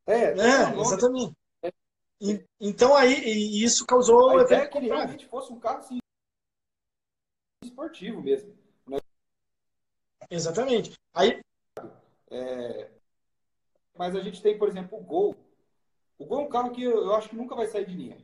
É, 0.06 0.16
é 0.16 0.80
exatamente. 0.80 1.34
E, 2.20 2.46
então 2.60 2.96
aí 2.96 3.14
e 3.14 3.64
isso 3.64 3.86
causou 3.86 4.30
a 4.30 4.44
ideia 4.44 4.62
é 4.62 4.68
que 4.68 4.78
ele 4.78 4.88
realmente 4.88 5.26
fosse 5.28 5.52
um 5.52 5.60
carro 5.60 5.80
assim, 5.80 6.00
esportivo 7.64 8.22
mesmo. 8.22 8.54
Né? 8.88 9.00
Exatamente. 10.30 10.94
Aí 11.14 11.42
é... 12.34 12.92
mas 13.98 14.16
a 14.16 14.22
gente 14.22 14.42
tem, 14.42 14.58
por 14.58 14.68
exemplo, 14.68 14.98
o 14.98 15.04
Gol. 15.04 15.36
O 16.18 16.26
Gol 16.26 16.42
é 16.42 16.44
um 16.44 16.50
carro 16.50 16.72
que 16.72 16.84
eu, 16.84 17.06
eu 17.06 17.16
acho 17.16 17.30
que 17.30 17.36
nunca 17.36 17.56
vai 17.56 17.68
sair 17.68 17.86
de 17.86 17.96
linha 17.96 18.18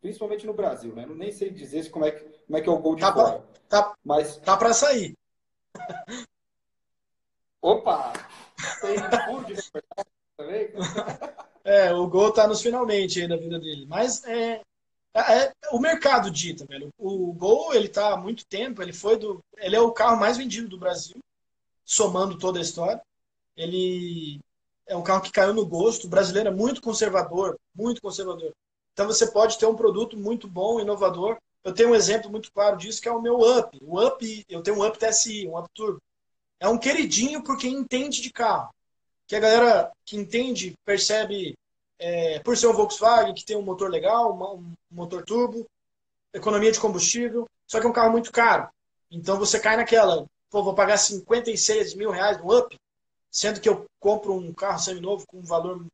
principalmente 0.00 0.46
no 0.46 0.54
Brasil, 0.54 0.94
né? 0.94 1.06
Não 1.06 1.14
nem 1.14 1.30
sei 1.30 1.50
dizer 1.50 1.90
como 1.90 2.04
é 2.04 2.10
que, 2.10 2.24
como 2.46 2.56
é, 2.56 2.60
que 2.60 2.68
é 2.68 2.72
o 2.72 2.78
gol 2.78 2.94
de 2.94 3.02
tá 3.02 3.12
fora. 3.12 3.38
Pra, 3.68 3.82
tá, 3.82 3.94
mas 4.04 4.36
tá 4.38 4.56
para 4.56 4.72
sair. 4.72 5.14
Opa! 7.60 8.12
Tem 8.80 8.96
fundo 9.26 9.54
de 9.54 9.70
também? 10.36 10.68
É, 11.62 11.92
o 11.92 12.08
gol 12.08 12.32
tá 12.32 12.48
nos 12.48 12.62
finalmente 12.62 13.20
aí 13.20 13.28
da 13.28 13.36
vida 13.36 13.60
dele. 13.60 13.84
Mas 13.86 14.24
é, 14.24 14.62
é, 15.14 15.42
é, 15.42 15.52
o 15.70 15.78
mercado 15.78 16.30
dita, 16.30 16.64
velho. 16.64 16.88
O 16.98 17.34
Gol, 17.34 17.74
ele 17.74 17.86
tá 17.86 18.14
há 18.14 18.16
muito 18.16 18.46
tempo, 18.46 18.80
ele 18.80 18.94
foi 18.94 19.18
do. 19.18 19.44
Ele 19.58 19.76
é 19.76 19.80
o 19.80 19.92
carro 19.92 20.18
mais 20.18 20.38
vendido 20.38 20.70
do 20.70 20.78
Brasil, 20.78 21.18
somando 21.84 22.38
toda 22.38 22.58
a 22.58 22.62
história. 22.62 23.00
Ele 23.56 24.40
é 24.86 24.96
um 24.96 25.02
carro 25.02 25.22
que 25.22 25.32
caiu 25.32 25.54
no 25.54 25.66
gosto. 25.66 26.06
O 26.06 26.10
brasileiro 26.10 26.48
é 26.48 26.52
muito 26.52 26.80
conservador, 26.80 27.58
muito 27.74 28.02
conservador. 28.02 28.52
Então 28.92 29.06
você 29.06 29.30
pode 29.30 29.58
ter 29.58 29.66
um 29.66 29.76
produto 29.76 30.16
muito 30.16 30.48
bom, 30.48 30.80
inovador. 30.80 31.38
Eu 31.62 31.72
tenho 31.72 31.90
um 31.90 31.94
exemplo 31.94 32.30
muito 32.30 32.50
claro 32.52 32.76
disso, 32.76 33.00
que 33.00 33.08
é 33.08 33.12
o 33.12 33.20
meu 33.20 33.38
Up. 33.38 33.78
O 33.82 34.04
Up, 34.04 34.44
eu 34.48 34.62
tenho 34.62 34.78
um 34.78 34.86
Up 34.86 34.98
TSI, 34.98 35.46
um 35.46 35.58
Up 35.58 35.68
Turbo. 35.74 36.00
É 36.58 36.68
um 36.68 36.78
queridinho 36.78 37.42
por 37.42 37.56
quem 37.58 37.74
entende 37.74 38.20
de 38.20 38.32
carro. 38.32 38.70
Que 39.26 39.36
a 39.36 39.40
galera 39.40 39.92
que 40.04 40.16
entende 40.16 40.74
percebe, 40.84 41.56
é, 41.98 42.38
por 42.40 42.56
ser 42.56 42.66
um 42.66 42.72
Volkswagen, 42.72 43.34
que 43.34 43.44
tem 43.44 43.56
um 43.56 43.62
motor 43.62 43.90
legal, 43.90 44.34
um 44.34 44.74
motor 44.90 45.22
turbo, 45.24 45.66
economia 46.32 46.72
de 46.72 46.80
combustível, 46.80 47.46
só 47.66 47.80
que 47.80 47.86
é 47.86 47.88
um 47.88 47.92
carro 47.92 48.10
muito 48.10 48.32
caro. 48.32 48.68
Então 49.10 49.38
você 49.38 49.58
cai 49.58 49.76
naquela, 49.76 50.26
pô, 50.50 50.62
vou 50.62 50.74
pagar 50.74 50.96
56 50.96 51.94
mil 51.94 52.10
reais 52.10 52.38
no 52.38 52.56
Up, 52.56 52.76
sendo 53.30 53.60
que 53.60 53.68
eu 53.68 53.86
compro 53.98 54.34
um 54.34 54.52
carro 54.52 54.78
seminovo 54.78 55.26
com 55.26 55.38
um 55.38 55.44
valor 55.44 55.86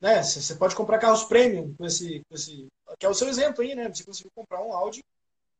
né? 0.00 0.22
Você 0.22 0.54
pode 0.54 0.74
comprar 0.74 0.98
carros 0.98 1.24
premium 1.24 1.74
com 1.74 1.84
esse, 1.84 2.22
com 2.28 2.34
esse. 2.34 2.66
Que 2.98 3.06
é 3.06 3.08
o 3.08 3.14
seu 3.14 3.28
exemplo 3.28 3.62
aí, 3.62 3.74
né? 3.74 3.88
Você 3.88 4.02
conseguiu 4.02 4.30
comprar 4.34 4.62
um 4.62 4.72
Audi 4.72 5.04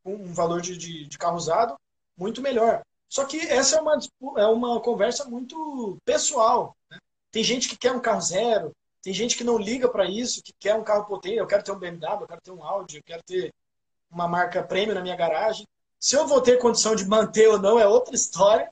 com 0.03 0.15
um 0.15 0.33
valor 0.33 0.61
de, 0.63 0.77
de, 0.77 1.07
de 1.07 1.19
carro 1.19 1.37
usado 1.37 1.77
muito 2.17 2.41
melhor. 2.41 2.83
Só 3.09 3.25
que 3.25 3.39
essa 3.39 3.77
é 3.77 3.81
uma, 3.81 3.99
é 4.39 4.47
uma 4.47 4.81
conversa 4.81 5.25
muito 5.27 5.99
pessoal. 6.05 6.75
Né? 6.91 6.99
Tem 7.31 7.45
gente 7.45 7.69
que 7.69 7.77
quer 7.77 7.93
um 7.93 8.01
carro 8.01 8.21
zero, 8.21 8.73
tem 9.03 9.13
gente 9.13 9.37
que 9.37 9.45
não 9.45 9.59
liga 9.59 9.89
para 9.89 10.07
isso, 10.07 10.43
que 10.43 10.53
quer 10.59 10.75
um 10.75 10.85
carro 10.85 11.05
potente. 11.05 11.37
Eu 11.37 11.47
quero 11.47 11.63
ter 11.63 11.73
um 11.73 11.79
BMW, 11.79 12.23
eu 12.23 12.29
quero 12.29 12.41
ter 12.41 12.51
um 12.51 12.65
Audi, 12.65 12.97
eu 12.97 13.03
quero 13.03 13.23
ter 13.23 13.53
uma 14.11 14.27
marca 14.27 14.63
premium 14.63 14.95
na 14.95 15.03
minha 15.03 15.17
garagem. 15.17 15.67
Se 15.99 16.17
eu 16.17 16.27
vou 16.27 16.41
ter 16.41 16.59
condição 16.59 16.95
de 16.95 17.05
manter 17.05 17.49
ou 17.49 17.59
não 17.59 17.79
é 17.79 17.87
outra 17.87 18.15
história, 18.15 18.71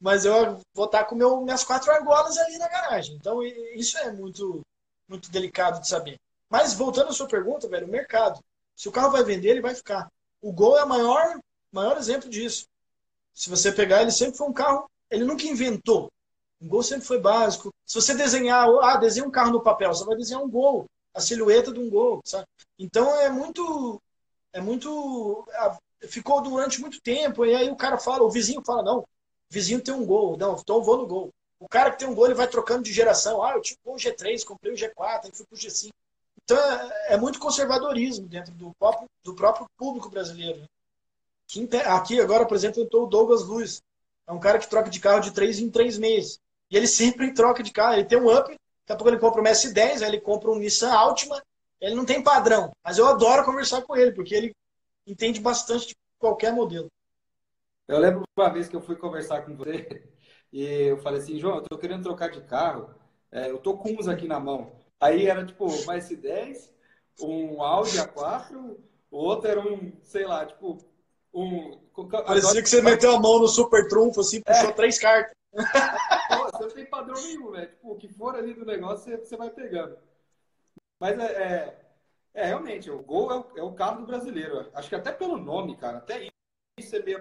mas 0.00 0.24
eu 0.24 0.60
vou 0.74 0.86
estar 0.86 1.04
com 1.04 1.14
meu, 1.14 1.40
minhas 1.42 1.64
quatro 1.64 1.90
argolas 1.90 2.36
ali 2.38 2.58
na 2.58 2.68
garagem. 2.68 3.14
Então 3.16 3.42
isso 3.42 3.96
é 3.98 4.10
muito 4.12 4.60
muito 5.08 5.30
delicado 5.30 5.80
de 5.80 5.88
saber. 5.88 6.18
Mas 6.48 6.74
voltando 6.74 7.10
à 7.10 7.12
sua 7.12 7.28
pergunta, 7.28 7.68
velho, 7.68 7.86
o 7.86 7.90
mercado. 7.90 8.40
Se 8.74 8.88
o 8.88 8.92
carro 8.92 9.10
vai 9.10 9.22
vender, 9.22 9.50
ele 9.50 9.60
vai 9.60 9.74
ficar. 9.74 10.10
O 10.40 10.52
Gol 10.52 10.78
é 10.78 10.84
o 10.84 10.88
maior, 10.88 11.38
maior 11.70 11.96
exemplo 11.98 12.28
disso. 12.28 12.66
Se 13.34 13.48
você 13.50 13.70
pegar, 13.70 14.02
ele 14.02 14.10
sempre 14.10 14.36
foi 14.36 14.48
um 14.48 14.52
carro, 14.52 14.90
ele 15.10 15.24
nunca 15.24 15.44
inventou. 15.46 16.10
O 16.60 16.66
Gol 16.66 16.82
sempre 16.82 17.06
foi 17.06 17.18
básico. 17.18 17.70
Se 17.86 17.94
você 17.94 18.14
desenhar, 18.14 18.68
ah, 18.82 18.96
desenha 18.96 19.26
um 19.26 19.30
carro 19.30 19.50
no 19.50 19.62
papel, 19.62 19.92
você 19.92 20.04
vai 20.04 20.16
desenhar 20.16 20.42
um 20.42 20.50
Gol, 20.50 20.86
a 21.14 21.20
silhueta 21.20 21.72
de 21.72 21.80
um 21.80 21.90
Gol, 21.90 22.20
sabe? 22.24 22.46
Então 22.78 23.14
é 23.20 23.28
muito 23.28 24.00
é 24.52 24.60
muito 24.60 25.46
ficou 26.08 26.42
durante 26.42 26.80
muito 26.80 27.00
tempo 27.00 27.44
e 27.44 27.54
aí 27.54 27.70
o 27.70 27.76
cara 27.76 27.98
fala, 27.98 28.24
o 28.24 28.30
vizinho 28.30 28.62
fala 28.64 28.82
não, 28.82 29.06
vizinho 29.52 29.82
tem 29.82 29.92
um 29.92 30.06
Gol, 30.06 30.36
não, 30.38 30.56
então 30.56 30.76
eu 30.76 30.82
vou 30.82 30.96
no 30.96 31.06
Gol. 31.06 31.30
O 31.60 31.68
cara 31.68 31.92
que 31.92 31.98
tem 31.98 32.08
um 32.08 32.14
gol, 32.14 32.24
ele 32.24 32.34
vai 32.34 32.48
trocando 32.48 32.82
de 32.82 32.92
geração. 32.92 33.40
Ah, 33.40 33.52
eu 33.52 33.60
tinha 33.60 33.78
um 33.86 33.94
G3, 33.94 34.44
comprei 34.44 34.72
o 34.72 34.76
G4, 34.76 35.26
aí 35.26 35.30
fui 35.32 35.46
pro 35.46 35.56
G5. 35.56 35.90
Então 36.42 36.58
é, 36.58 37.12
é 37.14 37.16
muito 37.16 37.38
conservadorismo 37.38 38.26
dentro 38.26 38.52
do 38.54 38.72
próprio, 38.80 39.08
do 39.22 39.32
próprio 39.32 39.66
público 39.76 40.10
brasileiro. 40.10 40.58
Né? 40.58 40.66
Aqui 41.86 42.20
agora, 42.20 42.44
por 42.46 42.56
exemplo, 42.56 42.82
entrou 42.82 43.04
o 43.04 43.06
Douglas 43.06 43.44
Luiz. 43.44 43.80
É 44.26 44.32
um 44.32 44.40
cara 44.40 44.58
que 44.58 44.68
troca 44.68 44.90
de 44.90 44.98
carro 44.98 45.20
de 45.20 45.30
três 45.30 45.60
em 45.60 45.70
três 45.70 45.98
meses. 45.98 46.40
E 46.68 46.76
ele 46.76 46.88
sempre 46.88 47.32
troca 47.32 47.62
de 47.62 47.70
carro. 47.70 47.94
Ele 47.94 48.06
tem 48.06 48.18
um 48.18 48.36
up, 48.36 48.48
daqui 48.48 48.58
a 48.88 48.96
pouco 48.96 49.10
ele 49.10 49.20
compra 49.20 49.40
um 49.40 49.44
S10, 49.44 50.02
aí 50.02 50.08
ele 50.08 50.20
compra 50.20 50.50
um 50.50 50.58
Nissan 50.58 50.92
Altima. 50.92 51.40
Ele 51.80 51.94
não 51.94 52.04
tem 52.04 52.20
padrão. 52.20 52.72
Mas 52.84 52.98
eu 52.98 53.06
adoro 53.06 53.44
conversar 53.44 53.82
com 53.82 53.94
ele, 53.94 54.10
porque 54.10 54.34
ele 54.34 54.52
entende 55.06 55.40
bastante 55.40 55.88
de 55.88 55.94
qualquer 56.18 56.52
modelo. 56.52 56.88
Eu 57.92 57.98
lembro 57.98 58.22
uma 58.34 58.48
vez 58.48 58.68
que 58.68 58.74
eu 58.74 58.80
fui 58.80 58.96
conversar 58.96 59.42
com 59.42 59.54
você 59.54 60.02
e 60.50 60.64
eu 60.64 60.96
falei 60.98 61.20
assim, 61.20 61.38
João, 61.38 61.56
eu 61.56 61.62
tô 61.62 61.76
querendo 61.76 62.02
trocar 62.02 62.30
de 62.30 62.40
carro, 62.40 62.88
é, 63.30 63.50
eu 63.50 63.58
tô 63.58 63.76
com 63.76 63.90
uns 63.90 64.08
aqui 64.08 64.26
na 64.26 64.40
mão. 64.40 64.72
Aí 64.98 65.26
era 65.26 65.44
tipo 65.44 65.66
uma 65.66 65.98
S10, 65.98 66.70
um 67.20 67.62
Audi 67.62 67.98
A4, 67.98 68.78
o 69.10 69.16
outro 69.18 69.50
era 69.50 69.60
um, 69.60 69.92
sei 70.02 70.24
lá, 70.24 70.46
tipo, 70.46 70.78
um. 71.34 71.78
Parecia 72.24 72.62
que 72.62 72.68
você 72.68 72.80
meteu 72.80 73.14
a 73.14 73.20
mão 73.20 73.40
no 73.40 73.46
super 73.46 73.86
trunfo, 73.88 74.20
assim, 74.20 74.40
puxou 74.40 74.70
é. 74.70 74.72
três 74.72 74.98
cartas. 74.98 75.34
Nossa, 76.30 76.60
não 76.60 76.70
tem 76.70 76.86
padrão 76.86 77.20
nenhum, 77.22 77.50
né? 77.50 77.66
Tipo, 77.66 77.92
o 77.92 77.96
que 77.96 78.08
for 78.08 78.34
ali 78.34 78.54
do 78.54 78.64
negócio, 78.64 79.04
você, 79.04 79.18
você 79.18 79.36
vai 79.36 79.50
pegando. 79.50 79.98
Mas 80.98 81.18
é, 81.18 81.24
é, 81.24 81.78
é, 82.32 82.46
realmente, 82.46 82.90
o 82.90 83.02
Gol 83.02 83.30
é 83.30 83.36
o, 83.36 83.58
é 83.58 83.62
o 83.62 83.74
carro 83.74 84.00
do 84.00 84.06
brasileiro. 84.06 84.70
Acho 84.72 84.88
que 84.88 84.94
até 84.94 85.12
pelo 85.12 85.36
nome, 85.36 85.76
cara, 85.76 85.98
até 85.98 86.31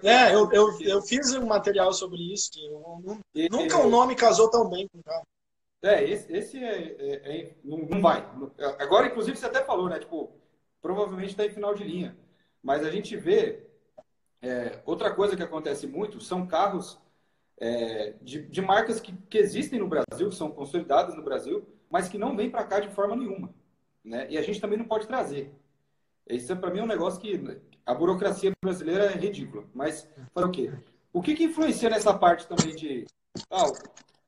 é, 0.04 0.34
eu, 0.34 0.52
eu, 0.52 0.82
eu 0.82 1.02
fiz 1.02 1.34
um 1.34 1.46
material 1.46 1.94
sobre 1.94 2.34
isso, 2.34 2.52
que 2.52 2.66
eu, 2.66 3.50
nunca 3.50 3.78
o 3.78 3.88
um 3.88 3.90
nome 3.90 4.16
casou 4.16 4.50
tão 4.50 4.70
bem 4.70 4.88
com 4.88 5.00
o 5.00 5.04
carro. 5.04 5.26
É, 5.84 6.04
esse, 6.04 6.32
esse 6.32 6.64
é, 6.64 6.96
é, 7.00 7.38
é, 7.40 7.56
não, 7.64 8.00
vai. 8.00 8.24
Agora, 8.80 9.08
inclusive, 9.08 9.36
você 9.36 9.48
até 9.48 9.64
falou, 9.64 9.90
né? 9.90 9.98
Tipo, 10.00 10.32
provavelmente 10.82 11.32
está 11.32 11.46
em 11.46 11.50
final 11.50 11.74
de 11.74 11.84
linha. 11.84 12.16
Mas 12.62 12.86
a 12.86 12.92
gente 12.92 13.16
vê. 13.18 13.68
É, 14.44 14.80
outra 14.86 15.14
coisa 15.14 15.36
que 15.36 15.44
acontece 15.44 15.86
muito 15.86 16.20
são 16.20 16.48
carros 16.48 17.00
é, 17.60 18.16
de, 18.22 18.42
de, 18.48 18.60
marcas 18.60 19.00
que, 19.00 19.14
que 19.30 19.38
existem 19.38 19.80
no 19.80 19.88
Brasil, 19.88 20.30
que 20.30 20.36
são 20.36 20.50
consolidadas 20.50 21.16
no 21.16 21.22
Brasil, 21.22 21.64
mas 21.92 22.10
que 22.10 22.18
não 22.18 22.36
vêm 22.36 22.50
para 22.50 22.64
cá 22.64 22.80
de 22.80 22.90
forma 22.90 23.16
nenhuma. 23.16 23.54
Né? 24.04 24.26
E 24.32 24.38
a 24.40 24.42
gente 24.42 24.60
também 24.60 24.80
não 24.80 24.86
pode 24.86 25.06
trazer. 25.06 25.54
Isso, 26.28 26.56
para 26.58 26.72
mim, 26.72 26.80
é 26.80 26.84
um 26.84 26.88
negócio 26.88 27.22
que 27.22 27.40
a 27.86 27.94
burocracia 27.94 28.52
brasileira 28.64 29.06
é 29.06 29.18
ridícula. 29.18 29.66
Mas, 29.74 30.08
para 30.34 30.48
o 30.48 30.52
quê? 30.52 30.72
O 31.14 31.22
que, 31.22 31.36
que 31.36 31.44
influencia 31.44 31.90
nessa 31.90 32.14
parte 32.14 32.48
também 32.48 32.76
de... 32.76 33.06
Ah, 33.50 33.66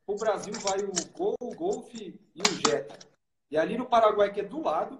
o 0.06 0.16
Brasil 0.16 0.54
vai 0.62 0.80
o 0.80 0.92
Gol, 1.18 1.36
o 1.42 1.56
Golf 1.56 1.94
e 1.94 2.20
o 2.36 2.68
Jetta. 2.68 3.00
E 3.50 3.58
ali 3.58 3.78
no 3.78 3.86
Paraguai, 3.86 4.32
que 4.32 4.42
é 4.42 4.44
do 4.44 4.62
lado, 4.62 5.00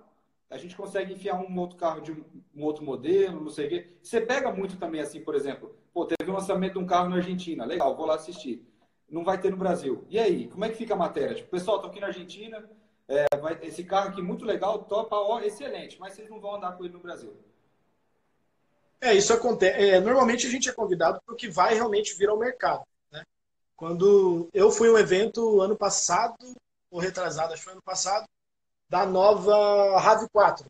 a 0.50 0.58
gente 0.58 0.76
consegue 0.76 1.14
enfiar 1.14 1.36
um 1.36 1.60
outro 1.60 1.78
carro 1.78 2.02
de 2.02 2.12
um 2.12 2.64
outro 2.64 2.86
modelo, 2.86 3.42
não 3.42 3.50
sei 3.50 3.66
o 3.66 3.70
quê. 3.70 3.98
Você 4.02 4.22
pega 4.22 4.52
muito 4.52 4.78
também, 4.78 5.02
assim, 5.02 5.20
por 5.20 5.36
exemplo, 5.36 5.76
pô, 5.94 6.06
teve 6.06 6.30
um 6.30 6.36
lançamento 6.36 6.74
de 6.74 6.80
um 6.80 6.86
carro 6.86 7.10
na 7.10 7.16
Argentina, 7.18 7.66
legal, 7.66 7.96
vou 7.96 8.06
lá 8.06 8.16
assistir. 8.16 8.66
Não 9.10 9.24
vai 9.24 9.40
ter 9.40 9.50
no 9.50 9.58
Brasil. 9.58 10.06
E 10.10 10.20
aí, 10.20 10.48
como 10.48 10.64
é 10.64 10.70
que 10.70 10.78
fica 10.78 10.94
a 10.94 10.98
matéria? 10.98 11.36
Tipo, 11.36 11.50
pessoal, 11.50 11.80
tô 11.80 11.88
aqui 11.88 12.00
na 12.00 12.08
Argentina, 12.08 12.64
é, 13.08 13.26
vai, 13.38 13.58
esse 13.64 13.84
carro 13.84 14.10
aqui 14.10 14.22
muito 14.22 14.46
legal, 14.46 14.84
topa, 14.86 15.16
ó, 15.16 15.40
excelente, 15.40 16.00
mas 16.00 16.14
vocês 16.14 16.30
não 16.30 16.40
vão 16.40 16.56
andar 16.56 16.78
com 16.78 16.86
ele 16.86 16.94
no 16.94 17.00
Brasil. 17.00 17.36
É, 19.04 19.14
isso 19.14 19.34
acontece. 19.34 19.78
É, 19.78 20.00
normalmente 20.00 20.48
a 20.48 20.50
gente 20.50 20.70
é 20.70 20.72
convidado 20.72 21.22
para 21.26 21.34
o 21.34 21.38
que 21.38 21.50
vai 21.50 21.74
realmente 21.74 22.16
vir 22.16 22.30
ao 22.30 22.40
mercado. 22.40 22.86
Né? 23.12 23.22
Quando 23.76 24.50
eu 24.54 24.72
fui 24.72 24.90
um 24.90 24.98
evento 24.98 25.62
ano 25.62 25.76
passado, 25.76 26.56
ou 26.90 27.02
retrasado, 27.02 27.52
acho 27.52 27.62
que 27.62 27.66
foi 27.66 27.74
ano 27.74 27.82
passado, 27.82 28.26
da 28.88 29.06
nova 29.06 29.54
RAV4. 30.02 30.66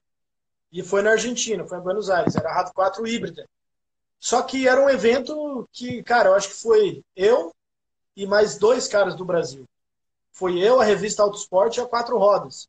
E 0.72 0.82
foi 0.82 1.04
na 1.04 1.12
Argentina, 1.12 1.64
foi 1.68 1.78
em 1.78 1.82
Buenos 1.82 2.10
Aires, 2.10 2.36
era 2.36 2.50
a 2.50 2.66
RAV4 2.66 3.08
híbrida. 3.08 3.48
Só 4.20 4.42
que 4.42 4.68
era 4.68 4.82
um 4.82 4.90
evento 4.90 5.70
que, 5.72 6.02
cara, 6.02 6.30
eu 6.30 6.34
acho 6.34 6.50
que 6.50 6.56
foi 6.56 7.04
eu 7.16 7.54
e 8.16 8.26
mais 8.26 8.58
dois 8.58 8.88
caras 8.88 9.16
do 9.16 9.24
Brasil. 9.24 9.64
Foi 10.32 10.58
eu, 10.58 10.82
a 10.82 10.84
revista 10.84 11.22
Autosport 11.22 11.78
e 11.78 11.82
a 11.82 11.86
Quatro 11.86 12.18
Rodas. 12.18 12.68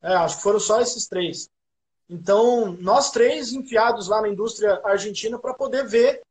É, 0.00 0.14
acho 0.14 0.36
que 0.36 0.42
foram 0.44 0.60
só 0.60 0.80
esses 0.80 1.08
três. 1.08 1.50
Então, 2.08 2.72
nós 2.80 3.10
três 3.10 3.52
enfiados 3.52 4.08
lá 4.08 4.22
na 4.22 4.28
indústria 4.28 4.80
argentina 4.84 5.38
para 5.38 5.54
poder 5.54 5.86
ver 5.86 6.22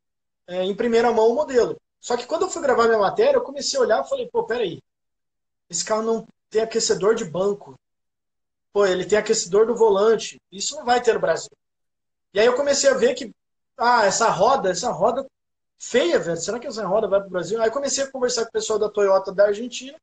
é, 0.48 0.64
em 0.64 0.76
primeira 0.76 1.12
mão 1.12 1.30
o 1.30 1.36
modelo. 1.36 1.80
Só 2.00 2.18
que 2.18 2.26
quando 2.26 2.44
eu 2.44 2.50
fui 2.50 2.62
gravar 2.62 2.86
minha 2.86 2.98
matéria, 2.98 3.38
eu 3.38 3.44
comecei 3.44 3.80
a 3.80 3.84
olhar 3.84 4.04
e 4.04 4.10
falei, 4.10 4.30
pô, 4.32 4.44
peraí, 4.44 4.82
esse 5.70 5.84
carro 5.86 6.04
não 6.04 6.28
tem 6.50 6.62
aquecedor 6.62 7.14
de 7.16 7.26
banco, 7.26 7.78
Pô, 8.78 8.86
ele 8.86 9.06
tem 9.06 9.18
aquecedor 9.18 9.66
do 9.66 9.76
volante. 9.76 10.40
Isso 10.52 10.76
não 10.76 10.86
vai 10.86 11.02
ter 11.02 11.12
no 11.12 11.20
Brasil. 11.20 11.50
E 12.32 12.40
aí 12.40 12.46
eu 12.46 12.56
comecei 12.56 12.88
a 12.88 12.94
ver 12.94 13.16
que, 13.16 13.34
ah, 13.76 14.06
essa 14.06 14.30
roda, 14.30 14.70
essa 14.70 14.92
roda 14.92 15.26
feia, 15.80 16.20
velho. 16.20 16.38
Será 16.38 16.60
que 16.60 16.68
essa 16.68 16.86
roda 16.86 17.08
vai 17.08 17.20
para 17.20 17.28
o 17.28 17.32
Brasil? 17.32 17.60
Aí 17.60 17.72
comecei 17.72 18.04
a 18.04 18.12
conversar 18.12 18.44
com 18.44 18.50
o 18.50 18.52
pessoal 18.52 18.78
da 18.78 18.88
Toyota 18.88 19.34
da 19.34 19.46
Argentina. 19.46 19.98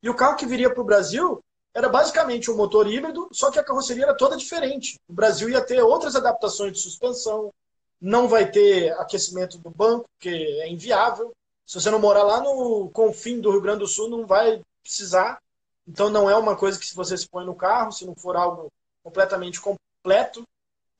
E 0.00 0.08
o 0.08 0.14
carro 0.14 0.36
que 0.36 0.46
viria 0.46 0.72
para 0.72 0.80
o 0.80 0.86
Brasil 0.86 1.42
era 1.74 1.88
basicamente 1.88 2.50
um 2.50 2.56
motor 2.56 2.86
híbrido, 2.86 3.28
só 3.32 3.50
que 3.50 3.58
a 3.58 3.64
carroceria 3.64 4.04
era 4.04 4.16
toda 4.16 4.36
diferente. 4.36 4.96
O 5.08 5.12
Brasil 5.12 5.48
ia 5.48 5.60
ter 5.60 5.82
outras 5.82 6.14
adaptações 6.14 6.72
de 6.72 6.78
suspensão, 6.78 7.52
não 8.00 8.28
vai 8.28 8.48
ter 8.50 8.92
aquecimento 9.00 9.58
do 9.58 9.70
banco, 9.70 10.08
que 10.20 10.28
é 10.28 10.68
inviável. 10.68 11.32
Se 11.66 11.80
você 11.80 11.90
não 11.90 11.98
morar 11.98 12.22
lá 12.22 12.40
no 12.40 12.88
confim 12.90 13.40
do 13.40 13.50
Rio 13.50 13.60
Grande 13.60 13.80
do 13.80 13.88
Sul, 13.88 14.08
não 14.08 14.24
vai 14.24 14.62
precisar. 14.82 15.40
Então 15.86 16.08
não 16.08 16.30
é 16.30 16.36
uma 16.36 16.54
coisa 16.54 16.78
que 16.78 16.94
você 16.94 17.16
se 17.18 17.28
põe 17.28 17.44
no 17.44 17.54
carro, 17.54 17.90
se 17.90 18.06
não 18.06 18.14
for 18.14 18.36
algo 18.36 18.70
completamente 19.02 19.60
completo. 19.60 20.44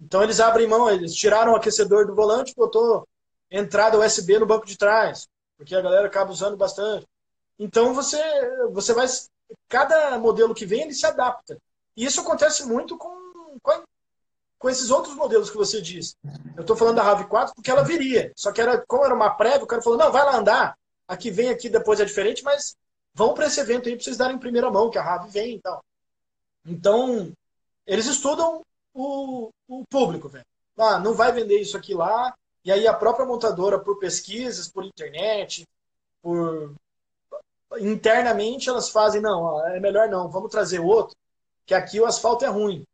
Então 0.01 0.22
eles 0.22 0.41
abrem 0.41 0.66
mão, 0.66 0.91
eles 0.91 1.14
tiraram 1.14 1.53
o 1.53 1.57
aquecedor 1.57 2.07
do 2.07 2.14
volante 2.14 2.53
e 2.53 2.57
botou 2.57 3.07
entrada 3.51 3.99
USB 3.99 4.39
no 4.39 4.47
banco 4.47 4.66
de 4.66 4.77
trás, 4.77 5.29
porque 5.57 5.75
a 5.75 5.81
galera 5.81 6.07
acaba 6.07 6.33
usando 6.33 6.57
bastante. 6.57 7.07
Então 7.59 7.95
você 7.95 8.18
você 8.72 8.93
vai 8.93 9.07
cada 9.68 10.18
modelo 10.18 10.55
que 10.55 10.66
vem 10.66 10.82
ele 10.82 10.95
se 10.95 11.07
adapta. 11.07 11.59
E 11.97 12.05
isso 12.05 12.20
acontece 12.20 12.64
muito 12.64 12.97
com, 12.97 13.59
com, 13.62 13.82
com 14.59 14.70
esses 14.70 14.90
outros 14.90 15.14
modelos 15.14 15.51
que 15.51 15.57
você 15.57 15.80
disse. 15.80 16.16
Eu 16.57 16.62
estou 16.62 16.76
falando 16.76 16.97
da 16.97 17.05
RAV4 17.05 17.53
porque 17.55 17.70
ela 17.70 17.84
viria. 17.84 18.32
Só 18.36 18.53
que 18.53 18.61
era, 18.61 18.84
como 18.86 19.05
era 19.05 19.14
uma 19.14 19.30
prévia, 19.30 19.64
o 19.64 19.66
cara 19.66 19.82
falou, 19.82 19.99
não, 19.99 20.11
vai 20.11 20.24
lá 20.24 20.36
andar. 20.36 20.78
Aqui 21.07 21.30
vem, 21.30 21.51
aqui 21.51 21.68
depois 21.68 22.01
é 22.01 22.05
diferente, 22.05 22.42
mas 22.42 22.76
vão 23.14 23.34
para 23.34 23.47
esse 23.47 23.61
evento 23.61 23.88
aí 23.88 23.95
para 23.95 24.05
vocês 24.05 24.16
darem 24.16 24.36
em 24.36 24.40
primeira 24.40 24.70
mão, 24.70 24.90
que 24.90 24.99
a 24.99 25.03
RAV 25.03 25.30
vem 25.30 25.57
e 25.57 25.61
tal. 25.61 25.84
Então, 26.66 27.32
eles 27.86 28.07
estudam 28.07 28.62
o, 28.92 29.51
o 29.68 29.84
público, 29.86 30.28
velho. 30.28 30.47
Ah, 30.76 30.99
não 30.99 31.14
vai 31.14 31.30
vender 31.30 31.61
isso 31.61 31.76
aqui 31.76 31.95
lá. 31.95 32.34
E 32.64 32.72
aí 32.72 32.86
a 32.86 32.95
própria 32.95 33.26
montadora, 33.26 33.78
por 33.78 33.99
pesquisas, 33.99 34.68
por 34.68 34.84
internet, 34.84 35.68
por 36.22 36.74
internamente 37.79 38.68
elas 38.68 38.89
fazem, 38.91 39.20
não, 39.20 39.66
é 39.68 39.81
melhor 39.81 40.09
não, 40.09 40.29
vamos 40.29 40.51
trazer 40.51 40.81
outro, 40.81 41.16
que 41.66 41.75
aqui 41.75 42.01
o 42.01 42.07
asfalto 42.07 42.45
é 42.45 42.49
ruim. 42.49 42.85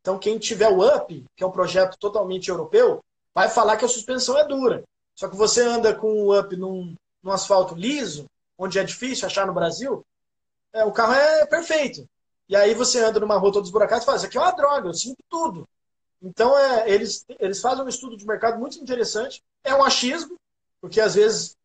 Então 0.00 0.18
quem 0.18 0.38
tiver 0.38 0.68
o 0.68 0.80
UP, 0.80 1.24
que 1.36 1.44
é 1.44 1.46
um 1.46 1.52
projeto 1.52 1.96
totalmente 1.98 2.48
europeu, 2.48 3.00
vai 3.34 3.48
falar 3.48 3.76
que 3.76 3.84
a 3.84 3.88
suspensão 3.88 4.38
é 4.38 4.46
dura. 4.46 4.82
Só 5.14 5.28
que 5.28 5.36
você 5.36 5.62
anda 5.62 5.94
com 5.94 6.12
o 6.12 6.38
UP 6.38 6.56
num, 6.56 6.94
num 7.22 7.32
asfalto 7.32 7.74
liso, 7.74 8.26
onde 8.58 8.78
é 8.78 8.84
difícil 8.84 9.26
achar 9.26 9.46
no 9.46 9.54
Brasil, 9.54 10.04
é, 10.72 10.84
o 10.84 10.92
carro 10.92 11.14
é 11.14 11.46
perfeito. 11.46 12.06
E 12.48 12.56
aí 12.56 12.74
você 12.74 13.02
anda 13.02 13.20
numa 13.20 13.36
rua 13.36 13.52
toda 13.52 13.66
esburacada 13.66 14.02
e 14.02 14.04
fala, 14.04 14.16
isso 14.16 14.26
aqui 14.26 14.36
é 14.36 14.40
uma 14.40 14.50
droga, 14.50 14.88
eu 14.88 14.94
sinto 14.94 15.22
tudo. 15.28 15.68
Então, 16.22 16.56
é, 16.58 16.90
eles, 16.90 17.24
eles 17.38 17.60
fazem 17.60 17.84
um 17.84 17.88
estudo 17.88 18.16
de 18.16 18.26
mercado 18.26 18.58
muito 18.58 18.78
interessante. 18.78 19.42
É 19.64 19.74
um 19.74 19.82
achismo, 19.82 20.36
porque 20.80 21.00
às 21.00 21.14
vezes 21.14 21.56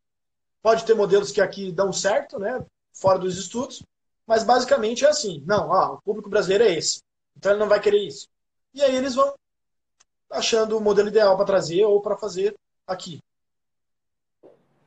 pode 0.66 0.84
ter 0.84 0.95
modelos 0.95 1.32
que 1.32 1.39
aqui 1.39 1.72
dão 1.72 1.93
certo, 1.93 2.39
né, 2.39 2.66
fora 2.91 3.20
dos 3.20 3.38
estudos, 3.38 3.84
mas 4.26 4.43
basicamente 4.43 5.05
é 5.05 5.09
assim, 5.09 5.43
não, 5.45 5.70
ó, 5.70 5.93
o 5.93 6.01
público 6.01 6.28
brasileiro 6.28 6.63
é 6.63 6.74
esse, 6.74 7.03
então 7.38 7.51
ele 7.51 7.59
não 7.59 7.70
vai 7.70 7.80
querer 7.80 7.99
isso. 7.99 8.28
E 8.74 8.82
aí 8.82 8.95
eles 8.95 9.13
vão 9.13 9.36
achando 10.28 10.76
o 10.76 10.82
modelo 10.82 11.09
ideal 11.09 11.38
para 11.38 11.45
trazer 11.45 11.86
ou 11.86 12.01
para 12.01 12.18
fazer 12.18 12.55
aqui. 12.88 13.20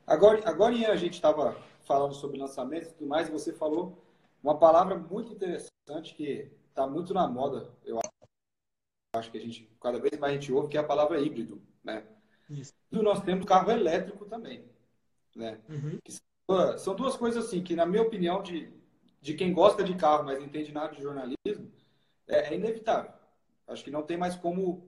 Agora, 0.05 0.41
agora 0.43 0.91
a 0.91 0.97
gente 0.97 1.13
estava 1.13 1.55
falando 1.85 2.13
sobre 2.13 2.37
lançamentos 2.37 2.89
e 2.89 2.93
tudo 2.95 3.07
mais, 3.07 3.29
e 3.29 3.31
você 3.31 3.53
falou 3.53 4.03
uma 4.43 4.57
palavra 4.57 4.97
muito 4.97 5.31
interessante 5.31 6.13
que 6.13 6.51
está 6.67 6.85
muito 6.85 7.13
na 7.13 7.25
moda, 7.25 7.71
eu 7.85 8.01
acho 9.15 9.31
que 9.31 9.37
a 9.37 9.41
gente, 9.41 9.71
cada 9.81 9.97
vez 9.97 10.19
mais 10.19 10.33
a 10.33 10.35
gente 10.35 10.51
ouve, 10.51 10.67
que 10.67 10.75
é 10.75 10.81
a 10.81 10.83
palavra 10.83 11.21
híbrido, 11.21 11.61
né? 11.81 12.05
Isso. 12.49 12.73
E 12.91 13.01
nós 13.01 13.23
temos 13.23 13.45
carro 13.45 13.71
elétrico 13.71 14.25
também, 14.25 14.67
né? 15.39 15.57
Uhum. 15.69 15.97
São, 16.77 16.95
duas 16.95 17.15
coisas 17.15 17.45
assim, 17.45 17.63
que 17.63 17.75
na 17.75 17.85
minha 17.85 18.01
opinião, 18.01 18.43
de, 18.43 18.71
de 19.21 19.33
quem 19.33 19.53
gosta 19.53 19.83
de 19.83 19.95
carro, 19.95 20.25
mas 20.25 20.37
não 20.37 20.45
entende 20.45 20.71
nada 20.71 20.93
de 20.93 21.01
jornalismo, 21.01 21.71
é, 22.27 22.53
é 22.53 22.55
inevitável. 22.55 23.11
Acho 23.67 23.83
que 23.83 23.91
não 23.91 24.03
tem 24.03 24.17
mais 24.17 24.35
como 24.35 24.87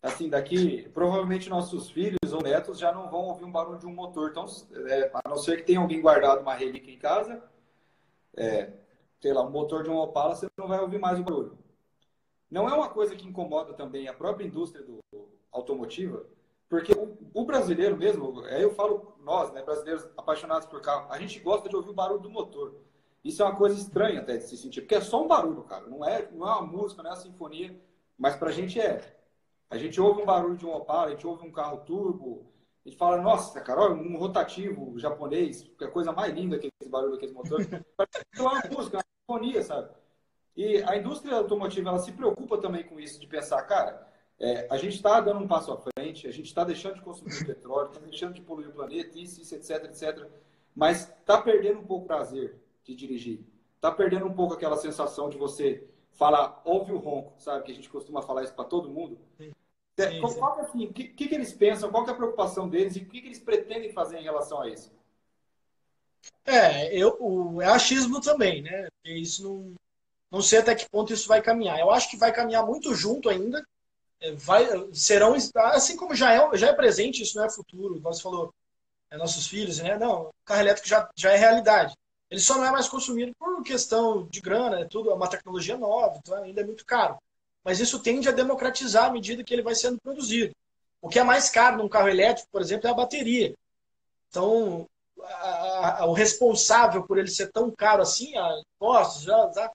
assim, 0.00 0.28
daqui, 0.28 0.88
provavelmente 0.94 1.50
nossos 1.50 1.90
filhos 1.90 2.32
ou 2.32 2.40
netos 2.40 2.78
já 2.78 2.92
não 2.92 3.10
vão 3.10 3.24
ouvir 3.24 3.44
um 3.44 3.50
barulho 3.50 3.78
de 3.78 3.86
um 3.86 3.92
motor. 3.92 4.30
Então, 4.30 4.46
é, 4.88 5.10
a 5.12 5.28
não 5.28 5.36
ser 5.36 5.58
que 5.58 5.64
tenha 5.64 5.80
alguém 5.80 6.00
guardado 6.00 6.40
uma 6.40 6.54
relíquia 6.54 6.94
em 6.94 6.98
casa, 6.98 7.42
é, 8.36 8.72
sei 9.20 9.32
lá, 9.32 9.44
um 9.44 9.50
motor 9.50 9.82
de 9.82 9.90
um 9.90 9.96
Opala, 9.96 10.34
você 10.34 10.46
não 10.56 10.68
vai 10.68 10.80
ouvir 10.80 10.98
mais 10.98 11.18
o 11.18 11.24
barulho. 11.24 11.58
Não 12.48 12.68
é 12.68 12.72
uma 12.72 12.88
coisa 12.88 13.16
que 13.16 13.26
incomoda 13.26 13.74
também 13.74 14.06
a 14.06 14.14
própria 14.14 14.46
indústria 14.46 14.84
do, 14.84 15.00
automotiva, 15.50 16.24
porque 16.68 16.92
o, 16.92 17.16
o, 17.32 17.44
brasileiro 17.44 17.96
mesmo, 17.96 18.40
aí 18.44 18.62
eu 18.62 18.74
falo 18.74 19.16
nós, 19.20 19.52
né, 19.52 19.62
brasileiros 19.62 20.08
apaixonados 20.16 20.66
por 20.66 20.80
carro, 20.80 21.10
a 21.10 21.18
gente 21.18 21.38
gosta 21.40 21.68
de 21.68 21.76
ouvir 21.76 21.90
o 21.90 21.94
barulho 21.94 22.20
do 22.20 22.30
motor. 22.30 22.74
Isso 23.22 23.42
é 23.42 23.44
uma 23.44 23.56
coisa 23.56 23.76
estranha 23.76 24.20
até 24.20 24.36
de 24.36 24.44
se 24.44 24.56
sentir, 24.56 24.82
porque 24.82 24.94
é 24.94 25.00
só 25.00 25.22
um 25.22 25.28
barulho, 25.28 25.64
cara. 25.64 25.86
Não 25.86 26.04
é, 26.04 26.28
não 26.30 26.46
é 26.46 26.52
uma 26.52 26.62
música, 26.62 27.02
não 27.02 27.10
é 27.10 27.14
uma 27.14 27.20
sinfonia, 27.20 27.80
mas 28.18 28.36
pra 28.36 28.50
gente 28.50 28.80
é. 28.80 29.16
A 29.68 29.76
gente 29.76 30.00
ouve 30.00 30.22
um 30.22 30.24
barulho 30.24 30.56
de 30.56 30.64
um 30.64 30.72
Opala, 30.72 31.06
a 31.06 31.10
gente 31.10 31.26
ouve 31.26 31.44
um 31.46 31.50
carro 31.50 31.78
turbo, 31.78 32.46
a 32.84 32.88
gente 32.88 32.98
fala, 32.98 33.20
nossa, 33.20 33.60
cara, 33.60 33.80
olha, 33.80 33.94
um 33.94 34.16
rotativo 34.16 34.96
japonês, 34.96 35.62
que 35.76 35.84
é 35.84 35.88
a 35.88 35.90
coisa 35.90 36.12
mais 36.12 36.32
linda 36.32 36.56
que 36.56 36.70
esse 36.80 36.88
barulho 36.88 37.12
daqueles 37.12 37.34
motores. 37.34 37.66
é 37.72 38.40
uma 38.40 38.62
música, 38.70 38.98
uma 38.98 39.04
sinfonia, 39.20 39.62
sabe? 39.62 39.90
E 40.56 40.82
a 40.84 40.96
indústria 40.96 41.36
automotiva, 41.36 41.88
ela 41.88 41.98
se 41.98 42.12
preocupa 42.12 42.58
também 42.58 42.84
com 42.84 43.00
isso, 43.00 43.20
de 43.20 43.26
pensar, 43.26 43.60
cara, 43.64 44.06
é, 44.38 44.66
a 44.70 44.76
gente 44.76 44.96
está 44.96 45.20
dando 45.20 45.40
um 45.40 45.48
passo 45.48 45.72
à 45.72 45.78
frente, 45.78 46.26
a 46.26 46.32
gente 46.32 46.46
está 46.46 46.62
deixando 46.62 46.96
de 46.96 47.00
consumir 47.00 47.44
petróleo, 47.46 47.88
está 47.88 48.00
deixando 48.00 48.34
de 48.34 48.42
poluir 48.42 48.68
o 48.68 48.72
planeta, 48.72 49.18
isso, 49.18 49.40
isso, 49.40 49.54
etc, 49.54 49.84
etc. 49.84 50.26
Mas 50.74 51.08
está 51.08 51.40
perdendo 51.40 51.80
um 51.80 51.86
pouco 51.86 52.04
o 52.04 52.08
prazer 52.08 52.54
de 52.84 52.94
dirigir. 52.94 53.40
Está 53.76 53.90
perdendo 53.90 54.26
um 54.26 54.34
pouco 54.34 54.54
aquela 54.54 54.76
sensação 54.76 55.30
de 55.30 55.38
você 55.38 55.88
falar, 56.12 56.60
ouve 56.64 56.92
o 56.92 56.98
ronco, 56.98 57.32
sabe? 57.38 57.64
Que 57.64 57.72
a 57.72 57.74
gente 57.74 57.88
costuma 57.88 58.22
falar 58.22 58.44
isso 58.44 58.54
para 58.54 58.64
todo 58.64 58.90
mundo. 58.90 59.18
Sim. 59.38 59.52
É, 59.96 60.10
sim. 60.10 60.20
Qual, 60.20 60.60
assim, 60.60 60.86
o 60.86 60.92
que, 60.92 61.08
que, 61.08 61.34
eles 61.34 61.54
pensam, 61.54 61.90
qual 61.90 62.06
é 62.06 62.10
a 62.10 62.14
preocupação 62.14 62.68
deles 62.68 62.96
e 62.96 63.00
o 63.00 63.06
que, 63.06 63.22
que 63.22 63.28
eles 63.28 63.38
pretendem 63.38 63.92
fazer 63.92 64.18
em 64.18 64.22
relação 64.22 64.60
a 64.60 64.68
isso? 64.68 64.92
É, 66.44 66.94
eu, 66.94 67.16
o, 67.18 67.62
é 67.62 67.66
achismo 67.66 68.20
também, 68.20 68.62
né? 68.62 68.88
Isso 69.04 69.42
não, 69.42 69.74
não 70.30 70.42
sei 70.42 70.58
até 70.58 70.74
que 70.74 70.88
ponto 70.88 71.12
isso 71.12 71.26
vai 71.26 71.40
caminhar. 71.40 71.78
Eu 71.78 71.90
acho 71.90 72.10
que 72.10 72.16
vai 72.16 72.32
caminhar 72.32 72.66
muito 72.66 72.94
junto 72.94 73.30
ainda. 73.30 73.66
É, 74.20 74.32
vai, 74.32 74.66
serão, 74.92 75.34
assim 75.56 75.96
como 75.96 76.14
já 76.14 76.32
é, 76.32 76.56
já 76.56 76.68
é 76.68 76.72
presente, 76.72 77.22
isso 77.22 77.36
não 77.36 77.44
é 77.44 77.50
futuro. 77.50 78.00
Você 78.00 78.22
falou, 78.22 78.52
é 79.10 79.16
nossos 79.16 79.46
filhos, 79.46 79.78
né? 79.78 79.98
Não, 79.98 80.30
carro 80.44 80.60
elétrico 80.60 80.88
já, 80.88 81.08
já 81.16 81.32
é 81.32 81.36
realidade. 81.36 81.94
Ele 82.30 82.40
só 82.40 82.56
não 82.56 82.64
é 82.64 82.70
mais 82.72 82.88
consumido 82.88 83.32
por 83.38 83.62
questão 83.62 84.26
de 84.26 84.40
grana, 84.40 84.80
é 84.80 84.84
tudo, 84.84 85.10
é 85.10 85.14
uma 85.14 85.28
tecnologia 85.28 85.76
nova, 85.76 86.18
então 86.18 86.42
ainda 86.42 86.60
é 86.60 86.64
muito 86.64 86.84
caro. 86.84 87.16
mas 87.64 87.80
isso 87.80 88.00
tende 88.00 88.28
a 88.28 88.32
democratizar 88.32 89.06
à 89.06 89.10
medida 89.12 89.44
que 89.44 89.52
ele 89.54 89.62
vai 89.62 89.74
sendo 89.74 90.00
produzido. 90.00 90.54
O 91.00 91.08
que 91.08 91.18
é 91.18 91.24
mais 91.24 91.50
caro 91.50 91.78
num 91.78 91.88
carro 91.88 92.08
elétrico, 92.08 92.48
por 92.50 92.60
exemplo, 92.60 92.88
é 92.88 92.90
a 92.90 92.94
bateria. 92.94 93.54
Então, 94.28 94.86
a, 95.22 96.02
a, 96.02 96.06
o 96.06 96.12
responsável 96.12 97.02
por 97.04 97.18
ele 97.18 97.28
ser 97.28 97.50
tão 97.52 97.70
caro 97.70 98.02
assim, 98.02 98.36
a 98.36 98.60
impostos, 98.76 99.22
já, 99.22 99.50
já, 99.52 99.72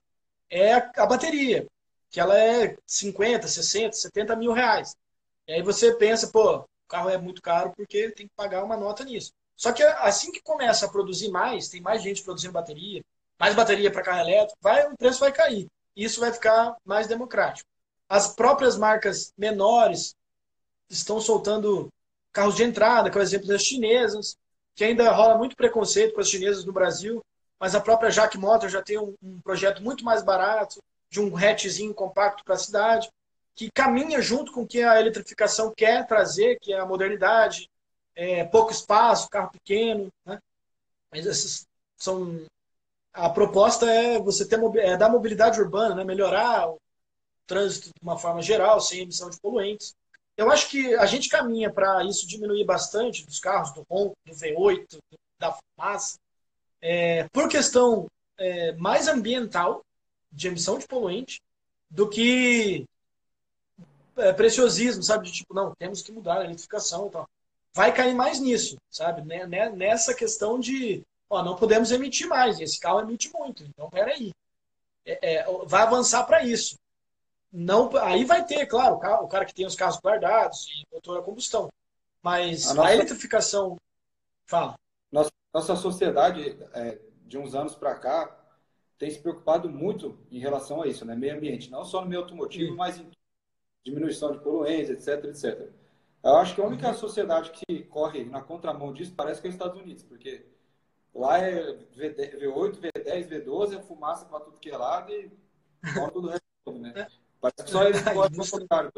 é 0.49 0.73
a, 0.73 0.91
a 0.97 1.05
bateria, 1.05 1.67
que 2.11 2.19
ela 2.19 2.37
é 2.37 2.77
50, 2.85 3.47
60, 3.47 3.93
70 3.95 4.35
mil 4.35 4.51
reais. 4.51 4.95
E 5.47 5.53
aí 5.53 5.61
você 5.61 5.95
pensa, 5.95 6.27
pô, 6.27 6.57
o 6.57 6.65
carro 6.87 7.09
é 7.09 7.17
muito 7.17 7.41
caro 7.41 7.71
porque 7.75 8.11
tem 8.11 8.27
que 8.27 8.35
pagar 8.35 8.63
uma 8.63 8.77
nota 8.77 9.03
nisso. 9.03 9.31
Só 9.55 9.71
que 9.71 9.81
assim 9.81 10.31
que 10.31 10.41
começa 10.41 10.85
a 10.85 10.89
produzir 10.89 11.29
mais, 11.29 11.69
tem 11.69 11.81
mais 11.81 12.03
gente 12.03 12.21
produzindo 12.21 12.53
bateria, 12.53 13.01
mais 13.39 13.55
bateria 13.55 13.89
para 13.89 14.03
carro 14.03 14.19
elétrico, 14.19 14.57
vai, 14.61 14.91
o 14.91 14.97
preço 14.97 15.21
vai 15.21 15.31
cair. 15.31 15.67
Isso 15.95 16.19
vai 16.19 16.33
ficar 16.33 16.75
mais 16.85 17.07
democrático. 17.07 17.67
As 18.09 18.35
próprias 18.35 18.77
marcas 18.77 19.33
menores 19.37 20.13
estão 20.89 21.21
soltando 21.21 21.89
carros 22.33 22.55
de 22.55 22.63
entrada, 22.63 23.09
que 23.09 23.17
é 23.17 23.21
o 23.21 23.23
exemplo 23.23 23.47
das 23.47 23.63
chinesas, 23.63 24.37
que 24.75 24.83
ainda 24.83 25.11
rola 25.11 25.37
muito 25.37 25.55
preconceito 25.55 26.13
com 26.13 26.21
as 26.21 26.29
chinesas 26.29 26.65
no 26.65 26.73
Brasil, 26.73 27.23
mas 27.59 27.73
a 27.75 27.79
própria 27.79 28.09
Jack 28.09 28.37
Motor 28.37 28.69
já 28.69 28.81
tem 28.81 28.97
um, 28.97 29.15
um 29.21 29.39
projeto 29.41 29.81
muito 29.81 30.03
mais 30.03 30.23
barato, 30.23 30.81
de 31.11 31.19
um 31.19 31.35
hatchzinho 31.35 31.93
compacto 31.93 32.43
para 32.43 32.55
a 32.55 32.59
cidade, 32.59 33.09
que 33.53 33.69
caminha 33.69 34.21
junto 34.21 34.51
com 34.51 34.61
o 34.61 34.67
que 34.67 34.81
a 34.81 34.99
eletrificação 34.99 35.73
quer 35.75 36.07
trazer, 36.07 36.57
que 36.59 36.73
é 36.73 36.79
a 36.79 36.85
modernidade, 36.85 37.69
é, 38.15 38.45
pouco 38.45 38.71
espaço, 38.71 39.29
carro 39.29 39.51
pequeno, 39.51 40.09
né? 40.25 40.39
Mas 41.11 41.27
essas 41.27 41.67
são 41.97 42.45
a 43.13 43.29
proposta 43.29 43.85
é 43.91 44.19
você 44.19 44.47
ter 44.47 44.55
é 44.55 45.09
mobilidade 45.09 45.59
urbana, 45.59 45.95
né? 45.95 46.03
melhorar 46.03 46.69
o 46.69 46.77
trânsito 47.45 47.89
de 47.89 48.01
uma 48.01 48.17
forma 48.17 48.41
geral, 48.41 48.79
sem 48.79 49.01
emissão 49.01 49.29
de 49.29 49.39
poluentes. 49.39 49.93
Eu 50.37 50.49
acho 50.49 50.69
que 50.69 50.95
a 50.95 51.05
gente 51.05 51.27
caminha 51.27 51.69
para 51.69 52.05
isso 52.05 52.25
diminuir 52.25 52.63
bastante 52.63 53.25
dos 53.25 53.39
carros, 53.39 53.73
do 53.73 53.85
ronco, 53.89 54.15
do 54.25 54.33
V8, 54.33 54.97
da 55.37 55.53
fumaça, 55.53 56.17
é, 56.81 57.27
por 57.29 57.49
questão 57.49 58.07
é, 58.37 58.71
mais 58.73 59.09
ambiental, 59.09 59.81
de 60.31 60.47
emissão 60.47 60.77
de 60.77 60.87
poluente, 60.87 61.41
do 61.89 62.07
que 62.07 62.85
é, 64.17 64.31
preciosismo, 64.33 65.03
sabe? 65.03 65.25
De 65.25 65.33
tipo, 65.33 65.53
não, 65.53 65.73
temos 65.75 66.01
que 66.01 66.11
mudar 66.11 66.39
a 66.39 66.45
eletrificação 66.45 67.07
e 67.07 67.11
tal. 67.11 67.29
Vai 67.73 67.93
cair 67.93 68.13
mais 68.13 68.39
nisso, 68.39 68.77
sabe? 68.89 69.21
Né, 69.21 69.45
né, 69.45 69.69
nessa 69.69 70.13
questão 70.13 70.59
de, 70.59 71.01
ó, 71.29 71.43
não 71.43 71.55
podemos 71.55 71.91
emitir 71.91 72.27
mais, 72.27 72.59
esse 72.59 72.79
carro 72.79 73.01
emite 73.01 73.31
muito, 73.33 73.63
então 73.63 73.89
peraí. 73.89 74.33
É, 75.05 75.35
é, 75.35 75.45
vai 75.65 75.83
avançar 75.83 76.23
para 76.25 76.43
isso. 76.43 76.75
Não, 77.51 77.95
aí 77.97 78.23
vai 78.23 78.45
ter, 78.45 78.65
claro, 78.65 78.95
o 78.95 78.99
cara, 78.99 79.21
o 79.21 79.27
cara, 79.27 79.45
que 79.45 79.53
tem 79.53 79.65
os 79.65 79.75
carros 79.75 79.99
guardados 79.99 80.67
e 80.69 80.85
motor 80.93 81.19
a 81.19 81.21
combustão. 81.21 81.69
Mas 82.21 82.69
a, 82.69 82.73
nossa, 82.73 82.89
a 82.89 82.93
eletrificação. 82.93 83.77
Fala. 84.45 84.75
Nossa, 85.11 85.31
nossa 85.53 85.75
sociedade, 85.75 86.57
é, 86.73 86.99
de 87.25 87.37
uns 87.37 87.55
anos 87.55 87.75
para 87.75 87.95
cá, 87.95 88.40
tem 89.01 89.09
se 89.09 89.17
preocupado 89.17 89.67
muito 89.67 90.15
em 90.29 90.37
relação 90.37 90.79
a 90.79 90.85
isso, 90.85 91.03
né? 91.03 91.15
Meio 91.15 91.35
ambiente. 91.35 91.71
Não 91.71 91.83
só 91.83 92.01
no 92.01 92.07
meio 92.07 92.21
automotivo, 92.21 92.75
mas 92.75 92.99
em 92.99 93.09
diminuição 93.83 94.31
de 94.31 94.37
poluentes, 94.37 94.91
etc, 94.91 95.25
etc. 95.25 95.71
Eu 96.23 96.35
acho 96.35 96.53
que 96.53 96.61
a 96.61 96.65
única 96.65 96.89
uhum. 96.89 96.93
sociedade 96.93 97.49
que 97.49 97.81
corre 97.85 98.23
na 98.25 98.43
contramão 98.43 98.93
disso 98.93 99.11
parece 99.17 99.41
que 99.41 99.47
é 99.47 99.49
os 99.49 99.55
Estados 99.55 99.81
Unidos, 99.81 100.03
porque 100.03 100.45
lá 101.15 101.39
é 101.39 101.79
V8, 101.95 102.79
V10, 102.79 103.27
V12, 103.27 103.79
é 103.79 103.81
fumaça 103.81 104.23
para 104.27 104.41
tudo 104.41 104.59
que 104.59 104.69
é 104.69 104.77
lado 104.77 105.11
e 105.11 105.31
tudo 106.13 106.27
o 106.27 106.29
resto, 106.29 106.79
né? 106.79 106.93
É. 106.95 107.07
Parece 107.41 107.63
que 107.63 107.71
só 107.71 107.83
eles 107.83 108.03
podem 108.03 108.51
contrário. 108.51 108.91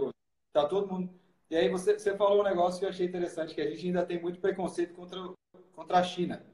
Tá 0.51 0.67
todo 0.67 0.85
mundo. 0.85 1.09
E 1.49 1.55
aí 1.55 1.69
você, 1.69 1.97
você 1.97 2.13
falou 2.17 2.41
um 2.41 2.43
negócio 2.43 2.77
que 2.77 2.85
eu 2.85 2.89
achei 2.89 3.07
interessante, 3.07 3.55
que 3.55 3.61
a 3.61 3.69
gente 3.69 3.87
ainda 3.87 4.05
tem 4.05 4.21
muito 4.21 4.41
preconceito 4.41 4.93
contra, 4.95 5.17
contra 5.73 5.99
a 5.99 6.03
China, 6.03 6.45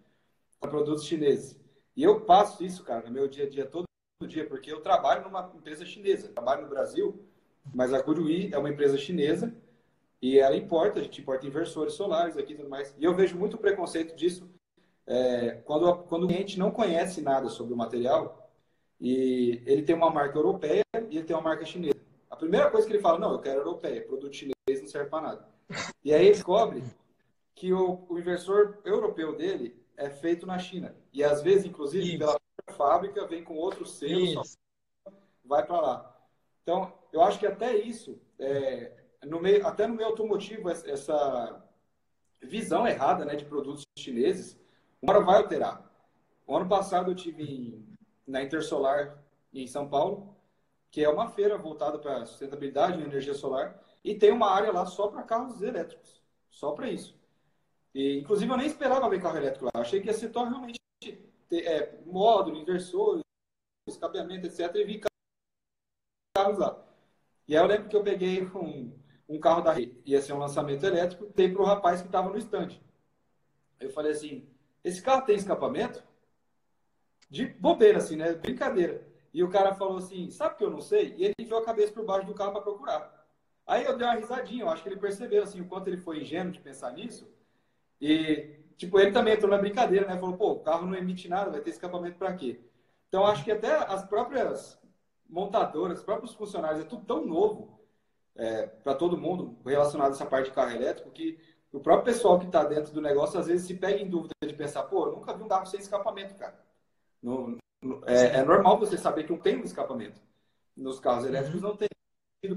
com 0.59 0.69
produtos 0.69 1.03
chineses. 1.03 1.59
E 1.99 2.03
eu 2.03 2.21
passo 2.21 2.63
isso, 2.63 2.81
cara, 2.81 3.05
no 3.07 3.11
meu 3.11 3.27
dia 3.27 3.43
a 3.43 3.49
dia, 3.49 3.65
todo 3.65 3.85
dia, 4.25 4.47
porque 4.47 4.71
eu 4.71 4.79
trabalho 4.79 5.21
numa 5.21 5.51
empresa 5.53 5.85
chinesa. 5.85 6.29
trabalho 6.29 6.61
no 6.61 6.69
Brasil, 6.69 7.21
mas 7.73 7.93
a 7.93 8.01
Curuí 8.01 8.49
é 8.53 8.57
uma 8.57 8.69
empresa 8.69 8.97
chinesa 8.97 9.53
e 10.21 10.39
ela 10.39 10.55
importa, 10.55 11.01
a 11.01 11.03
gente 11.03 11.19
importa 11.19 11.45
inversores 11.45 11.95
solares 11.95 12.37
aqui 12.37 12.53
e 12.53 12.55
tudo 12.55 12.69
mais. 12.69 12.95
E 12.97 13.03
eu 13.03 13.13
vejo 13.13 13.37
muito 13.37 13.57
preconceito 13.57 14.15
disso 14.15 14.49
é, 15.05 15.59
quando, 15.65 15.93
quando 16.03 16.23
o 16.23 16.27
cliente 16.27 16.57
não 16.57 16.71
conhece 16.71 17.19
nada 17.19 17.49
sobre 17.49 17.73
o 17.73 17.77
material 17.77 18.49
e 18.97 19.61
ele 19.65 19.81
tem 19.81 19.93
uma 19.93 20.09
marca 20.09 20.37
europeia 20.37 20.85
e 21.09 21.17
ele 21.17 21.25
tem 21.25 21.35
uma 21.35 21.43
marca 21.43 21.65
chinesa. 21.65 21.99
A 22.29 22.35
primeira 22.37 22.71
coisa 22.71 22.87
que 22.87 22.93
ele 22.93 23.01
fala, 23.01 23.19
não, 23.19 23.33
eu 23.33 23.39
quero 23.39 23.59
europeia, 23.59 24.05
produto 24.05 24.33
chinês 24.33 24.79
não 24.79 24.87
serve 24.87 25.09
para 25.09 25.21
nada. 25.21 25.49
E 26.01 26.13
aí 26.13 26.21
ele 26.21 26.31
descobre 26.31 26.81
que 27.53 27.73
o, 27.73 28.05
o 28.07 28.17
inversor 28.17 28.77
europeu 28.85 29.35
dele 29.35 29.78
é 29.99 30.09
feito 30.09 30.47
na 30.47 30.57
China. 30.57 30.95
E 31.13 31.23
às 31.23 31.41
vezes, 31.41 31.65
inclusive, 31.65 32.07
Isso. 32.07 32.17
pela 32.17 32.39
fábrica, 32.75 33.27
vem 33.27 33.43
com 33.43 33.55
outro 33.55 33.85
selo, 33.85 34.41
vai 35.43 35.65
para 35.65 35.79
lá. 35.79 36.17
Então, 36.63 36.93
eu 37.11 37.21
acho 37.21 37.39
que 37.39 37.45
até 37.45 37.75
isso, 37.75 38.19
é, 38.39 38.91
no 39.25 39.39
meio, 39.39 39.65
até 39.67 39.85
no 39.85 39.95
meio 39.95 40.09
automotivo, 40.09 40.69
essa 40.69 41.63
visão 42.41 42.87
errada 42.87 43.25
né, 43.25 43.35
de 43.35 43.45
produtos 43.45 43.83
chineses, 43.97 44.59
uma 45.01 45.13
hora 45.13 45.25
vai 45.25 45.37
alterar. 45.37 45.89
O 46.47 46.55
ano 46.55 46.67
passado 46.67 47.11
eu 47.11 47.15
tive 47.15 47.43
em 47.43 47.89
na 48.29 48.43
Intersolar 48.43 49.17
em 49.51 49.65
São 49.65 49.89
Paulo, 49.89 50.35
que 50.91 51.03
é 51.03 51.09
uma 51.09 51.29
feira 51.29 51.57
voltada 51.57 51.97
para 51.97 52.25
sustentabilidade 52.25 52.99
e 52.99 53.03
energia 53.03 53.33
solar, 53.33 53.81
e 54.03 54.15
tem 54.15 54.31
uma 54.31 54.51
área 54.51 54.71
lá 54.71 54.85
só 54.85 55.07
para 55.07 55.23
carros 55.23 55.61
elétricos, 55.61 56.21
só 56.49 56.71
para 56.71 56.89
isso. 56.89 57.18
E, 57.93 58.19
inclusive, 58.19 58.51
eu 58.51 58.57
nem 58.57 58.67
esperava 58.67 59.09
ver 59.09 59.21
carro 59.21 59.37
elétrico 59.37 59.65
lá, 59.65 59.71
eu 59.73 59.81
achei 59.81 59.99
que 59.99 60.07
ia 60.07 60.13
ser 60.13 60.31
realmente 60.31 60.79
ter, 61.49 61.65
é, 61.65 61.99
módulo, 62.05 62.57
inversor, 62.57 63.21
escapeamento, 63.87 64.47
etc., 64.47 64.75
e 64.75 64.83
vi 64.83 65.01
carros 66.35 66.57
lá. 66.57 66.85
E 67.47 67.57
aí 67.57 67.63
eu 67.63 67.67
lembro 67.67 67.89
que 67.89 67.95
eu 67.95 68.03
peguei 68.03 68.43
um, 68.45 68.93
um 69.27 69.39
carro 69.39 69.61
da 69.61 69.73
rede, 69.73 69.99
ia 70.05 70.21
ser 70.21 70.33
um 70.33 70.37
lançamento 70.37 70.85
elétrico, 70.85 71.31
dei 71.35 71.51
para 71.51 71.61
o 71.61 71.65
rapaz 71.65 72.01
que 72.01 72.07
estava 72.07 72.29
no 72.29 72.37
stand. 72.37 72.79
Eu 73.79 73.89
falei 73.89 74.11
assim, 74.11 74.47
esse 74.83 75.01
carro 75.01 75.25
tem 75.25 75.35
escapamento? 75.35 76.03
de 77.29 77.45
bobeira, 77.45 77.99
assim, 77.99 78.15
né? 78.15 78.33
Brincadeira. 78.33 79.07
E 79.33 79.43
o 79.43 79.49
cara 79.49 79.75
falou 79.75 79.97
assim, 79.97 80.29
sabe 80.31 80.55
que 80.55 80.63
eu 80.63 80.71
não 80.71 80.81
sei? 80.81 81.13
E 81.17 81.25
ele 81.25 81.33
enfiou 81.39 81.59
a 81.59 81.65
cabeça 81.65 81.93
por 81.93 82.03
baixo 82.03 82.25
do 82.25 82.33
carro 82.33 82.51
para 82.51 82.61
procurar. 82.61 83.27
Aí 83.67 83.85
eu 83.85 83.95
dei 83.95 84.07
uma 84.07 84.15
risadinha, 84.15 84.63
eu 84.63 84.69
acho 84.69 84.81
que 84.81 84.89
ele 84.89 84.99
percebeu, 84.99 85.43
assim, 85.43 85.61
o 85.61 85.67
quanto 85.67 85.87
ele 85.87 85.97
foi 85.97 86.21
ingênuo 86.21 86.51
de 86.51 86.59
pensar 86.59 86.91
nisso. 86.91 87.29
E, 88.01 88.57
tipo, 88.77 88.99
ele 88.99 89.11
também 89.11 89.33
entrou 89.33 89.51
na 89.51 89.57
brincadeira, 89.57 90.07
né? 90.07 90.17
Falou, 90.17 90.37
pô, 90.37 90.51
o 90.53 90.59
carro 90.59 90.85
não 90.85 90.95
emite 90.95 91.27
nada, 91.27 91.51
vai 91.51 91.61
ter 91.61 91.71
escapamento 91.71 92.17
para 92.17 92.33
quê? 92.33 92.59
Então, 93.07 93.25
acho 93.25 93.43
que 93.43 93.51
até 93.51 93.75
as 93.75 94.03
próprias 94.05 94.79
montadoras, 95.27 95.99
os 95.99 96.05
próprios 96.05 96.33
funcionários, 96.33 96.81
é 96.81 96.87
tudo 96.87 97.05
tão 97.05 97.25
novo 97.25 97.79
é, 98.35 98.67
para 98.67 98.95
todo 98.95 99.17
mundo 99.17 99.57
relacionado 99.65 100.11
a 100.11 100.15
essa 100.15 100.25
parte 100.25 100.45
de 100.45 100.55
carro 100.55 100.71
elétrico 100.71 101.11
que 101.11 101.39
o 101.71 101.79
próprio 101.79 102.13
pessoal 102.13 102.39
que 102.39 102.45
está 102.45 102.63
dentro 102.63 102.91
do 102.91 103.01
negócio 103.01 103.39
às 103.39 103.47
vezes 103.47 103.67
se 103.67 103.75
pega 103.75 103.99
em 103.99 104.09
dúvida 104.09 104.33
de 104.41 104.53
pensar, 104.53 104.83
pô, 104.83 105.07
eu 105.07 105.11
nunca 105.13 105.33
vi 105.33 105.43
um 105.43 105.47
carro 105.47 105.65
sem 105.65 105.79
escapamento, 105.79 106.35
cara. 106.35 106.59
No, 107.21 107.57
no, 107.81 108.01
é, 108.05 108.37
é, 108.37 108.43
normal 108.43 108.79
você 108.79 108.97
saber 108.97 109.23
que 109.23 109.31
não 109.31 109.39
tem 109.39 109.57
um 109.57 109.63
escapamento. 109.63 110.21
Nos 110.75 110.99
carros 110.99 111.25
elétricos 111.25 111.61
não 111.61 111.75
tem 111.75 111.89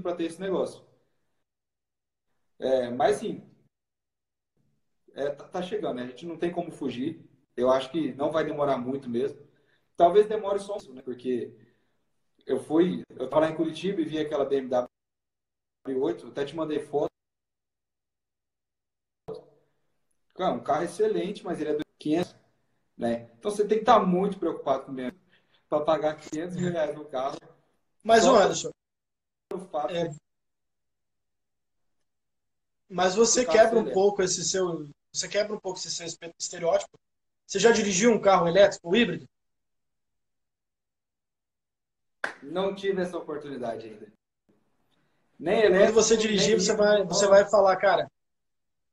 para 0.01 0.15
ter 0.15 0.25
esse 0.25 0.39
negócio. 0.39 0.83
É, 2.59 2.89
mas 2.89 3.17
sim, 3.17 3.43
é, 5.13 5.29
tá, 5.29 5.47
tá, 5.47 5.61
chegando, 5.61 5.95
né? 5.95 6.03
a 6.03 6.07
gente 6.07 6.25
não 6.25 6.37
tem 6.37 6.51
como 6.51 6.71
fugir. 6.71 7.23
Eu 7.55 7.69
acho 7.69 7.91
que 7.91 8.13
não 8.13 8.31
vai 8.31 8.43
demorar 8.43 8.77
muito 8.77 9.09
mesmo. 9.09 9.39
Talvez 9.95 10.27
demore 10.27 10.59
só 10.59 10.77
isso, 10.77 10.93
né? 10.93 11.01
Porque 11.01 11.55
eu 12.45 12.59
fui, 12.59 13.03
eu 13.09 13.25
estava 13.25 13.45
lá 13.45 13.51
em 13.51 13.55
Curitiba 13.55 14.01
e 14.01 14.05
vi 14.05 14.17
aquela 14.17 14.45
BMW 14.45 14.87
8, 15.85 16.27
até 16.27 16.45
te 16.45 16.55
mandei 16.55 16.79
foto. 16.79 17.11
Cara, 20.35 20.53
um 20.53 20.63
carro 20.63 20.83
excelente, 20.83 21.43
mas 21.43 21.61
ele 21.61 21.69
é 21.71 21.73
do 21.75 21.83
500. 21.99 22.35
Né? 22.97 23.29
Então 23.37 23.51
você 23.51 23.67
tem 23.67 23.77
que 23.77 23.83
estar 23.83 23.99
muito 23.99 24.39
preocupado 24.39 24.85
com 24.85 24.91
o 24.91 24.95
para 25.69 25.83
pagar 25.83 26.15
500 26.15 26.55
mil 26.55 26.71
reais 26.71 26.95
no 26.95 27.05
carro. 27.05 27.37
Mas, 28.03 28.25
o 28.25 28.35
Anderson. 28.35 28.69
É... 29.89 30.13
Mas 32.89 33.15
você 33.15 33.45
quebra 33.45 33.79
um 33.79 33.91
pouco 33.91 34.21
esse 34.21 34.43
seu. 34.43 34.87
Você 35.13 35.27
quebra 35.27 35.55
um 35.55 35.59
pouco 35.59 35.77
esse 35.77 35.91
seu 35.91 36.07
estereótipo. 36.39 36.97
Você 37.45 37.59
já 37.59 37.71
dirigiu 37.71 38.11
um 38.11 38.19
carro 38.19 38.47
elétrico 38.47 38.87
ou 38.87 38.95
híbrido? 38.95 39.29
Não 42.41 42.73
tive 42.73 43.01
essa 43.01 43.17
oportunidade 43.17 43.87
ainda. 43.87 44.11
Nem 45.39 45.59
elétrico. 45.59 45.85
Quando 45.85 45.93
você 45.93 46.17
dirigir, 46.17 46.59
você 46.59 46.75
vai, 46.75 47.03
você 47.03 47.27
vai 47.27 47.45
falar, 47.47 47.75
cara, 47.77 48.11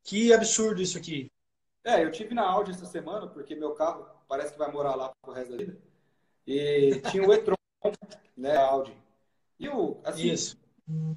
que 0.05 0.33
absurdo 0.33 0.83
isso 0.83 0.99
aqui. 0.99 1.31
É, 1.83 2.05
eu 2.05 2.11
tive 2.11 2.35
na 2.35 2.47
Audi 2.47 2.73
essa 2.73 2.85
semana, 2.85 3.27
porque 3.27 3.55
meu 3.55 3.73
carro 3.75 4.07
parece 4.29 4.53
que 4.53 4.59
vai 4.59 4.71
morar 4.71 4.95
lá 4.95 5.13
pro 5.23 5.33
resto 5.33 5.53
da 5.53 5.57
vida. 5.57 5.79
E 6.47 7.01
tinha 7.11 7.27
o 7.27 7.33
e-tron, 7.33 7.57
né, 8.37 8.57
a 8.57 8.67
Audi. 8.67 8.95
E 9.59 9.69
o, 9.69 9.99
assim, 10.05 10.31
Isso. 10.31 10.61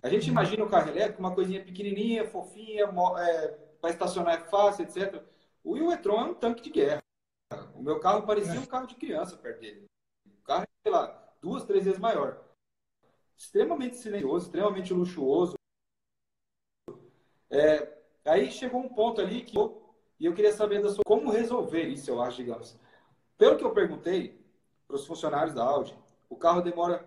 A 0.01 0.07
gente 0.07 0.29
imagina 0.29 0.63
o 0.63 0.69
carro 0.69 0.89
elétrico 0.89 1.19
uma 1.19 1.33
coisinha 1.33 1.63
pequenininha, 1.63 2.29
fofinha, 2.29 2.85
é, 3.17 3.57
para 3.83 3.91
estacionar 3.91 4.35
é 4.35 4.45
fácil, 4.45 4.85
etc. 4.85 5.21
O 5.61 5.75
e-tron 5.91 6.21
é 6.21 6.23
um 6.23 6.33
tanque 6.33 6.63
de 6.63 6.69
guerra. 6.69 7.03
O 7.75 7.83
meu 7.83 7.99
carro 7.99 8.25
parecia 8.25 8.57
um 8.57 8.65
carro 8.65 8.87
de 8.87 8.95
criança 8.95 9.35
perto 9.35 9.59
dele. 9.59 9.85
O 10.25 10.41
carro, 10.41 10.65
sei 10.81 10.89
lá, 10.89 11.35
duas, 11.41 11.65
três 11.65 11.83
vezes 11.83 11.99
maior. 11.99 12.41
Extremamente 13.35 13.97
silencioso, 13.97 14.45
extremamente 14.45 14.93
luxuoso. 14.93 15.55
É, 17.49 18.01
aí 18.23 18.49
chegou 18.49 18.79
um 18.79 18.87
ponto 18.87 19.19
ali 19.19 19.43
que 19.43 19.57
eu, 19.57 19.93
e 20.17 20.27
eu 20.27 20.33
queria 20.33 20.53
saber 20.53 20.81
da 20.81 20.89
sua, 20.89 21.03
como 21.05 21.29
resolver 21.29 21.83
isso, 21.83 22.09
eu 22.09 22.21
acho, 22.21 22.37
digamos. 22.37 22.79
Pelo 23.37 23.57
que 23.57 23.65
eu 23.65 23.73
perguntei 23.73 24.41
para 24.87 24.95
os 24.95 25.05
funcionários 25.05 25.53
da 25.53 25.61
Audi, 25.61 25.93
o 26.29 26.37
carro 26.37 26.61
demora 26.61 27.05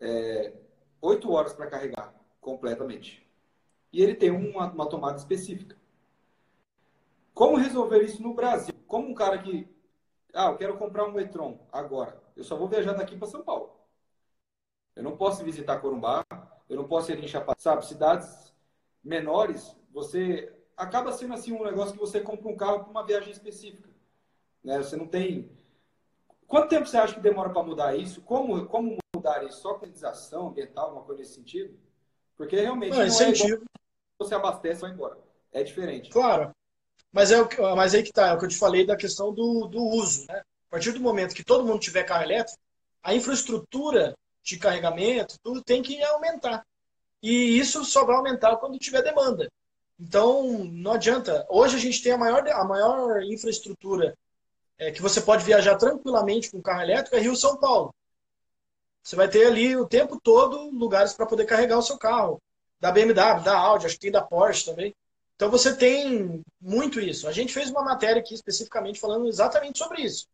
é, 0.00 0.54
8 1.02 1.30
horas 1.30 1.52
para 1.52 1.68
carregar 1.68 2.14
completamente. 2.40 3.30
E 3.92 4.02
ele 4.02 4.14
tem 4.14 4.30
uma, 4.30 4.72
uma 4.72 4.88
tomada 4.88 5.18
específica. 5.18 5.83
Como 7.34 7.56
resolver 7.56 8.02
isso 8.02 8.22
no 8.22 8.32
Brasil? 8.32 8.74
Como 8.86 9.08
um 9.08 9.14
cara 9.14 9.38
que, 9.38 9.68
ah, 10.32 10.46
eu 10.46 10.56
quero 10.56 10.78
comprar 10.78 11.04
um 11.04 11.18
e-tron 11.18 11.58
agora. 11.72 12.22
Eu 12.36 12.44
só 12.44 12.56
vou 12.56 12.68
viajar 12.68 12.92
daqui 12.92 13.16
para 13.16 13.26
São 13.26 13.42
Paulo. 13.42 13.74
Eu 14.94 15.02
não 15.02 15.16
posso 15.16 15.44
visitar 15.44 15.80
Corumbá, 15.80 16.24
eu 16.68 16.76
não 16.76 16.86
posso 16.86 17.10
ir 17.10 17.22
em 17.22 17.26
Chapada, 17.26 17.60
sabe? 17.60 17.84
Cidades 17.84 18.54
menores, 19.02 19.76
você 19.92 20.52
acaba 20.76 21.12
sendo 21.12 21.34
assim 21.34 21.52
um 21.52 21.64
negócio 21.64 21.92
que 21.92 22.00
você 22.00 22.20
compra 22.20 22.48
um 22.48 22.56
carro 22.56 22.80
para 22.80 22.90
uma 22.90 23.04
viagem 23.04 23.32
específica. 23.32 23.88
Né? 24.62 24.78
Você 24.78 24.96
não 24.96 25.06
tem. 25.06 25.50
Quanto 26.46 26.68
tempo 26.68 26.86
você 26.86 26.96
acha 26.96 27.14
que 27.14 27.20
demora 27.20 27.50
para 27.50 27.62
mudar 27.62 27.96
isso? 27.96 28.22
Como, 28.22 28.66
como 28.66 28.96
mudar 29.14 29.44
isso? 29.44 29.60
Só 29.60 29.74
conscientização 29.74 30.48
ambiental, 30.48 30.92
uma 30.92 31.02
coisa 31.02 31.20
nesse 31.20 31.34
sentido? 31.34 31.76
Porque 32.36 32.56
realmente 32.56 32.92
não, 32.92 32.98
não 32.98 33.04
é 33.04 33.30
igual 33.30 33.60
você 34.18 34.34
abastece 34.34 34.78
e 34.78 34.82
vai 34.82 34.90
embora. 34.92 35.18
É 35.52 35.62
diferente. 35.62 36.10
Claro. 36.10 36.54
Mas, 37.14 37.30
é 37.30 37.40
o 37.40 37.46
que, 37.46 37.60
mas 37.60 37.94
aí 37.94 38.02
que 38.02 38.12
tá, 38.12 38.30
é 38.30 38.32
o 38.32 38.38
que 38.38 38.44
eu 38.44 38.48
te 38.48 38.58
falei 38.58 38.84
da 38.84 38.96
questão 38.96 39.32
do, 39.32 39.68
do 39.68 39.80
uso. 39.80 40.26
Né? 40.26 40.38
A 40.38 40.70
partir 40.70 40.90
do 40.90 40.98
momento 40.98 41.32
que 41.32 41.44
todo 41.44 41.64
mundo 41.64 41.78
tiver 41.78 42.02
carro 42.02 42.24
elétrico, 42.24 42.58
a 43.04 43.14
infraestrutura 43.14 44.16
de 44.42 44.58
carregamento, 44.58 45.36
tudo 45.40 45.62
tem 45.62 45.80
que 45.80 46.02
aumentar. 46.02 46.66
E 47.22 47.56
isso 47.56 47.84
só 47.84 48.04
vai 48.04 48.16
aumentar 48.16 48.56
quando 48.56 48.80
tiver 48.80 49.00
demanda. 49.00 49.48
Então, 49.96 50.64
não 50.64 50.94
adianta. 50.94 51.46
Hoje 51.48 51.76
a 51.76 51.78
gente 51.78 52.02
tem 52.02 52.10
a 52.10 52.18
maior, 52.18 52.48
a 52.48 52.64
maior 52.64 53.22
infraestrutura 53.22 54.18
é, 54.76 54.90
que 54.90 55.00
você 55.00 55.20
pode 55.20 55.44
viajar 55.44 55.76
tranquilamente 55.76 56.50
com 56.50 56.60
carro 56.60 56.82
elétrico 56.82 57.14
é 57.14 57.20
Rio-São 57.20 57.56
Paulo. 57.58 57.94
Você 59.04 59.14
vai 59.14 59.28
ter 59.28 59.46
ali 59.46 59.76
o 59.76 59.86
tempo 59.86 60.20
todo 60.20 60.68
lugares 60.70 61.12
para 61.12 61.26
poder 61.26 61.46
carregar 61.46 61.78
o 61.78 61.82
seu 61.82 61.96
carro. 61.96 62.42
Da 62.80 62.90
BMW, 62.90 63.40
da 63.44 63.56
Audi, 63.56 63.86
acho 63.86 63.94
que 63.94 64.00
tem 64.00 64.10
da 64.10 64.20
Porsche 64.20 64.64
também. 64.64 64.92
Então 65.36 65.50
você 65.50 65.76
tem 65.76 66.42
muito 66.60 67.00
isso. 67.00 67.26
A 67.26 67.32
gente 67.32 67.52
fez 67.52 67.70
uma 67.70 67.82
matéria 67.82 68.20
aqui 68.20 68.34
especificamente 68.34 69.00
falando 69.00 69.26
exatamente 69.26 69.78
sobre 69.78 70.02
isso. 70.02 70.26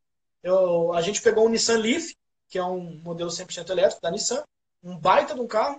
Eu, 0.43 0.93
a 0.93 1.01
gente 1.01 1.23
pegou 1.23 1.47
um 1.47 1.49
Nissan 1.49 1.79
Leaf, 1.79 2.13
que 2.49 2.59
é 2.59 2.65
um 2.65 3.01
modelo 3.03 3.31
100% 3.31 3.71
elétrico 3.71 4.03
da 4.03 4.11
Nissan, 4.11 4.43
um 4.83 4.97
baita 4.99 5.35
de 5.35 5.41
um 5.41 5.47
carro, 5.47 5.79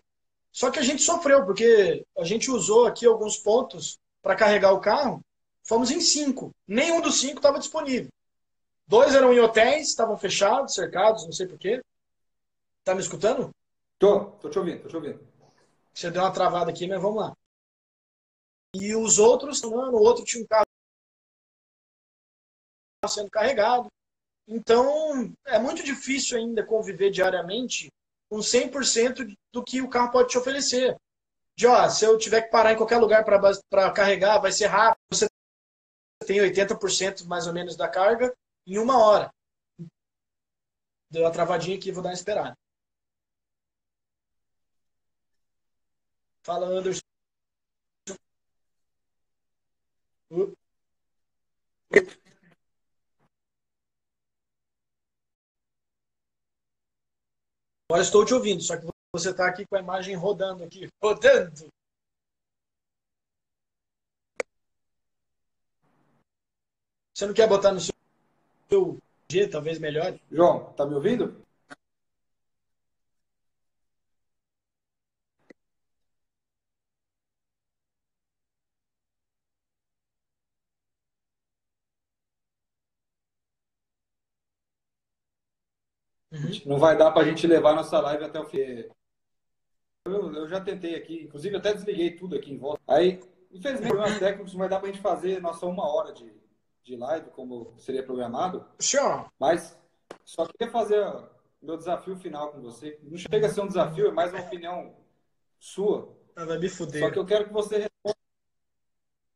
só 0.51 0.69
que 0.69 0.79
a 0.79 0.83
gente 0.83 1.01
sofreu, 1.01 1.45
porque 1.45 2.05
a 2.17 2.23
gente 2.23 2.51
usou 2.51 2.85
aqui 2.85 3.05
alguns 3.05 3.37
pontos 3.37 3.97
para 4.21 4.35
carregar 4.35 4.73
o 4.73 4.81
carro, 4.81 5.21
fomos 5.63 5.91
em 5.91 6.01
cinco. 6.01 6.51
Nenhum 6.67 7.01
dos 7.01 7.19
cinco 7.19 7.37
estava 7.37 7.59
disponível. 7.59 8.09
Dois 8.85 9.15
eram 9.15 9.33
em 9.33 9.39
hotéis, 9.39 9.87
estavam 9.87 10.17
fechados, 10.17 10.73
cercados, 10.73 11.25
não 11.25 11.31
sei 11.31 11.47
porquê. 11.47 11.81
Tá 12.83 12.93
me 12.93 13.01
escutando? 13.01 13.51
Tô, 13.97 14.25
tô 14.41 14.49
te 14.49 14.59
ouvindo, 14.59 14.81
tô 14.81 14.89
te 14.89 14.95
ouvindo. 14.95 15.19
Você 15.93 16.11
deu 16.11 16.21
uma 16.21 16.31
travada 16.31 16.71
aqui, 16.71 16.87
mas 16.87 17.01
vamos 17.01 17.21
lá. 17.21 17.33
E 18.73 18.95
os 18.95 19.19
outros, 19.19 19.61
o 19.63 19.71
outro 19.71 20.23
tinha 20.23 20.43
um 20.43 20.47
carro 20.47 20.65
sendo 23.07 23.29
carregado. 23.29 23.87
Então, 24.47 25.33
é 25.45 25.59
muito 25.59 25.83
difícil 25.83 26.37
ainda 26.37 26.65
conviver 26.65 27.09
diariamente 27.09 27.89
com 28.29 28.37
100% 28.37 29.35
do 29.51 29.63
que 29.63 29.81
o 29.81 29.89
carro 29.89 30.11
pode 30.11 30.29
te 30.29 30.37
oferecer. 30.37 30.95
De, 31.55 31.67
ó, 31.67 31.89
se 31.89 32.05
eu 32.05 32.17
tiver 32.17 32.43
que 32.43 32.49
parar 32.49 32.71
em 32.71 32.77
qualquer 32.77 32.97
lugar 32.97 33.25
para 33.25 33.91
carregar, 33.91 34.39
vai 34.39 34.51
ser 34.51 34.67
rápido. 34.67 34.99
Você 35.11 35.27
tem 36.25 36.39
80% 36.39 37.25
mais 37.25 37.47
ou 37.47 37.53
menos 37.53 37.75
da 37.75 37.89
carga 37.89 38.33
em 38.65 38.77
uma 38.77 38.97
hora. 39.03 39.33
Deu 41.09 41.23
uma 41.23 41.31
travadinha 41.31 41.77
aqui, 41.77 41.91
vou 41.91 42.01
dar 42.01 42.09
uma 42.09 42.15
esperada. 42.15 42.55
Fala, 46.43 46.67
Anderson. 46.67 47.10
Agora 57.89 58.03
estou 58.03 58.25
te 58.25 58.33
ouvindo, 58.33 58.61
só 58.61 58.77
que 58.77 58.87
você 59.13 59.31
está 59.31 59.47
aqui 59.47 59.65
com 59.65 59.75
a 59.75 59.81
imagem 59.81 60.15
rodando 60.15 60.63
aqui. 60.63 60.87
Rodando! 61.03 61.67
Você 67.13 67.27
não 67.27 67.33
quer 67.33 67.49
botar 67.49 67.73
no 67.73 67.81
seu 67.81 68.97
G, 69.29 69.47
talvez 69.49 69.77
melhore? 69.77 70.21
João, 70.31 70.71
tá 70.73 70.85
me 70.85 70.95
ouvindo? 70.95 71.45
Uhum. 86.59 86.71
Não 86.71 86.77
vai 86.77 86.97
dar 86.97 87.11
para 87.11 87.23
a 87.23 87.25
gente 87.25 87.47
levar 87.47 87.75
nossa 87.75 87.99
live 87.99 88.25
até 88.25 88.39
o 88.39 88.45
fim. 88.45 88.59
Eu, 90.05 90.33
eu, 90.33 90.47
já 90.47 90.59
tentei 90.59 90.95
aqui, 90.95 91.23
inclusive 91.23 91.55
até 91.55 91.73
desliguei 91.73 92.11
tudo 92.11 92.35
aqui 92.35 92.51
em 92.51 92.57
volta. 92.57 92.81
Aí, 92.87 93.19
infelizmente, 93.51 93.89
problemas 93.89 94.19
técnicos 94.19 94.53
não 94.53 94.59
vai 94.59 94.69
dar 94.69 94.79
para 94.79 94.89
a 94.89 94.91
gente 94.91 95.01
fazer 95.01 95.39
nossa 95.39 95.65
uma 95.65 95.87
hora 95.87 96.11
de, 96.11 96.33
de 96.83 96.95
live, 96.95 97.29
como 97.29 97.73
seria 97.77 98.03
programado. 98.03 98.65
Sure. 98.79 99.25
Mas 99.39 99.77
só 100.25 100.45
queria 100.45 100.71
fazer 100.71 101.05
meu 101.61 101.77
desafio 101.77 102.15
final 102.15 102.51
com 102.51 102.61
você. 102.61 102.99
Não 103.03 103.17
chega 103.17 103.47
a 103.47 103.49
ser 103.49 103.61
um 103.61 103.67
desafio, 103.67 104.07
é 104.07 104.11
mais 104.11 104.33
uma 104.33 104.41
opinião 104.41 104.95
sua. 105.59 106.17
Ah, 106.35 106.45
vai 106.45 106.57
me 106.57 106.67
fuder. 106.67 107.01
Só 107.01 107.11
que 107.11 107.19
eu 107.19 107.25
quero 107.25 107.45
que 107.45 107.53
você 107.53 107.77
responda. 107.77 108.17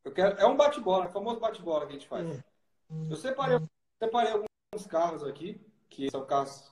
Eu 0.04 0.12
quero... 0.12 0.40
É 0.40 0.46
um 0.48 0.58
bate-bola, 0.58 1.06
é 1.06 1.08
o 1.10 1.12
famoso 1.12 1.40
bate-bola 1.40 1.86
que 1.86 1.92
a 1.92 1.96
gente 1.96 2.08
faz. 2.08 2.44
Hum. 2.90 3.08
Eu 3.10 3.16
separei, 3.16 3.60
separei 4.02 4.32
alguns 4.32 4.88
carros 4.88 5.24
aqui, 5.24 5.60
que 5.90 6.10
são 6.10 6.26
carros 6.26 6.72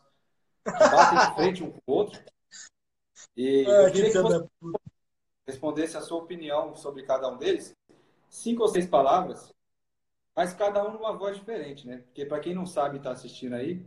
batem 0.65 1.29
de 1.29 1.35
frente 1.35 1.63
um 1.63 1.71
com 1.71 1.79
o 1.85 1.93
outro. 1.93 2.23
E 3.35 3.65
ah, 3.67 3.83
eu 3.83 3.91
queria 3.91 4.11
que, 4.11 4.11
que 4.11 4.21
você 4.21 4.47
respondesse 5.47 5.97
a 5.97 6.01
sua 6.01 6.19
opinião 6.19 6.75
sobre 6.75 7.03
cada 7.03 7.29
um 7.29 7.37
deles, 7.37 7.75
cinco 8.29 8.61
ou 8.61 8.67
seis 8.67 8.87
palavras, 8.87 9.53
mas 10.35 10.53
cada 10.53 10.87
um 10.87 10.93
numa 10.93 11.13
voz 11.13 11.37
diferente, 11.37 11.85
né? 11.85 11.97
Porque 11.97 12.25
para 12.25 12.39
quem 12.39 12.53
não 12.53 12.65
sabe 12.65 12.95
e 12.95 12.97
está 12.97 13.11
assistindo 13.11 13.53
aí, 13.53 13.85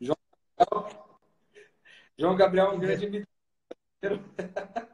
João 0.00 0.16
Gabriel, 0.58 1.08
João 2.18 2.36
Gabriel 2.36 2.66
é 2.66 2.70
um 2.70 2.80
grande 2.80 3.06
imitador. 3.06 4.24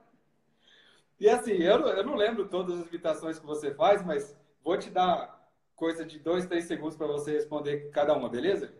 e 1.18 1.28
assim, 1.28 1.52
eu 1.52 1.78
não, 1.78 1.88
eu 1.88 2.04
não 2.04 2.14
lembro 2.14 2.48
todas 2.48 2.80
as 2.80 2.86
imitações 2.88 3.38
que 3.38 3.46
você 3.46 3.74
faz, 3.74 4.04
mas 4.04 4.36
vou 4.62 4.78
te 4.78 4.90
dar 4.90 5.34
coisa 5.74 6.04
de 6.04 6.18
dois, 6.18 6.46
três 6.46 6.66
segundos 6.66 6.96
para 6.96 7.06
você 7.06 7.32
responder 7.32 7.90
cada 7.90 8.14
uma, 8.14 8.28
beleza? 8.28 8.72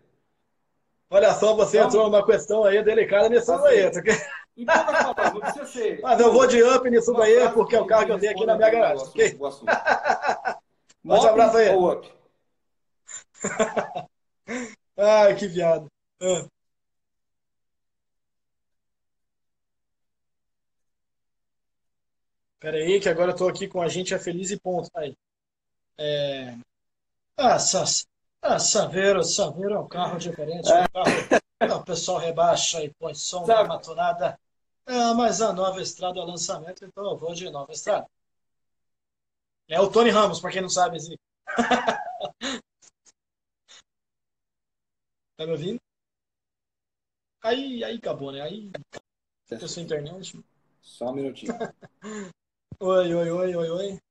Olha 1.14 1.32
só, 1.32 1.54
você 1.54 1.76
então, 1.76 1.86
entrou 1.86 2.10
numa 2.10 2.26
questão 2.26 2.64
aí 2.64 2.82
delicada 2.82 3.28
nisso 3.28 3.52
assim, 3.52 3.68
aí. 3.68 3.90
Então, 4.56 4.74
falar, 4.74 5.32
não 5.32 5.40
precisa 5.40 5.64
ser. 5.66 6.00
Mas 6.00 6.18
eu 6.18 6.32
vou 6.32 6.44
de 6.44 6.60
up 6.60 6.90
nisso 6.90 7.16
aí, 7.22 7.48
porque 7.50 7.76
é 7.76 7.80
o 7.80 7.86
carro 7.86 8.04
que 8.04 8.10
eu 8.10 8.18
tenho 8.18 8.32
aqui 8.32 8.44
na 8.44 8.56
minha 8.56 8.68
garagem. 8.68 9.06
Okay? 9.06 9.38
Um 11.04 11.14
abraço 11.14 11.58
aí. 11.58 11.68
Ou 11.68 11.92
up? 11.92 12.12
Ai, 14.96 15.36
que 15.36 15.46
viado. 15.46 15.86
Ah. 16.20 16.48
Pera 22.58 22.78
aí, 22.78 22.98
que 22.98 23.08
agora 23.08 23.30
eu 23.30 23.36
tô 23.36 23.46
aqui 23.46 23.68
com 23.68 23.80
a 23.80 23.86
gente 23.86 24.14
é 24.14 24.18
feliz 24.18 24.50
e 24.50 24.58
ponto. 24.58 24.90
Aí. 24.96 25.14
É... 25.96 26.56
Ah, 27.36 27.58
Sassi. 27.60 28.04
Ah, 28.46 28.58
Saveiro, 28.58 29.24
Saveiro 29.24 29.72
é 29.72 29.78
um 29.78 29.88
carro 29.88 30.18
diferente. 30.18 30.70
É. 30.70 30.82
Um 30.82 30.88
carro, 30.92 31.80
o 31.80 31.84
pessoal 31.84 32.18
rebaixa 32.18 32.84
e 32.84 32.92
põe 32.92 33.14
som 33.14 33.46
na 33.46 33.64
maturada. 33.64 34.38
É, 34.84 35.14
mas 35.14 35.40
a 35.40 35.50
nova 35.50 35.80
estrada 35.80 36.20
é 36.20 36.22
lançamento, 36.22 36.84
então 36.84 37.10
eu 37.10 37.16
vou 37.16 37.32
de 37.32 37.48
nova 37.48 37.72
estrada. 37.72 38.06
É 39.66 39.80
o 39.80 39.90
Tony 39.90 40.10
Ramos, 40.10 40.40
para 40.40 40.52
quem 40.52 40.60
não 40.60 40.68
sabe. 40.68 40.98
Assim. 40.98 41.16
tá 45.38 45.46
me 45.46 45.52
ouvindo? 45.52 45.80
Aí, 47.42 47.82
aí 47.82 47.96
acabou, 47.96 48.30
né? 48.30 48.42
Aí 48.42 48.70
a 49.50 49.66
sua 49.66 49.82
internet. 49.82 50.38
Só 50.82 51.10
um 51.10 51.14
minutinho. 51.14 51.54
oi, 52.78 53.14
oi, 53.14 53.30
oi, 53.30 53.56
oi, 53.56 53.70
oi. 53.70 54.03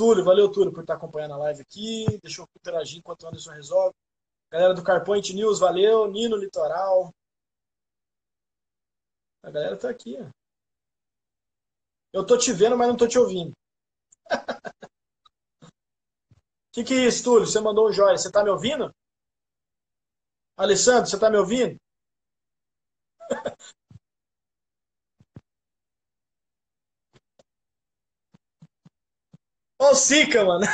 Túlio, 0.00 0.24
valeu, 0.24 0.50
Túlio, 0.50 0.72
por 0.72 0.80
estar 0.80 0.94
acompanhando 0.94 1.34
a 1.34 1.36
live 1.36 1.60
aqui. 1.60 2.06
Deixa 2.22 2.40
eu 2.40 2.48
interagir 2.56 2.98
enquanto 2.98 3.22
o 3.22 3.28
Anderson 3.28 3.50
resolve. 3.50 3.94
Galera 4.50 4.72
do 4.72 4.82
Carpoint 4.82 5.34
News, 5.34 5.58
valeu. 5.58 6.10
Nino 6.10 6.36
Litoral. 6.36 7.12
A 9.42 9.50
galera 9.50 9.76
tá 9.76 9.90
aqui. 9.90 10.16
Ó. 10.18 10.26
Eu 12.14 12.24
tô 12.24 12.38
te 12.38 12.50
vendo, 12.50 12.78
mas 12.78 12.88
não 12.88 12.96
tô 12.96 13.06
te 13.06 13.18
ouvindo. 13.18 13.50
O 13.50 13.54
que, 16.72 16.82
que 16.82 16.94
é 16.94 17.06
isso, 17.06 17.22
Túlio? 17.22 17.46
Você 17.46 17.60
mandou 17.60 17.86
um 17.86 17.92
joia. 17.92 18.16
Você 18.16 18.32
tá 18.32 18.42
me 18.42 18.48
ouvindo? 18.48 18.90
Alessandro, 20.56 21.10
você 21.10 21.20
tá 21.20 21.28
me 21.28 21.36
ouvindo? 21.36 21.76
Ô, 29.80 29.94
Sica, 29.94 30.44
mano. 30.44 30.66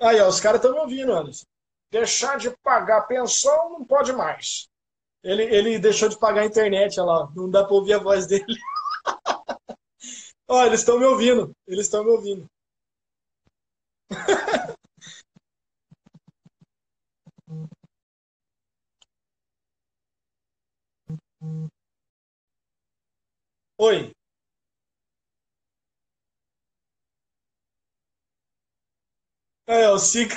Aí, 0.00 0.20
ó, 0.20 0.28
os 0.28 0.40
caras 0.40 0.60
estão 0.60 0.72
me 0.74 0.80
ouvindo, 0.80 1.12
Anderson. 1.12 1.44
Deixar 1.90 2.38
de 2.38 2.50
pagar 2.62 3.02
pensão 3.02 3.70
não 3.70 3.84
pode 3.84 4.12
mais. 4.12 4.68
Ele, 5.24 5.44
ele 5.44 5.78
deixou 5.78 6.08
de 6.08 6.18
pagar 6.18 6.42
a 6.42 6.46
internet, 6.46 7.00
olha 7.00 7.10
lá. 7.10 7.32
Não 7.36 7.50
dá 7.50 7.64
pra 7.64 7.74
ouvir 7.74 7.94
a 7.94 7.98
voz 7.98 8.26
dele. 8.26 8.44
ó, 10.48 10.64
eles 10.64 10.80
estão 10.80 10.98
me 10.98 11.04
ouvindo. 11.06 11.52
Eles 11.66 11.86
estão 11.86 12.04
me 12.04 12.10
ouvindo. 12.10 12.46
Oi. 23.78 24.12
É, 29.70 29.88
o 29.88 30.00
Sica. 30.00 30.36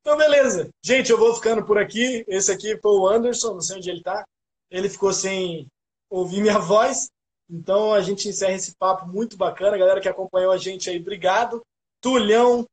Então, 0.00 0.16
beleza. 0.16 0.70
Gente, 0.82 1.12
eu 1.12 1.18
vou 1.18 1.34
ficando 1.34 1.62
por 1.62 1.76
aqui. 1.76 2.24
Esse 2.26 2.50
aqui 2.50 2.78
foi 2.80 2.92
o 2.92 3.06
Anderson, 3.06 3.52
não 3.52 3.60
sei 3.60 3.76
onde 3.76 3.90
ele 3.90 4.02
tá. 4.02 4.24
Ele 4.70 4.88
ficou 4.88 5.12
sem 5.12 5.66
ouvir 6.08 6.40
minha 6.40 6.56
voz. 6.58 7.10
Então, 7.50 7.92
a 7.92 8.00
gente 8.00 8.26
encerra 8.26 8.54
esse 8.54 8.74
papo 8.76 9.06
muito 9.06 9.36
bacana. 9.36 9.76
Galera 9.76 10.00
que 10.00 10.08
acompanhou 10.08 10.50
a 10.50 10.56
gente 10.56 10.88
aí, 10.88 10.98
obrigado. 10.98 11.60
Tulhão, 12.00 12.64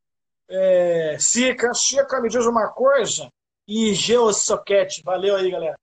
é, 0.47 1.17
Sica. 1.19 1.73
Sica, 1.73 2.21
me 2.21 2.29
diz 2.29 2.45
uma 2.45 2.69
coisa. 2.69 3.27
E 3.67 3.93
Geossocket. 3.93 5.01
Valeu 5.03 5.35
aí, 5.35 5.51
galera. 5.51 5.75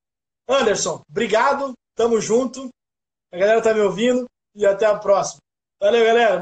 Anderson, 0.48 1.02
obrigado. 1.06 1.74
Tamo 1.94 2.18
junto. 2.18 2.70
A 3.30 3.36
galera 3.36 3.60
tá 3.60 3.74
me 3.74 3.80
ouvindo. 3.80 4.24
E 4.54 4.64
até 4.64 4.86
a 4.86 4.98
próxima. 4.98 5.42
Valeu, 5.78 6.02
galera. 6.02 6.38